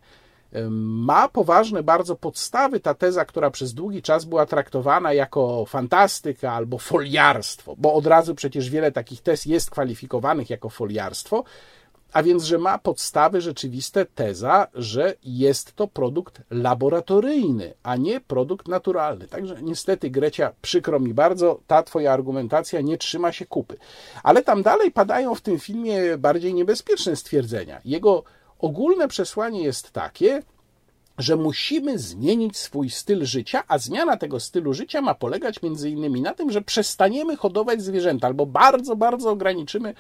ma 0.69 1.29
poważne 1.29 1.83
bardzo 1.83 2.15
podstawy 2.15 2.79
ta 2.79 2.93
teza, 2.93 3.25
która 3.25 3.51
przez 3.51 3.73
długi 3.73 4.01
czas 4.01 4.25
była 4.25 4.45
traktowana 4.45 5.13
jako 5.13 5.65
fantastyka 5.65 6.51
albo 6.51 6.77
foliarstwo, 6.77 7.75
bo 7.77 7.93
od 7.93 8.07
razu 8.07 8.35
przecież 8.35 8.69
wiele 8.69 8.91
takich 8.91 9.21
tez 9.21 9.45
jest 9.45 9.71
kwalifikowanych 9.71 10.49
jako 10.49 10.69
foliarstwo, 10.69 11.43
a 12.13 12.23
więc, 12.23 12.43
że 12.43 12.57
ma 12.57 12.77
podstawy 12.77 13.41
rzeczywiste 13.41 14.05
teza, 14.05 14.67
że 14.73 15.15
jest 15.23 15.75
to 15.75 15.87
produkt 15.87 16.41
laboratoryjny, 16.51 17.73
a 17.83 17.95
nie 17.95 18.21
produkt 18.21 18.67
naturalny. 18.67 19.27
Także 19.27 19.57
niestety, 19.61 20.09
Grecia, 20.09 20.51
przykro 20.61 20.99
mi 20.99 21.13
bardzo, 21.13 21.59
ta 21.67 21.83
twoja 21.83 22.13
argumentacja 22.13 22.81
nie 22.81 22.97
trzyma 22.97 23.31
się 23.31 23.45
kupy. 23.45 23.77
Ale 24.23 24.43
tam 24.43 24.63
dalej 24.63 24.91
padają 24.91 25.35
w 25.35 25.41
tym 25.41 25.59
filmie 25.59 26.17
bardziej 26.17 26.53
niebezpieczne 26.53 27.15
stwierdzenia. 27.15 27.81
Jego 27.85 28.23
ogólne 28.59 29.07
przesłanie 29.07 29.63
jest 29.63 29.91
takie, 29.91 30.41
że 31.17 31.35
musimy 31.35 31.99
zmienić 31.99 32.57
swój 32.57 32.89
styl 32.89 33.25
życia, 33.25 33.63
a 33.67 33.77
zmiana 33.77 34.17
tego 34.17 34.39
stylu 34.39 34.73
życia 34.73 35.01
ma 35.01 35.15
polegać 35.15 35.61
między 35.61 35.89
innymi 35.89 36.21
na 36.21 36.33
tym, 36.33 36.51
że 36.51 36.61
przestaniemy 36.61 37.37
hodować 37.37 37.81
zwierzęta 37.81 38.27
albo 38.27 38.45
bardzo, 38.45 38.95
bardzo 38.95 39.31
ograniczymy 39.31 39.93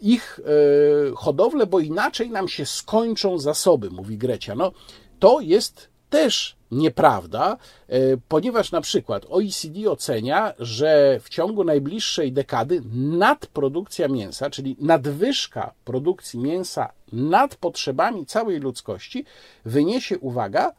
ich 0.00 0.40
e, 0.40 1.14
hodowlę, 1.14 1.66
bo 1.66 1.80
inaczej 1.80 2.30
nam 2.30 2.48
się 2.48 2.66
skończą 2.66 3.38
zasoby, 3.38 3.90
mówi 3.90 4.18
Grecia. 4.18 4.54
No, 4.54 4.72
to 5.18 5.40
jest 5.40 5.88
też 6.10 6.56
nieprawda, 6.70 7.56
e, 7.88 7.98
ponieważ 8.28 8.72
na 8.72 8.80
przykład 8.80 9.26
OECD 9.28 9.90
ocenia, 9.90 10.54
że 10.58 11.20
w 11.22 11.28
ciągu 11.28 11.64
najbliższej 11.64 12.32
dekady 12.32 12.82
nadprodukcja 12.94 14.08
mięsa, 14.08 14.50
czyli 14.50 14.76
nadwyżka 14.80 15.72
produkcji 15.84 16.38
mięsa 16.38 16.92
nad 17.12 17.56
potrzebami 17.56 18.26
całej 18.26 18.60
ludzkości 18.60 19.24
wyniesie, 19.64 20.18
uwaga, 20.18 20.72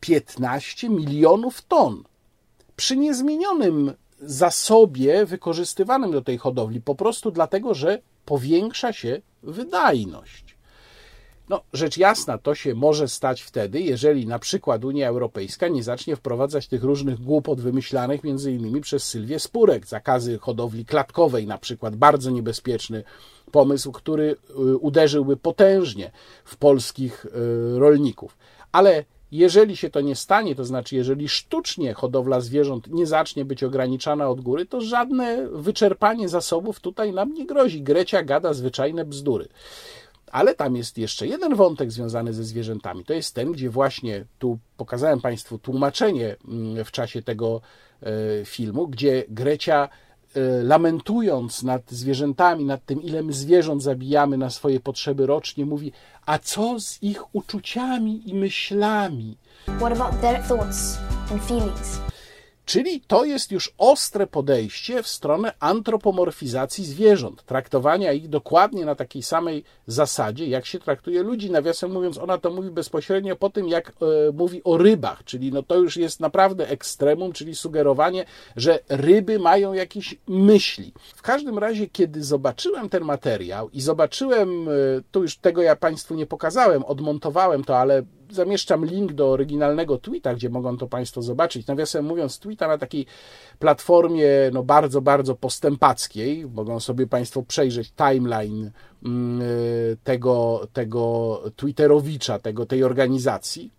15 0.00 0.88
milionów 0.88 1.62
ton. 1.62 2.04
Przy 2.76 2.96
niezmienionym 2.96 3.92
zasobie 4.20 5.26
wykorzystywanym 5.26 6.10
do 6.10 6.22
tej 6.22 6.38
hodowli, 6.38 6.80
po 6.80 6.94
prostu 6.94 7.30
dlatego, 7.30 7.74
że 7.74 7.98
powiększa 8.24 8.92
się 8.92 9.20
wydajność. 9.42 10.58
No, 11.48 11.62
rzecz 11.72 11.96
jasna, 11.96 12.38
to 12.38 12.54
się 12.54 12.74
może 12.74 13.08
stać 13.08 13.42
wtedy, 13.42 13.80
jeżeli 13.80 14.26
na 14.26 14.38
przykład 14.38 14.84
Unia 14.84 15.08
Europejska 15.08 15.68
nie 15.68 15.82
zacznie 15.82 16.16
wprowadzać 16.16 16.68
tych 16.68 16.84
różnych 16.84 17.20
głupot 17.20 17.60
wymyślanych 17.60 18.24
między 18.24 18.52
innymi 18.52 18.80
przez 18.80 19.04
Sylwię 19.04 19.38
Spurek, 19.38 19.86
zakazy 19.86 20.38
hodowli 20.38 20.84
klatkowej 20.84 21.46
na 21.46 21.58
przykład, 21.58 21.96
bardzo 21.96 22.30
niebezpieczny 22.30 23.04
pomysł, 23.52 23.92
który 23.92 24.36
y, 24.50 24.76
uderzyłby 24.76 25.36
potężnie 25.36 26.10
w 26.44 26.56
polskich 26.56 27.24
y, 27.24 27.78
rolników. 27.78 28.38
Ale 28.72 29.04
jeżeli 29.32 29.76
się 29.76 29.90
to 29.90 30.00
nie 30.00 30.16
stanie, 30.16 30.54
to 30.54 30.64
znaczy, 30.64 30.96
jeżeli 30.96 31.28
sztucznie 31.28 31.94
hodowla 31.94 32.40
zwierząt 32.40 32.86
nie 32.86 33.06
zacznie 33.06 33.44
być 33.44 33.64
ograniczana 33.64 34.28
od 34.28 34.40
góry, 34.40 34.66
to 34.66 34.80
żadne 34.80 35.48
wyczerpanie 35.52 36.28
zasobów 36.28 36.80
tutaj 36.80 37.12
nam 37.12 37.34
nie 37.34 37.46
grozi. 37.46 37.82
Grecia 37.82 38.22
gada 38.22 38.52
zwyczajne 38.52 39.04
bzdury. 39.04 39.48
Ale 40.32 40.54
tam 40.54 40.76
jest 40.76 40.98
jeszcze 40.98 41.26
jeden 41.26 41.54
wątek 41.54 41.92
związany 41.92 42.32
ze 42.32 42.44
zwierzętami. 42.44 43.04
To 43.04 43.12
jest 43.12 43.34
ten, 43.34 43.52
gdzie 43.52 43.70
właśnie 43.70 44.24
tu 44.38 44.58
pokazałem 44.76 45.20
Państwu 45.20 45.58
tłumaczenie 45.58 46.36
mm, 46.48 46.84
w 46.84 46.90
czasie 46.90 47.22
tego 47.22 47.60
e, 48.02 48.44
filmu, 48.44 48.88
gdzie 48.88 49.24
Grecia 49.28 49.88
lamentując 50.62 51.62
nad 51.62 51.90
zwierzętami, 51.90 52.64
nad 52.64 52.84
tym, 52.84 53.02
ile 53.02 53.22
my 53.22 53.32
zwierząt 53.32 53.82
zabijamy 53.82 54.38
na 54.38 54.50
swoje 54.50 54.80
potrzeby 54.80 55.26
rocznie, 55.26 55.66
mówi: 55.66 55.92
A 56.26 56.38
co 56.38 56.80
z 56.80 57.02
ich 57.02 57.34
uczuciami 57.34 58.30
i 58.30 58.34
myślami? 58.34 59.36
What 59.78 59.92
about 59.92 60.20
their 60.20 60.42
thoughts 60.42 60.98
and 61.32 61.42
feelings? 61.42 62.07
Czyli 62.68 63.00
to 63.00 63.24
jest 63.24 63.52
już 63.52 63.72
ostre 63.78 64.26
podejście 64.26 65.02
w 65.02 65.08
stronę 65.08 65.52
antropomorfizacji 65.60 66.84
zwierząt, 66.84 67.42
traktowania 67.42 68.12
ich 68.12 68.28
dokładnie 68.28 68.84
na 68.84 68.94
takiej 68.94 69.22
samej 69.22 69.64
zasadzie, 69.86 70.46
jak 70.46 70.66
się 70.66 70.78
traktuje 70.78 71.22
ludzi. 71.22 71.50
Nawiasem 71.50 71.92
mówiąc, 71.92 72.18
ona 72.18 72.38
to 72.38 72.50
mówi 72.50 72.70
bezpośrednio 72.70 73.36
po 73.36 73.50
tym, 73.50 73.68
jak 73.68 73.88
e, 73.88 73.92
mówi 74.32 74.64
o 74.64 74.78
rybach, 74.78 75.24
czyli 75.24 75.52
no 75.52 75.62
to 75.62 75.76
już 75.76 75.96
jest 75.96 76.20
naprawdę 76.20 76.68
ekstremum, 76.68 77.32
czyli 77.32 77.54
sugerowanie, 77.54 78.24
że 78.56 78.78
ryby 78.88 79.38
mają 79.38 79.72
jakieś 79.72 80.16
myśli. 80.26 80.92
W 81.14 81.22
każdym 81.22 81.58
razie, 81.58 81.86
kiedy 81.86 82.24
zobaczyłem 82.24 82.88
ten 82.88 83.04
materiał 83.04 83.70
i 83.70 83.80
zobaczyłem, 83.80 84.68
e, 84.68 84.72
tu 85.10 85.22
już 85.22 85.36
tego 85.36 85.62
ja 85.62 85.76
Państwu 85.76 86.14
nie 86.14 86.26
pokazałem, 86.26 86.84
odmontowałem 86.84 87.64
to, 87.64 87.78
ale 87.78 88.02
zamieszczam 88.30 88.84
link 88.84 89.12
do 89.12 89.30
oryginalnego 89.30 89.98
tweeta, 89.98 90.34
gdzie 90.34 90.48
mogą 90.48 90.76
to 90.76 90.86
Państwo 90.86 91.22
zobaczyć. 91.22 91.66
Nawiasem 91.66 92.04
mówiąc, 92.04 92.38
tweeta 92.38 92.68
na 92.68 92.78
takiej 92.78 93.06
platformie 93.58 94.28
no, 94.52 94.62
bardzo, 94.62 95.00
bardzo 95.00 95.34
postępackiej. 95.34 96.46
Mogą 96.46 96.80
sobie 96.80 97.06
Państwo 97.06 97.42
przejrzeć 97.42 97.92
timeline 97.92 98.70
mm, 99.04 99.40
tego, 100.04 100.66
tego 100.72 101.42
Twitterowicza, 101.56 102.38
tego, 102.38 102.66
tej 102.66 102.84
organizacji. 102.84 103.72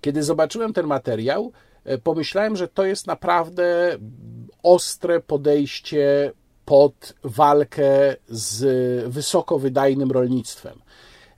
Kiedy 0.00 0.22
zobaczyłem 0.22 0.72
ten 0.72 0.86
materiał, 0.86 1.52
e, 1.84 1.98
pomyślałem, 1.98 2.56
że 2.56 2.68
to 2.68 2.84
jest 2.84 3.06
naprawdę 3.06 3.98
ostre 4.62 5.20
podejście 5.20 6.32
pod 6.64 7.14
walkę 7.24 8.16
z 8.28 9.08
wysoko 9.08 9.58
wydajnym 9.58 10.10
rolnictwem. 10.10 10.78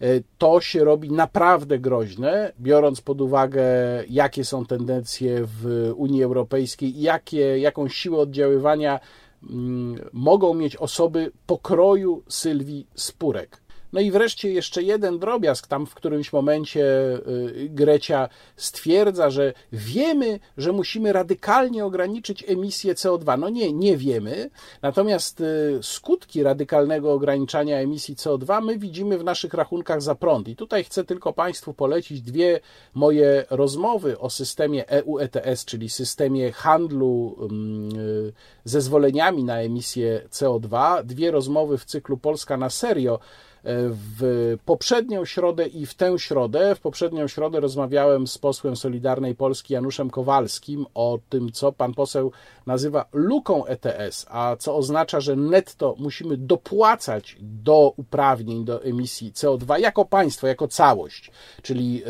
E, 0.01 0.07
to 0.39 0.61
się 0.61 0.85
robi 0.85 1.13
naprawdę 1.13 1.79
groźne, 1.79 2.53
biorąc 2.61 3.01
pod 3.01 3.21
uwagę, 3.21 3.65
jakie 4.09 4.45
są 4.45 4.67
tendencje 4.67 5.41
w 5.45 5.93
Unii 5.97 6.23
Europejskiej 6.23 6.99
i 6.99 7.03
jakie, 7.03 7.59
jaką 7.59 7.89
siłę 7.89 8.19
oddziaływania 8.19 9.01
mm, 9.51 10.09
mogą 10.13 10.55
mieć 10.55 10.77
osoby 10.77 11.33
pokroju 11.47 12.23
Sylwii 12.29 12.87
Spurek. 12.95 13.68
No 13.93 14.01
i 14.01 14.11
wreszcie 14.11 14.53
jeszcze 14.53 14.83
jeden 14.83 15.19
drobiazg, 15.19 15.67
tam 15.67 15.87
w 15.87 15.95
którymś 15.95 16.33
momencie 16.33 16.85
y, 17.29 17.69
Grecia 17.71 18.29
stwierdza, 18.57 19.31
że 19.31 19.53
wiemy, 19.73 20.41
że 20.57 20.73
musimy 20.73 21.13
radykalnie 21.13 21.85
ograniczyć 21.85 22.45
emisję 22.49 22.95
CO2. 22.95 23.39
No 23.39 23.49
nie, 23.49 23.73
nie 23.73 23.97
wiemy. 23.97 24.51
Natomiast 24.83 25.41
y, 25.41 25.79
skutki 25.83 26.43
radykalnego 26.43 27.13
ograniczania 27.13 27.79
emisji 27.79 28.17
CO2 28.17 28.63
my 28.63 28.79
widzimy 28.79 29.19
w 29.19 29.25
naszych 29.25 29.55
rachunkach 29.55 30.03
za 30.03 30.15
prąd. 30.15 30.49
I 30.49 30.57
tutaj 30.57 30.85
chcę 30.85 31.05
tylko 31.05 31.33
Państwu 31.33 31.75
polecić 31.75 32.23
dwie 32.23 32.61
moje 32.95 33.45
rozmowy 33.51 34.19
o 34.19 34.31
systemie 34.31 34.89
EU 34.89 35.19
ETS, 35.19 35.65
czyli 35.65 35.91
systemie 35.91 36.53
handlu 36.53 37.37
y, 38.29 38.33
zezwoleniami 38.65 39.45
na 39.45 39.61
emisję 39.61 40.23
CO2. 40.31 41.05
Dwie 41.05 41.31
rozmowy 41.31 41.79
w 41.79 41.85
cyklu 41.85 42.17
Polska 42.17 42.57
na 42.57 42.71
serio 42.71 43.19
w 43.65 44.57
poprzednią 44.65 45.25
środę 45.25 45.67
i 45.67 45.87
w 45.87 45.95
tę 45.95 46.19
środę. 46.19 46.75
W 46.75 46.81
poprzednią 46.81 47.29
środę 47.29 47.61
rozmawiałem 47.61 48.27
z 48.27 48.39
posłem 48.39 48.77
Solidarnej 48.77 49.35
Polski 49.35 49.75
Januszem 49.75 50.11
Kowalskim 50.11 50.87
o 50.95 51.19
tym, 51.29 51.53
co 51.53 51.73
pan 51.73 51.95
poseł 51.95 52.33
nazywa 52.67 53.07
luką 53.13 53.67
ETS, 53.67 54.27
a 54.29 54.57
co 54.59 54.77
oznacza, 54.77 55.21
że 55.21 55.37
netto 55.37 55.95
musimy 55.99 56.37
dopłacać 56.37 57.37
do 57.41 57.93
uprawnień 57.97 58.65
do 58.65 58.85
emisji 58.85 59.33
CO2 59.33 59.81
jako 59.81 60.05
państwo, 60.05 60.47
jako 60.47 60.69
całość, 60.69 61.31
czyli 61.63 62.03
y, 62.05 62.07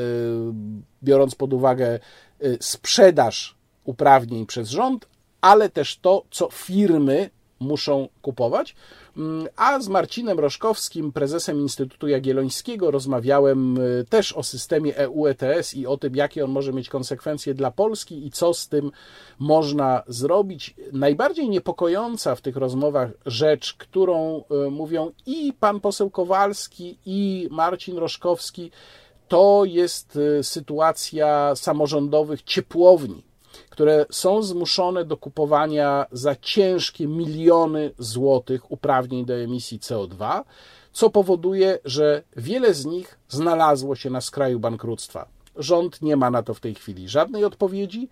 biorąc 1.03 1.35
pod 1.35 1.53
uwagę 1.53 1.99
y, 2.45 2.59
sprzedaż 2.61 3.57
uprawnień 3.85 4.47
przez 4.47 4.69
rząd, 4.69 5.09
ale 5.41 5.69
też 5.69 5.99
to, 5.99 6.25
co 6.31 6.49
firmy 6.53 7.31
muszą 7.61 8.09
kupować. 8.23 8.75
Mm, 9.17 9.49
a 9.57 9.81
z 9.81 9.89
Marcinem 9.89 10.39
Roszkowskim, 10.39 11.13
prezesem 11.13 11.61
Instytutu 11.61 12.09
Jagiellońskiego, 12.09 12.91
rozmawiałem 12.91 13.79
y, 13.79 14.05
też 14.09 14.33
o 14.33 14.43
systemie 14.43 14.97
EU 14.97 15.27
ETS 15.27 15.75
i 15.75 15.87
o 15.87 15.97
tym, 15.97 16.17
jakie 16.17 16.45
on 16.45 16.51
może 16.51 16.73
mieć 16.73 16.89
konsekwencje 16.89 17.55
dla 17.55 17.71
Polski 17.71 18.27
i 18.27 18.31
co 18.31 18.55
z 18.55 18.69
tym 18.69 18.91
można 19.39 20.03
zrobić. 20.07 20.75
Najbardziej 20.93 21.49
niepokojąca 21.49 22.35
w 22.35 22.41
tych 22.41 22.57
rozmowach 22.57 23.11
rzecz, 23.27 23.75
którą 23.75 24.45
y, 24.67 24.71
mówią 24.71 25.13
i 25.27 25.53
pan 25.61 25.81
poseł 25.81 26.11
Kowalski, 26.11 26.99
i 27.07 27.49
Marcin 27.51 27.99
Roszkowski, 27.99 28.71
to 29.29 29.63
jest 29.65 30.17
y, 30.17 30.43
sytuacja 30.43 31.57
samorządowych 31.57 32.43
ciepłowni 32.43 33.28
które 33.79 34.07
są 34.11 34.43
zmuszone 34.43 35.05
do 35.05 35.17
kupowania 35.17 36.07
za 36.13 36.37
ciężkie 36.37 37.07
miliony 37.07 37.91
złotych 37.99 38.73
uprawnień 38.73 39.27
do 39.27 39.35
emisji 39.35 39.79
CO2, 39.79 40.43
co 40.93 41.11
powoduje, 41.11 41.79
że 41.85 42.23
wiele 42.37 42.75
z 42.75 42.87
nich 42.87 43.19
znalazło 43.29 43.97
się 43.97 44.11
na 44.11 44.21
skraju 44.21 44.61
bankructwa. 44.61 45.29
Rząd 45.57 46.03
nie 46.03 46.17
ma 46.17 46.31
na 46.31 46.43
to 46.43 46.55
w 46.55 46.61
tej 46.61 46.75
chwili 46.75 47.09
żadnej 47.09 47.45
odpowiedzi. 47.45 48.09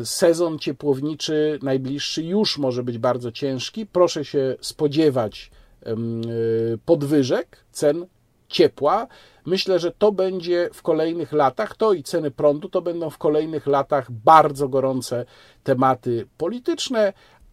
Y, 0.00 0.06
sezon 0.06 0.58
ciepłowniczy 0.58 1.58
najbliższy 1.62 2.22
już 2.22 2.58
może 2.58 2.82
być 2.82 2.98
bardzo 2.98 3.32
ciężki. 3.32 3.86
Proszę 3.86 4.24
się 4.24 4.56
spodziewać 4.60 5.50
y, 5.86 6.78
podwyżek 6.86 7.56
cen 7.72 8.06
ciepła. 8.48 9.06
Myślę, 9.46 9.78
że 9.78 9.92
to 9.92 10.12
będzie 10.12 10.70
w 10.72 10.82
kolejnych 10.82 11.32
latach, 11.32 11.76
to 11.76 11.92
i 11.92 12.02
ceny 12.02 12.30
prądu 12.30 12.68
to 12.68 12.82
będą 12.82 13.10
w 13.10 13.18
kolejnych 13.18 13.66
latach 13.66 14.10
bardzo 14.10 14.68
gorące 14.68 15.24
tematy 15.64 16.26
polityczne, 16.38 17.12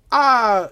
a 0.10 0.66
y, 0.66 0.70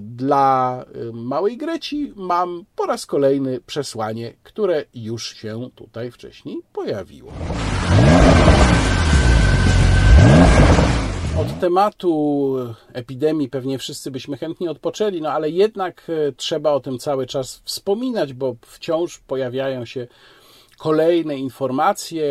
dla 0.00 0.84
y, 0.96 1.12
małej 1.12 1.56
Greci 1.56 2.12
mam 2.16 2.64
po 2.76 2.86
raz 2.86 3.06
kolejny 3.06 3.60
przesłanie, 3.60 4.34
które 4.42 4.84
już 4.94 5.36
się 5.36 5.70
tutaj 5.74 6.10
wcześniej 6.10 6.60
pojawiło. 6.72 7.32
Od 11.40 11.60
tematu 11.60 12.56
epidemii 12.92 13.48
pewnie 13.48 13.78
wszyscy 13.78 14.10
byśmy 14.10 14.36
chętnie 14.36 14.70
odpoczęli, 14.70 15.20
no 15.20 15.30
ale 15.30 15.50
jednak 15.50 16.06
e, 16.08 16.32
trzeba 16.32 16.72
o 16.72 16.80
tym 16.80 16.98
cały 16.98 17.26
czas 17.26 17.62
wspominać, 17.64 18.32
bo 18.32 18.56
wciąż 18.62 19.18
pojawiają 19.18 19.84
się 19.84 20.06
kolejne 20.78 21.36
informacje 21.36 22.24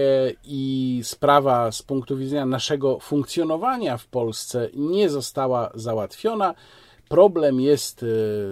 i 0.43 1.01
sprawa 1.03 1.72
z 1.72 1.82
punktu 1.82 2.18
widzenia 2.18 2.45
naszego 2.45 2.99
funkcjonowania 2.99 3.97
w 3.97 4.08
Polsce 4.08 4.70
nie 4.74 5.10
została 5.10 5.72
załatwiona. 5.76 6.53
Problem 7.10 7.60
jest 7.62 8.03
e, 8.03 8.05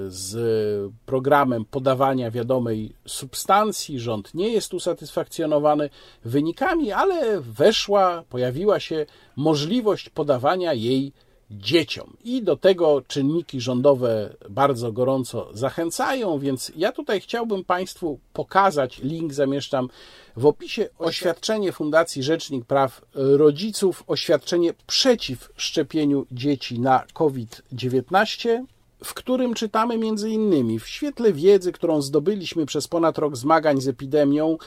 z 0.08 0.92
programem 1.06 1.66
podawania 1.66 2.32
wiadomej 2.32 2.96
substancji. 3.08 4.00
Rząd 4.00 4.34
nie 4.34 4.50
jest 4.50 4.74
usatysfakcjonowany 4.74 5.90
wynikami, 6.26 6.92
ale 6.92 7.42
weszła, 7.42 8.24
pojawiła 8.30 8.80
się 8.80 9.06
możliwość 9.36 10.10
podawania 10.10 10.74
jej 10.74 11.14
dzieciom. 11.52 12.18
I 12.24 12.44
do 12.44 12.56
tego 12.58 13.02
czynniki 13.08 13.62
rządowe 13.62 14.36
bardzo 14.50 14.92
gorąco 14.92 15.50
zachęcają, 15.54 16.40
więc 16.40 16.72
ja 16.76 16.92
tutaj 16.92 17.22
chciałbym 17.22 17.64
Państwu 17.64 18.20
pokazać, 18.34 19.00
link 19.04 19.34
zamieszczam 19.34 19.90
w 20.38 20.46
opisie, 20.46 20.90
oświadczenie 21.00 21.72
Fundacji 21.72 22.24
Rzecznik 22.24 22.66
Praw 22.66 23.02
Rodziców, 23.14 24.04
oświadczenie 24.08 24.74
przeciw 24.88 25.50
szczepieniu 25.56 26.26
dzieci 26.32 26.80
na 26.80 27.04
COVID-19, 27.14 28.66
w 29.04 29.14
którym 29.14 29.54
czytamy 29.54 29.98
między 29.98 30.30
innymi 30.30 30.80
w 30.80 30.88
świetle 30.88 31.34
wiedzy, 31.34 31.72
którą 31.72 32.02
zdobyliśmy 32.02 32.66
przez 32.66 32.88
ponad 32.88 33.18
rok 33.18 33.38
zmagań 33.38 33.82
z 33.82 33.88
epidemią, 33.88 34.58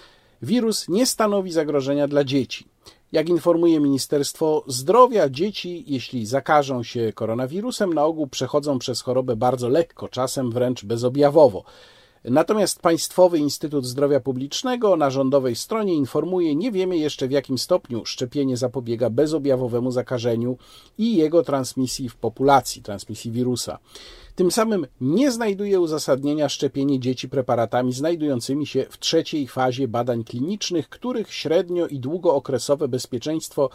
wirus 0.43 0.89
nie 0.89 1.07
stanowi 1.07 1.53
zagrożenia 1.53 2.09
dla 2.09 2.25
dzieci. 2.25 2.67
Jak 3.13 3.29
informuje 3.29 3.81
Ministerstwo 3.81 4.65
Zdrowia, 4.67 5.29
dzieci, 5.29 5.85
jeśli 5.87 6.27
zakażą 6.27 6.83
się 6.83 7.13
koronawirusem, 7.13 7.95
na 7.95 8.05
ogół 8.05 8.27
przechodzą 8.27 8.79
przez 8.79 9.01
chorobę 9.01 9.37
bardzo 9.37 9.69
lekko, 9.69 10.09
czasem 10.09 10.51
wręcz 10.51 10.85
bezobjawowo. 10.85 11.65
Natomiast 12.25 12.81
Państwowy 12.81 13.39
Instytut 13.39 13.87
Zdrowia 13.87 14.21
Publicznego 14.21 14.97
na 14.97 15.11
rządowej 15.11 15.57
stronie 15.57 15.95
informuje, 15.95 16.55
nie 16.55 16.73
wiemy 16.73 16.97
jeszcze 16.97 17.29
w 17.29 17.31
jakim 17.31 17.59
stopniu 17.59 18.05
szczepienie 18.05 18.57
zapobiega 18.57 19.11
bezobjawowemu 19.11 19.91
zakażeniu 19.91 20.57
i 20.99 21.17
jego 21.17 21.43
transmisji 21.43 22.09
w 22.09 22.17
populacji, 22.17 22.83
transmisji 22.83 23.31
wirusa. 23.31 23.79
Tym 24.35 24.51
samym 24.51 24.87
nie 25.01 25.31
znajduje 25.33 25.81
uzasadnienia 25.81 26.49
szczepienie 26.49 27.01
dzieci 27.01 27.29
preparatami 27.29 27.93
znajdującymi 27.93 28.67
się 28.67 28.87
w 28.91 28.99
trzeciej 28.99 29.49
fazie 29.49 29.89
badań 29.89 30.25
klinicznych, 30.25 30.89
których 30.89 31.35
średnio 31.35 31.87
i 31.87 31.99
długookresowe 31.99 32.89
bezpieczeństwo 32.89 33.71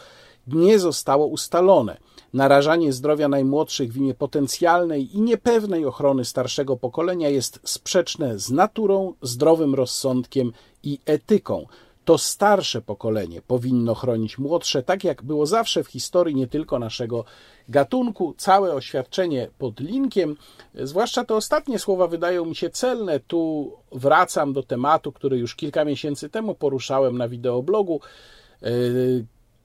nie 0.48 0.80
zostało 0.80 1.26
ustalone. 1.26 1.98
Narażanie 2.34 2.94
zdrowia 2.94 3.28
najmłodszych 3.28 3.94
w 3.94 3.98
imię 3.98 4.14
potencjalnej 4.14 5.16
i 5.18 5.22
niepewnej 5.22 5.86
ochrony 5.86 6.26
starszego 6.26 6.78
pokolenia 6.78 7.30
jest 7.30 7.60
sprzeczne 7.64 8.40
z 8.40 8.52
naturą, 8.52 9.14
zdrowym 9.22 9.76
rozsądkiem 9.76 10.52
i 10.84 11.00
etyką 11.06 11.68
to 12.06 12.18
starsze 12.18 12.82
pokolenie 12.82 13.42
powinno 13.42 13.96
chronić 13.96 14.38
młodsze, 14.38 14.84
tak 14.84 15.04
jak 15.04 15.24
było 15.24 15.46
zawsze 15.46 15.84
w 15.84 15.88
historii 15.88 16.36
nie 16.36 16.48
tylko 16.48 16.80
naszego 16.80 17.26
gatunku. 17.70 18.34
Całe 18.38 18.74
oświadczenie 18.74 19.50
pod 19.58 19.80
linkiem, 19.80 20.36
zwłaszcza 20.76 21.26
te 21.26 21.36
ostatnie 21.36 21.80
słowa 21.80 22.08
wydają 22.08 22.46
mi 22.46 22.56
się 22.56 22.70
celne. 22.70 23.20
Tu 23.20 23.72
wracam 23.92 24.54
do 24.54 24.64
tematu, 24.64 25.12
który 25.12 25.38
już 25.38 25.56
kilka 25.56 25.86
miesięcy 25.86 26.30
temu 26.30 26.56
poruszałem 26.56 27.18
na 27.18 27.28
wideoblogu. 27.30 28.00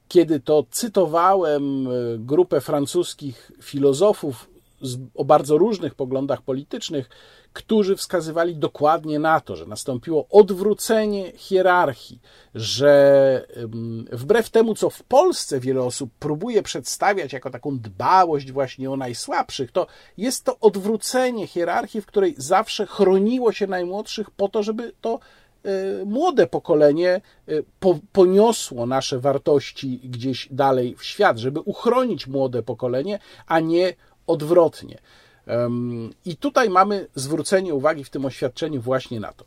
Kiedy 0.09 0.41
to 0.41 0.65
cytowałem 0.71 1.87
e, 1.87 1.91
grupę 2.19 2.61
francuskich 2.61 3.53
filozofów 3.63 4.49
o 5.15 5.25
bardzo 5.25 5.59
różnych 5.59 5.95
poglądach 5.95 6.43
politycznych, 6.43 7.09
którzy 7.53 7.97
wskazywali 7.97 8.57
dokładnie 8.57 9.19
na 9.19 9.41
to, 9.41 9.57
że 9.57 9.67
nastąpiło 9.67 10.27
odwrócenie 10.31 11.33
hierarchii, 11.37 12.21
że 12.55 13.47
wbrew 14.13 14.51
temu, 14.51 14.75
co 14.75 14.91
w 14.91 15.03
Polsce 15.03 15.61
wiele 15.61 15.83
osób 15.83 16.11
próbuje 16.19 16.63
przedstawiać 16.63 17.33
jako 17.33 17.51
taką 17.51 17.79
dbałość 17.79 18.53
właśnie 18.53 18.91
o 18.91 18.97
najsłabszych, 18.97 19.73
to 19.73 19.87
jest 20.17 20.45
to 20.45 20.59
odwrócenie 20.61 21.47
hierarchii, 21.47 22.01
w 22.01 22.07
której 22.07 22.35
zawsze 22.37 22.87
chroniło 22.87 23.53
się 23.53 23.67
najmłodszych 23.67 24.31
po 24.31 24.49
to, 24.49 24.63
żeby 24.63 24.93
to 25.01 25.19
młode 26.07 26.47
pokolenie 26.47 27.21
e, 27.49 27.53
poniosło 28.13 28.87
nasze 28.87 29.19
wartości 29.19 30.01
gdzieś 30.05 30.49
dalej 30.51 30.97
w 30.97 31.05
świat, 31.05 31.39
żeby 31.39 31.61
uchronić 31.61 32.27
młode 32.27 32.63
pokolenie, 32.63 33.19
a 33.47 33.61
nie 33.61 33.95
odwrotnie. 34.27 34.99
I 36.25 36.37
tutaj 36.37 36.71
mamy 36.71 37.07
zwrócenie 37.15 37.75
uwagi 37.75 38.05
w 38.05 38.11
tym 38.11 38.25
oświadczeniu 38.25 38.81
właśnie 38.81 39.21
na 39.21 39.33
to. 39.33 39.45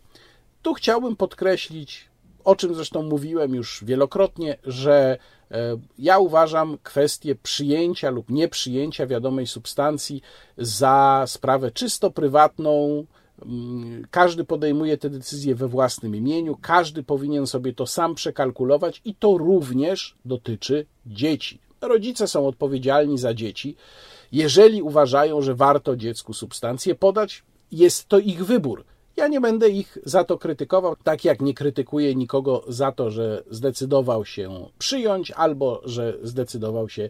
Tu 0.62 0.74
chciałbym 0.74 1.16
podkreślić, 1.16 2.10
o 2.44 2.56
czym 2.56 2.76
zresztą 2.76 3.04
mówiłem 3.04 3.56
już 3.56 3.84
wielokrotnie, 3.84 4.58
że 4.64 5.18
e, 5.52 5.78
ja 6.00 6.20
uważam 6.20 6.78
kwestię 6.84 7.36
przyjęcia 7.36 8.10
lub 8.10 8.30
nieprzyjęcia 8.30 9.08
wiadomej 9.08 9.48
substancji 9.48 10.22
za 10.58 11.24
sprawę 11.28 11.72
czysto 11.72 12.12
prywatną. 12.12 13.06
Każdy 14.12 14.44
podejmuje 14.44 14.98
te 14.98 15.10
decyzje 15.10 15.56
we 15.56 15.68
własnym 15.68 16.16
imieniu, 16.16 16.58
każdy 16.62 17.04
powinien 17.04 17.48
sobie 17.48 17.74
to 17.74 17.88
sam 17.88 18.16
przekalkulować 18.16 19.02
i 19.06 19.16
to 19.16 19.38
również 19.38 20.16
dotyczy 20.26 20.86
dzieci. 21.06 21.60
Rodzice 21.82 22.28
są 22.28 22.48
odpowiedzialni 22.48 23.18
za 23.18 23.34
dzieci. 23.34 23.76
Jeżeli 24.32 24.82
uważają, 24.82 25.42
że 25.42 25.56
warto 25.56 25.96
dziecku 25.96 26.34
substancję 26.34 26.96
podać, 26.96 27.44
jest 27.72 28.08
to 28.08 28.20
ich 28.20 28.46
wybór. 28.46 28.84
Ja 29.18 29.28
nie 29.28 29.42
będę 29.42 29.70
ich 29.70 29.98
za 30.06 30.24
to 30.24 30.38
krytykował, 30.38 30.96
tak 31.04 31.26
jak 31.26 31.42
nie 31.42 31.54
krytykuję 31.54 32.16
nikogo 32.16 32.64
za 32.68 32.92
to, 32.92 33.12
że 33.12 33.44
zdecydował 33.50 34.26
się 34.26 34.66
przyjąć 34.80 35.32
albo 35.32 35.82
że 35.86 36.18
zdecydował 36.24 36.90
się 36.90 37.10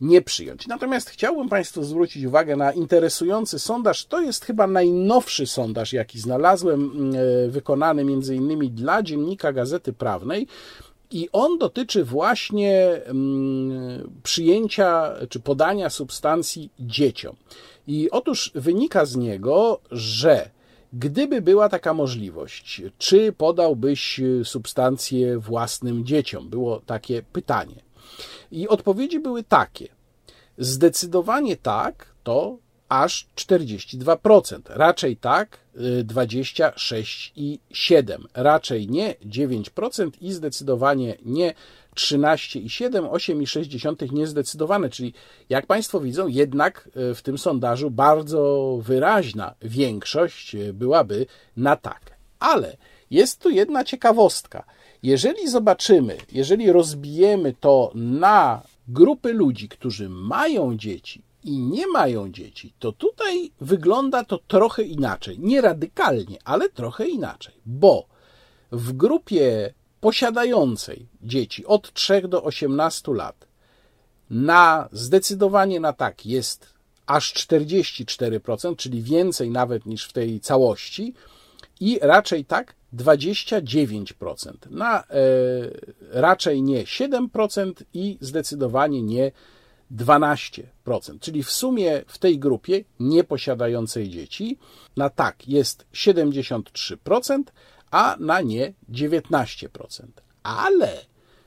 nie 0.00 0.22
przyjąć. 0.22 0.66
Natomiast 0.66 1.10
chciałbym 1.10 1.48
Państwu 1.48 1.84
zwrócić 1.84 2.24
uwagę 2.24 2.56
na 2.56 2.72
interesujący 2.72 3.58
sondaż. 3.58 4.06
To 4.06 4.20
jest 4.20 4.44
chyba 4.44 4.66
najnowszy 4.66 5.46
sondaż, 5.46 5.92
jaki 5.92 6.20
znalazłem, 6.20 6.90
mm, 6.94 7.14
e, 7.14 7.48
wykonany 7.48 8.04
między 8.04 8.36
innymi 8.36 8.70
dla 8.70 9.02
dziennika 9.02 9.52
Gazety 9.52 9.92
Prawnej. 9.92 10.46
I 11.10 11.28
on 11.32 11.58
dotyczy 11.58 12.04
właśnie 12.04 13.00
mm, 13.04 14.10
przyjęcia 14.22 15.14
czy 15.28 15.40
podania 15.40 15.90
substancji 15.90 16.70
dzieciom. 16.80 17.36
I 17.86 18.10
otóż 18.10 18.50
wynika 18.54 19.04
z 19.04 19.16
niego, 19.16 19.80
że 19.90 20.50
Gdyby 20.92 21.42
była 21.42 21.68
taka 21.68 21.94
możliwość, 21.94 22.82
czy 22.98 23.32
podałbyś 23.32 24.20
substancję 24.44 25.38
własnym 25.38 26.04
dzieciom? 26.04 26.48
Było 26.48 26.80
takie 26.80 27.22
pytanie. 27.22 27.74
I 28.50 28.68
odpowiedzi 28.68 29.20
były 29.20 29.42
takie. 29.42 29.88
Zdecydowanie 30.58 31.56
tak, 31.56 32.06
to 32.24 32.58
aż 32.88 33.26
42%. 33.36 34.60
Raczej 34.68 35.16
tak 35.16 35.58
26,7%. 36.04 38.18
Raczej 38.34 38.88
nie 38.88 39.14
9% 39.26 40.10
i 40.20 40.32
zdecydowanie 40.32 41.16
nie 41.24 41.54
13,7, 41.96 43.08
8,6 43.08 44.12
niezdecydowane, 44.12 44.90
czyli 44.90 45.14
jak 45.48 45.66
Państwo 45.66 46.00
widzą, 46.00 46.28
jednak 46.28 46.88
e, 47.10 47.14
w 47.14 47.22
tym 47.22 47.38
sondażu 47.38 47.90
bardzo 47.90 48.78
wyraźna 48.82 49.54
większość 49.62 50.54
e, 50.54 50.72
byłaby 50.72 51.26
na 51.56 51.76
tak. 51.76 52.16
Ale 52.38 52.76
jest 53.10 53.40
tu 53.40 53.50
jedna 53.50 53.84
ciekawostka. 53.84 54.64
Jeżeli 55.02 55.48
zobaczymy, 55.48 56.16
jeżeli 56.32 56.72
rozbijemy 56.72 57.54
to 57.60 57.90
na 57.94 58.62
grupy 58.88 59.32
ludzi, 59.32 59.68
którzy 59.68 60.08
mają 60.08 60.76
dzieci 60.76 61.22
i 61.44 61.58
nie 61.58 61.86
mają 61.86 62.32
dzieci, 62.32 62.74
to 62.78 62.92
tutaj 62.92 63.50
wygląda 63.60 64.24
to 64.24 64.38
trochę 64.38 64.82
inaczej. 64.82 65.38
Nie 65.38 65.60
radykalnie, 65.60 66.38
ale 66.44 66.68
trochę 66.68 67.08
inaczej, 67.08 67.54
bo 67.66 68.06
w 68.72 68.92
grupie 68.92 69.74
posiadającej 70.02 71.06
dzieci 71.22 71.66
od 71.66 71.92
3 71.92 72.28
do 72.28 72.42
18 72.44 73.12
lat 73.12 73.46
na 74.30 74.88
zdecydowanie 74.92 75.80
na 75.80 75.92
tak 75.92 76.26
jest 76.26 76.72
aż 77.06 77.34
44%, 77.34 78.76
czyli 78.76 79.02
więcej 79.02 79.50
nawet 79.50 79.86
niż 79.86 80.04
w 80.04 80.12
tej 80.12 80.40
całości, 80.40 81.14
i 81.80 81.98
raczej 82.02 82.44
tak 82.44 82.74
29%. 82.94 84.52
Na 84.70 85.00
e, 85.00 85.04
raczej 86.10 86.62
nie 86.62 86.84
7% 86.84 87.72
i 87.94 88.18
zdecydowanie 88.20 89.02
nie 89.02 89.32
12%. 89.96 90.62
Czyli 91.20 91.42
w 91.42 91.50
sumie 91.50 92.02
w 92.06 92.18
tej 92.18 92.38
grupie 92.38 92.84
nieposiadającej 93.00 94.08
dzieci 94.08 94.58
na 94.96 95.10
tak 95.10 95.48
jest 95.48 95.86
73%, 95.94 97.42
a 97.92 98.16
na 98.20 98.40
nie 98.40 98.72
19%. 98.92 100.06
Ale 100.42 101.04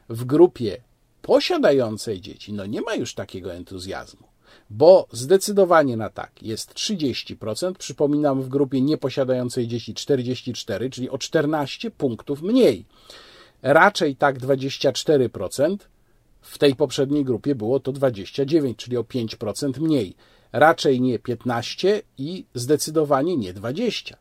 w 0.10 0.26
grupie 0.26 0.78
posiadającej 1.22 2.22
dzieci, 2.22 2.54
no 2.54 2.66
nie 2.66 2.82
ma 2.82 2.96
już 2.96 3.14
takiego 3.14 3.54
entuzjazmu, 3.54 4.28
bo 4.70 5.08
zdecydowanie 5.12 5.98
na 5.98 6.10
tak 6.10 6.44
jest 6.44 6.74
30%, 6.74 7.74
przypominam 7.74 8.42
w 8.42 8.50
grupie 8.50 8.82
nieposiadającej 8.82 9.68
dzieci 9.68 9.94
44, 9.94 10.90
czyli 10.90 11.10
o 11.10 11.18
14 11.18 11.92
punktów 11.92 12.42
mniej. 12.42 12.86
Raczej 13.62 14.16
tak 14.16 14.40
24%, 14.40 15.78
w 16.42 16.58
tej 16.58 16.76
poprzedniej 16.76 17.24
grupie 17.24 17.56
było 17.56 17.80
to 17.80 17.92
29, 17.92 18.78
czyli 18.78 18.98
o 18.98 19.02
5% 19.02 19.80
mniej. 19.80 20.16
Raczej 20.52 21.02
nie 21.02 21.20
15 21.20 22.02
i 22.18 22.46
zdecydowanie 22.54 23.38
nie 23.38 23.54
20. 23.54 24.18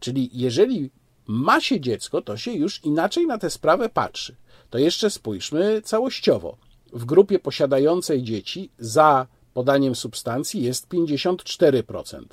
Czyli 0.00 0.30
jeżeli 0.32 0.90
ma 1.26 1.60
się 1.60 1.80
dziecko, 1.80 2.22
to 2.22 2.36
się 2.36 2.52
już 2.52 2.84
inaczej 2.84 3.26
na 3.26 3.38
tę 3.38 3.50
sprawę 3.50 3.88
patrzy. 3.88 4.36
To 4.70 4.78
jeszcze 4.78 5.10
spójrzmy 5.10 5.82
całościowo. 5.82 6.56
W 6.92 7.04
grupie 7.04 7.38
posiadającej 7.38 8.22
dzieci 8.22 8.70
za 8.78 9.26
podaniem 9.54 9.94
substancji 9.94 10.62
jest 10.62 10.88
54%. 10.88 12.24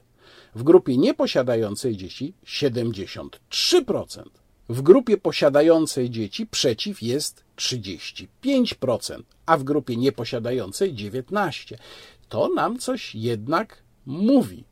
W 0.56 0.64
grupie 0.64 0.98
nieposiadającej 0.98 1.98
dzieci 1.98 2.34
73%. 2.46 4.24
W 4.70 4.82
grupie 4.82 5.18
posiadającej 5.18 6.10
dzieci 6.10 6.48
przeciw 6.48 7.02
jest 7.02 7.44
35%, 7.58 9.24
a 9.46 9.58
w 9.58 9.64
grupie 9.64 9.98
nieposiadającej 9.98 10.94
19%. 10.94 11.76
To 12.30 12.50
nam 12.50 12.80
coś 12.80 13.16
jednak 13.16 13.84
mówi 14.06 14.64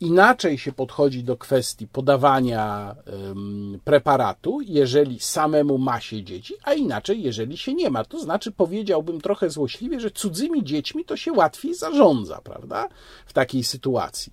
inaczej 0.00 0.58
się 0.58 0.72
podchodzi 0.72 1.24
do 1.24 1.36
kwestii 1.36 1.88
podawania 1.88 2.94
preparatu, 3.84 4.60
jeżeli 4.60 5.20
samemu 5.20 5.78
ma 5.78 6.00
się 6.00 6.22
dzieci, 6.22 6.54
a 6.64 6.74
inaczej, 6.74 7.22
jeżeli 7.22 7.56
się 7.56 7.74
nie 7.74 7.90
ma. 7.90 8.04
To 8.04 8.20
znaczy, 8.20 8.52
powiedziałbym 8.52 9.20
trochę 9.20 9.50
złośliwie, 9.50 10.00
że 10.00 10.10
cudzymi 10.10 10.64
dziećmi 10.64 11.04
to 11.04 11.16
się 11.16 11.32
łatwiej 11.32 11.74
zarządza, 11.74 12.40
prawda? 12.44 12.88
W 13.26 13.32
takiej 13.32 13.64
sytuacji. 13.64 14.32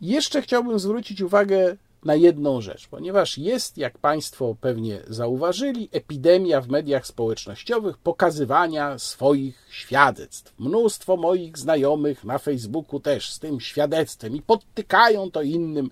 Jeszcze 0.00 0.42
chciałbym 0.42 0.78
zwrócić 0.78 1.20
uwagę 1.20 1.76
na 2.04 2.14
jedną 2.14 2.60
rzecz, 2.60 2.88
ponieważ 2.88 3.38
jest, 3.38 3.78
jak 3.78 3.98
Państwo 3.98 4.56
pewnie 4.60 5.00
zauważyli, 5.08 5.88
epidemia 5.92 6.60
w 6.60 6.68
mediach 6.68 7.06
społecznościowych 7.06 7.98
pokazywania 7.98 8.98
swoich 8.98 9.66
świadectw. 9.70 10.54
Mnóstwo 10.58 11.16
moich 11.16 11.58
znajomych 11.58 12.24
na 12.24 12.38
Facebooku 12.38 13.00
też 13.00 13.32
z 13.32 13.38
tym 13.38 13.60
świadectwem 13.60 14.36
i 14.36 14.42
podtykają 14.42 15.30
to 15.30 15.42
innym 15.42 15.90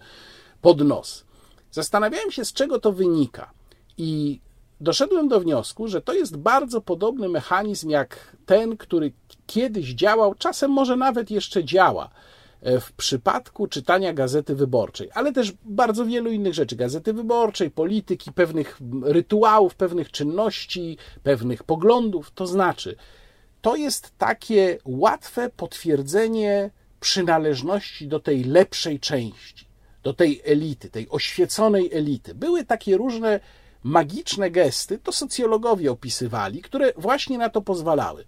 pod 0.63 0.81
nos. 0.81 1.25
Zastanawiałem 1.71 2.31
się, 2.31 2.45
z 2.45 2.53
czego 2.53 2.81
to 2.81 2.93
wynika. 2.93 3.51
I 3.99 4.41
doszedłem 4.81 5.29
do 5.29 5.41
wniosku, 5.41 5.89
że 5.89 6.01
to 6.01 6.13
jest 6.13 6.37
bardzo 6.37 6.81
podobny 6.81 7.29
mechanizm 7.29 7.91
jak 7.91 8.37
ten, 8.47 8.77
który 8.77 9.13
kiedyś 9.47 9.89
działał, 9.89 10.35
czasem 10.35 10.71
może 10.71 10.97
nawet 10.97 11.31
jeszcze 11.31 11.65
działa 11.65 12.11
w 12.81 12.93
przypadku 12.93 13.67
czytania 13.67 14.13
Gazety 14.13 14.55
Wyborczej, 14.55 15.11
ale 15.15 15.33
też 15.33 15.53
bardzo 15.65 16.07
wielu 16.07 16.31
innych 16.31 16.55
rzeczy, 16.55 16.77
Gazety 16.77 17.13
Wyborczej, 17.13 17.71
polityki, 17.71 18.33
pewnych 18.33 18.79
rytuałów, 19.03 19.75
pewnych 19.75 20.11
czynności, 20.11 20.99
pewnych 21.23 21.65
poglądów, 21.65 22.31
to 22.31 22.47
znaczy, 22.47 22.97
to 23.61 23.77
jest 23.77 24.13
takie 24.19 24.79
łatwe 24.85 25.51
potwierdzenie 25.57 26.71
przynależności 27.01 28.09
do 28.09 28.21
tej 28.21 28.45
lepszej 28.45 29.01
części, 29.01 29.67
do 30.03 30.15
tej 30.15 30.43
elity, 30.45 30.91
tej 30.91 31.09
oświeconej 31.09 31.91
elity. 31.93 32.35
Były 32.35 32.65
takie 32.65 32.97
różne 32.97 33.41
magiczne 33.83 34.51
gesty, 34.51 34.99
to 34.99 35.13
socjologowie 35.13 35.93
opisywali, 35.93 36.63
które 36.63 36.93
właśnie 36.97 37.39
na 37.39 37.49
to 37.49 37.63
pozwalały. 37.63 38.25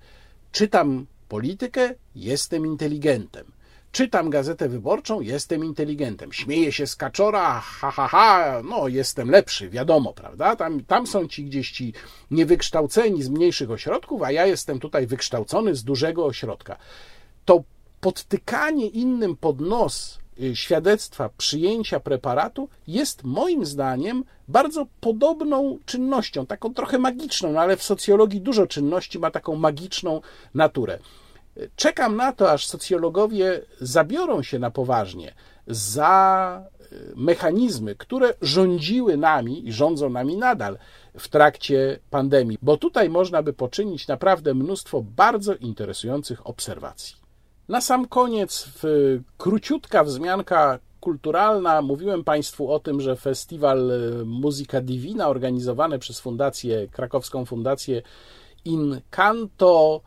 Czytam 0.53 1.07
politykę, 1.28 1.95
jestem 2.14 2.66
inteligentem 2.66 3.57
Czytam 3.99 4.30
gazetę 4.30 4.68
wyborczą, 4.68 5.20
jestem 5.20 5.64
inteligentem. 5.64 6.32
Śmieję 6.32 6.72
się 6.72 6.86
z 6.86 6.96
kaczora, 6.96 7.61
ha, 7.61 7.90
ha, 7.90 8.09
ha, 8.09 8.61
no 8.64 8.88
jestem 8.88 9.30
lepszy, 9.30 9.68
wiadomo, 9.68 10.12
prawda? 10.12 10.57
Tam, 10.57 10.84
tam 10.84 11.07
są 11.07 11.28
ci 11.28 11.44
gdzieś 11.44 11.70
ci 11.70 11.92
niewykształceni 12.30 13.22
z 13.22 13.28
mniejszych 13.28 13.70
ośrodków, 13.70 14.22
a 14.22 14.32
ja 14.32 14.46
jestem 14.46 14.80
tutaj 14.80 15.07
wykształcony 15.07 15.74
z 15.74 15.84
dużego 15.84 16.26
ośrodka. 16.26 16.76
To 17.44 17.62
podtykanie 18.01 18.86
innym 18.86 19.36
pod 19.36 19.61
nos 19.61 20.18
y, 20.40 20.57
świadectwa 20.57 21.30
przyjęcia 21.36 22.01
preparatu 22.01 22.68
jest 22.86 23.24
moim 23.24 23.66
zdaniem 23.66 24.24
bardzo 24.49 24.86
podobną 25.01 25.78
czynnością, 25.86 26.46
taką 26.46 26.74
trochę 26.74 26.99
magiczną, 26.99 27.53
no 27.53 27.61
ale 27.61 27.76
w 27.76 27.82
socjologii 27.82 28.40
dużo 28.40 28.66
czynności 28.66 29.18
ma 29.18 29.30
taką 29.30 29.57
magiczną 29.57 30.20
naturę. 30.55 30.99
Czekam 31.76 32.16
na 32.16 32.32
to, 32.32 32.52
aż 32.52 32.66
socjologowie 32.66 33.61
zabiorą 33.80 34.42
się 34.42 34.59
na 34.59 34.70
poważnie 34.70 35.34
za 35.66 36.64
mechanizmy, 37.16 37.94
które 37.94 38.34
rządziły 38.42 39.16
nami 39.16 39.68
i 39.68 39.72
rządzą 39.72 40.11
nami 40.11 40.36
nadal 40.36 40.78
w 41.18 41.28
trakcie 41.28 41.98
pandemii, 42.11 42.59
bo 42.62 42.76
tutaj 42.76 43.11
można 43.11 43.42
by 43.42 43.52
poczynić 43.52 44.09
naprawdę 44.09 44.54
mnóstwo 44.54 45.02
bardzo 45.02 45.54
interesujących 45.54 46.46
obserwacji. 46.46 47.16
Na 47.68 47.80
sam 47.80 48.09
koniec, 48.09 48.68
w 48.82 48.84
króciutka 49.38 50.04
wzmianka 50.04 50.78
kulturalna. 51.00 51.82
Mówiłem 51.82 52.24
Państwu 52.24 52.72
o 52.72 52.80
tym, 52.80 53.00
że 53.00 53.16
festiwal 53.16 53.92
Muzyka 54.24 54.80
Divina 54.80 55.28
organizowany 55.28 55.98
przez 55.98 56.20
fundację, 56.20 56.88
krakowską 56.88 57.44
fundację 57.44 58.02
Incanto 58.64 60.00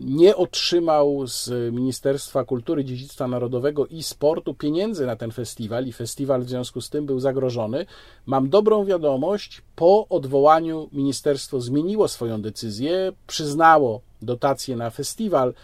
nie 0.00 0.36
otrzymał 0.36 1.26
z 1.26 1.72
Ministerstwa 1.74 2.44
Kultury, 2.44 2.84
Dziedzictwa 2.84 3.28
Narodowego 3.28 3.86
i 3.86 4.02
Sportu 4.02 4.54
pieniędzy 4.54 5.06
na 5.06 5.16
ten 5.16 5.30
festiwal 5.30 5.86
i 5.86 5.92
festiwal 5.92 6.42
w 6.42 6.48
związku 6.48 6.80
z 6.80 6.90
tym 6.90 7.06
był 7.06 7.20
zagrożony. 7.20 7.86
Mam 8.26 8.48
dobrą 8.48 8.84
wiadomość, 8.84 9.62
po 9.76 10.08
odwołaniu 10.08 10.88
ministerstwo 10.92 11.60
zmieniło 11.60 12.08
swoją 12.08 12.42
decyzję, 12.42 13.12
przyznało 13.26 14.00
dotację 14.22 14.76
na 14.76 14.90
festiwal. 14.90 15.54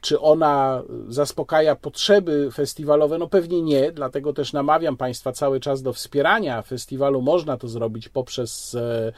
Czy 0.00 0.20
ona 0.20 0.82
zaspokaja 1.08 1.76
potrzeby 1.76 2.50
festiwalowe? 2.52 3.18
No 3.18 3.28
pewnie 3.28 3.62
nie, 3.62 3.92
dlatego 3.92 4.32
też 4.32 4.52
namawiam 4.52 4.96
Państwa 4.96 5.32
cały 5.32 5.60
czas 5.60 5.82
do 5.82 5.92
wspierania 5.92 6.62
festiwalu. 6.62 7.22
Można 7.22 7.56
to 7.56 7.68
zrobić 7.68 8.08
poprzez 8.08 8.74
e, 8.74 9.12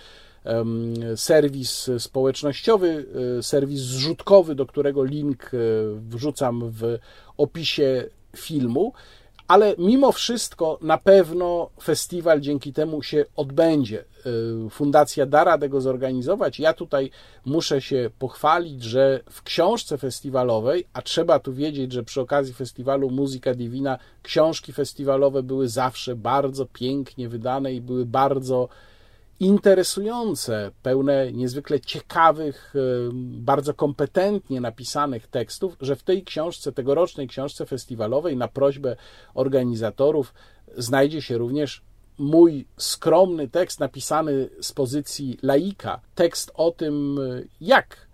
serwis 1.16 1.90
społecznościowy, 1.98 3.06
e, 3.38 3.42
serwis 3.42 3.80
zrzutkowy, 3.80 4.54
do 4.54 4.66
którego 4.66 5.04
link 5.04 5.50
e, 5.54 5.58
wrzucam 5.94 6.70
w 6.70 6.98
opisie 7.36 8.04
filmu. 8.36 8.92
Ale 9.48 9.74
mimo 9.78 10.12
wszystko 10.12 10.78
na 10.82 10.98
pewno 10.98 11.70
festiwal 11.82 12.40
dzięki 12.40 12.72
temu 12.72 13.02
się 13.02 13.24
odbędzie. 13.36 14.04
Fundacja 14.70 15.26
da 15.26 15.44
radę 15.44 15.68
go 15.68 15.80
zorganizować. 15.80 16.60
Ja 16.60 16.72
tutaj 16.72 17.10
muszę 17.44 17.80
się 17.80 18.10
pochwalić, 18.18 18.82
że 18.82 19.20
w 19.30 19.42
książce 19.42 19.98
festiwalowej, 19.98 20.84
a 20.92 21.02
trzeba 21.02 21.38
tu 21.38 21.52
wiedzieć, 21.52 21.92
że 21.92 22.02
przy 22.02 22.20
okazji 22.20 22.54
festiwalu 22.54 23.10
Muzyka 23.10 23.54
Divina 23.54 23.98
książki 24.22 24.72
festiwalowe 24.72 25.42
były 25.42 25.68
zawsze 25.68 26.16
bardzo 26.16 26.66
pięknie 26.66 27.28
wydane 27.28 27.74
i 27.74 27.80
były 27.80 28.06
bardzo 28.06 28.68
interesujące, 29.42 30.70
pełne 30.82 31.32
niezwykle 31.32 31.80
ciekawych, 31.80 32.74
bardzo 33.22 33.74
kompetentnie 33.74 34.60
napisanych 34.60 35.26
tekstów, 35.26 35.76
że 35.80 35.96
w 35.96 36.02
tej 36.02 36.24
książce, 36.24 36.72
tegorocznej 36.72 37.28
książce 37.28 37.66
festiwalowej, 37.66 38.36
na 38.36 38.48
prośbę 38.48 38.96
organizatorów, 39.34 40.34
znajdzie 40.76 41.22
się 41.22 41.38
również 41.38 41.82
mój 42.18 42.66
skromny 42.76 43.48
tekst 43.48 43.80
napisany 43.80 44.48
z 44.60 44.72
pozycji 44.72 45.38
laika, 45.42 46.00
tekst 46.14 46.50
o 46.54 46.70
tym, 46.70 47.20
jak 47.60 48.06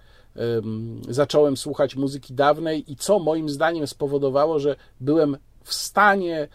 zacząłem 1.09 1.57
słuchać 1.57 1.97
muzyki 1.97 2.35
dawnej 2.35 2.93
i 2.93 2.97
co 2.97 3.19
moim 3.19 3.49
zdaniem 3.49 3.87
spowodowało, 3.87 4.59
że 4.59 4.77
byłem 5.01 5.37
w 5.65 5.75
stanie 5.75 6.49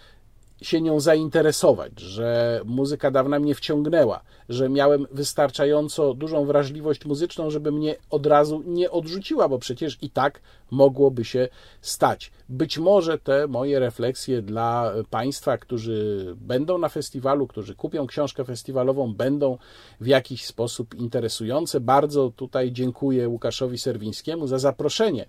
się 0.63 0.81
nią 0.81 0.99
zainteresować, 0.99 1.99
że 1.99 2.61
muzyka 2.65 3.11
dawna 3.11 3.39
mnie 3.39 3.55
wciągnęła, 3.55 4.21
że 4.49 4.69
miałem 4.69 5.07
wystarczająco 5.11 6.13
dużą 6.13 6.45
wrażliwość 6.45 7.05
muzyczną, 7.05 7.49
żeby 7.49 7.71
mnie 7.71 7.95
od 8.09 8.25
razu 8.25 8.63
nie 8.65 8.91
odrzuciła, 8.91 9.49
bo 9.49 9.59
przecież 9.59 9.97
i 10.01 10.09
tak 10.09 10.41
mogłoby 10.71 11.25
się 11.25 11.47
stać. 11.81 12.31
Być 12.49 12.77
może 12.77 13.17
te 13.17 13.47
moje 13.47 13.79
refleksje 13.79 14.41
dla 14.41 14.93
Państwa, 15.09 15.57
którzy 15.57 16.25
będą 16.37 16.77
na 16.77 16.89
festiwalu, 16.89 17.47
którzy 17.47 17.75
kupią 17.75 18.07
książkę 18.07 18.45
festiwalową, 18.45 19.13
będą 19.13 19.57
w 20.01 20.07
jakiś 20.07 20.45
sposób 20.45 20.95
interesujące. 20.95 21.79
Bardzo 21.79 22.31
tutaj 22.35 22.71
dziękuję 22.71 23.29
Łukaszowi 23.29 23.77
Serwińskiemu 23.77 24.47
za 24.47 24.59
zaproszenie 24.59 25.25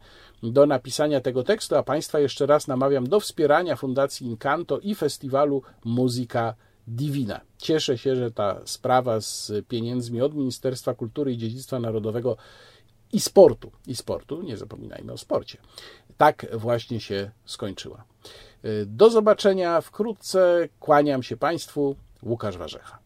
do 0.53 0.67
napisania 0.67 1.21
tego 1.21 1.43
tekstu, 1.43 1.77
a 1.77 1.83
Państwa 1.83 2.21
jeszcze 2.21 2.47
raz 2.47 2.69
namawiam 2.69 3.07
do 3.07 3.21
wspierania 3.21 3.77
Fundacji 3.77 4.27
Incanto 4.27 4.79
i 4.79 4.95
festiwalu 4.95 5.63
Muzyka 5.85 6.55
Divina. 6.89 7.41
Cieszę 7.59 7.99
się, 7.99 8.17
że 8.17 8.31
ta 8.31 8.61
sprawa 8.65 9.21
z 9.21 9.53
pieniędzmi 9.69 10.21
od 10.21 10.35
Ministerstwa 10.35 10.95
Kultury 10.95 11.33
i 11.33 11.39
Dziedzictwa 11.39 11.79
Narodowego 11.79 12.37
i 13.13 13.21
sportu, 13.21 13.71
i 13.87 13.97
sportu, 13.97 14.43
nie 14.43 14.57
zapominajmy 14.57 15.13
o 15.13 15.19
sporcie, 15.19 15.59
tak 16.17 16.47
właśnie 16.53 17.01
się 17.01 17.31
skończyła. 17.45 18.05
Do 18.87 19.11
zobaczenia 19.11 19.81
wkrótce. 19.81 20.69
Kłaniam 20.81 21.23
się 21.23 21.37
Państwu. 21.37 21.97
Łukasz 22.23 22.57
Warzecha. 22.57 23.04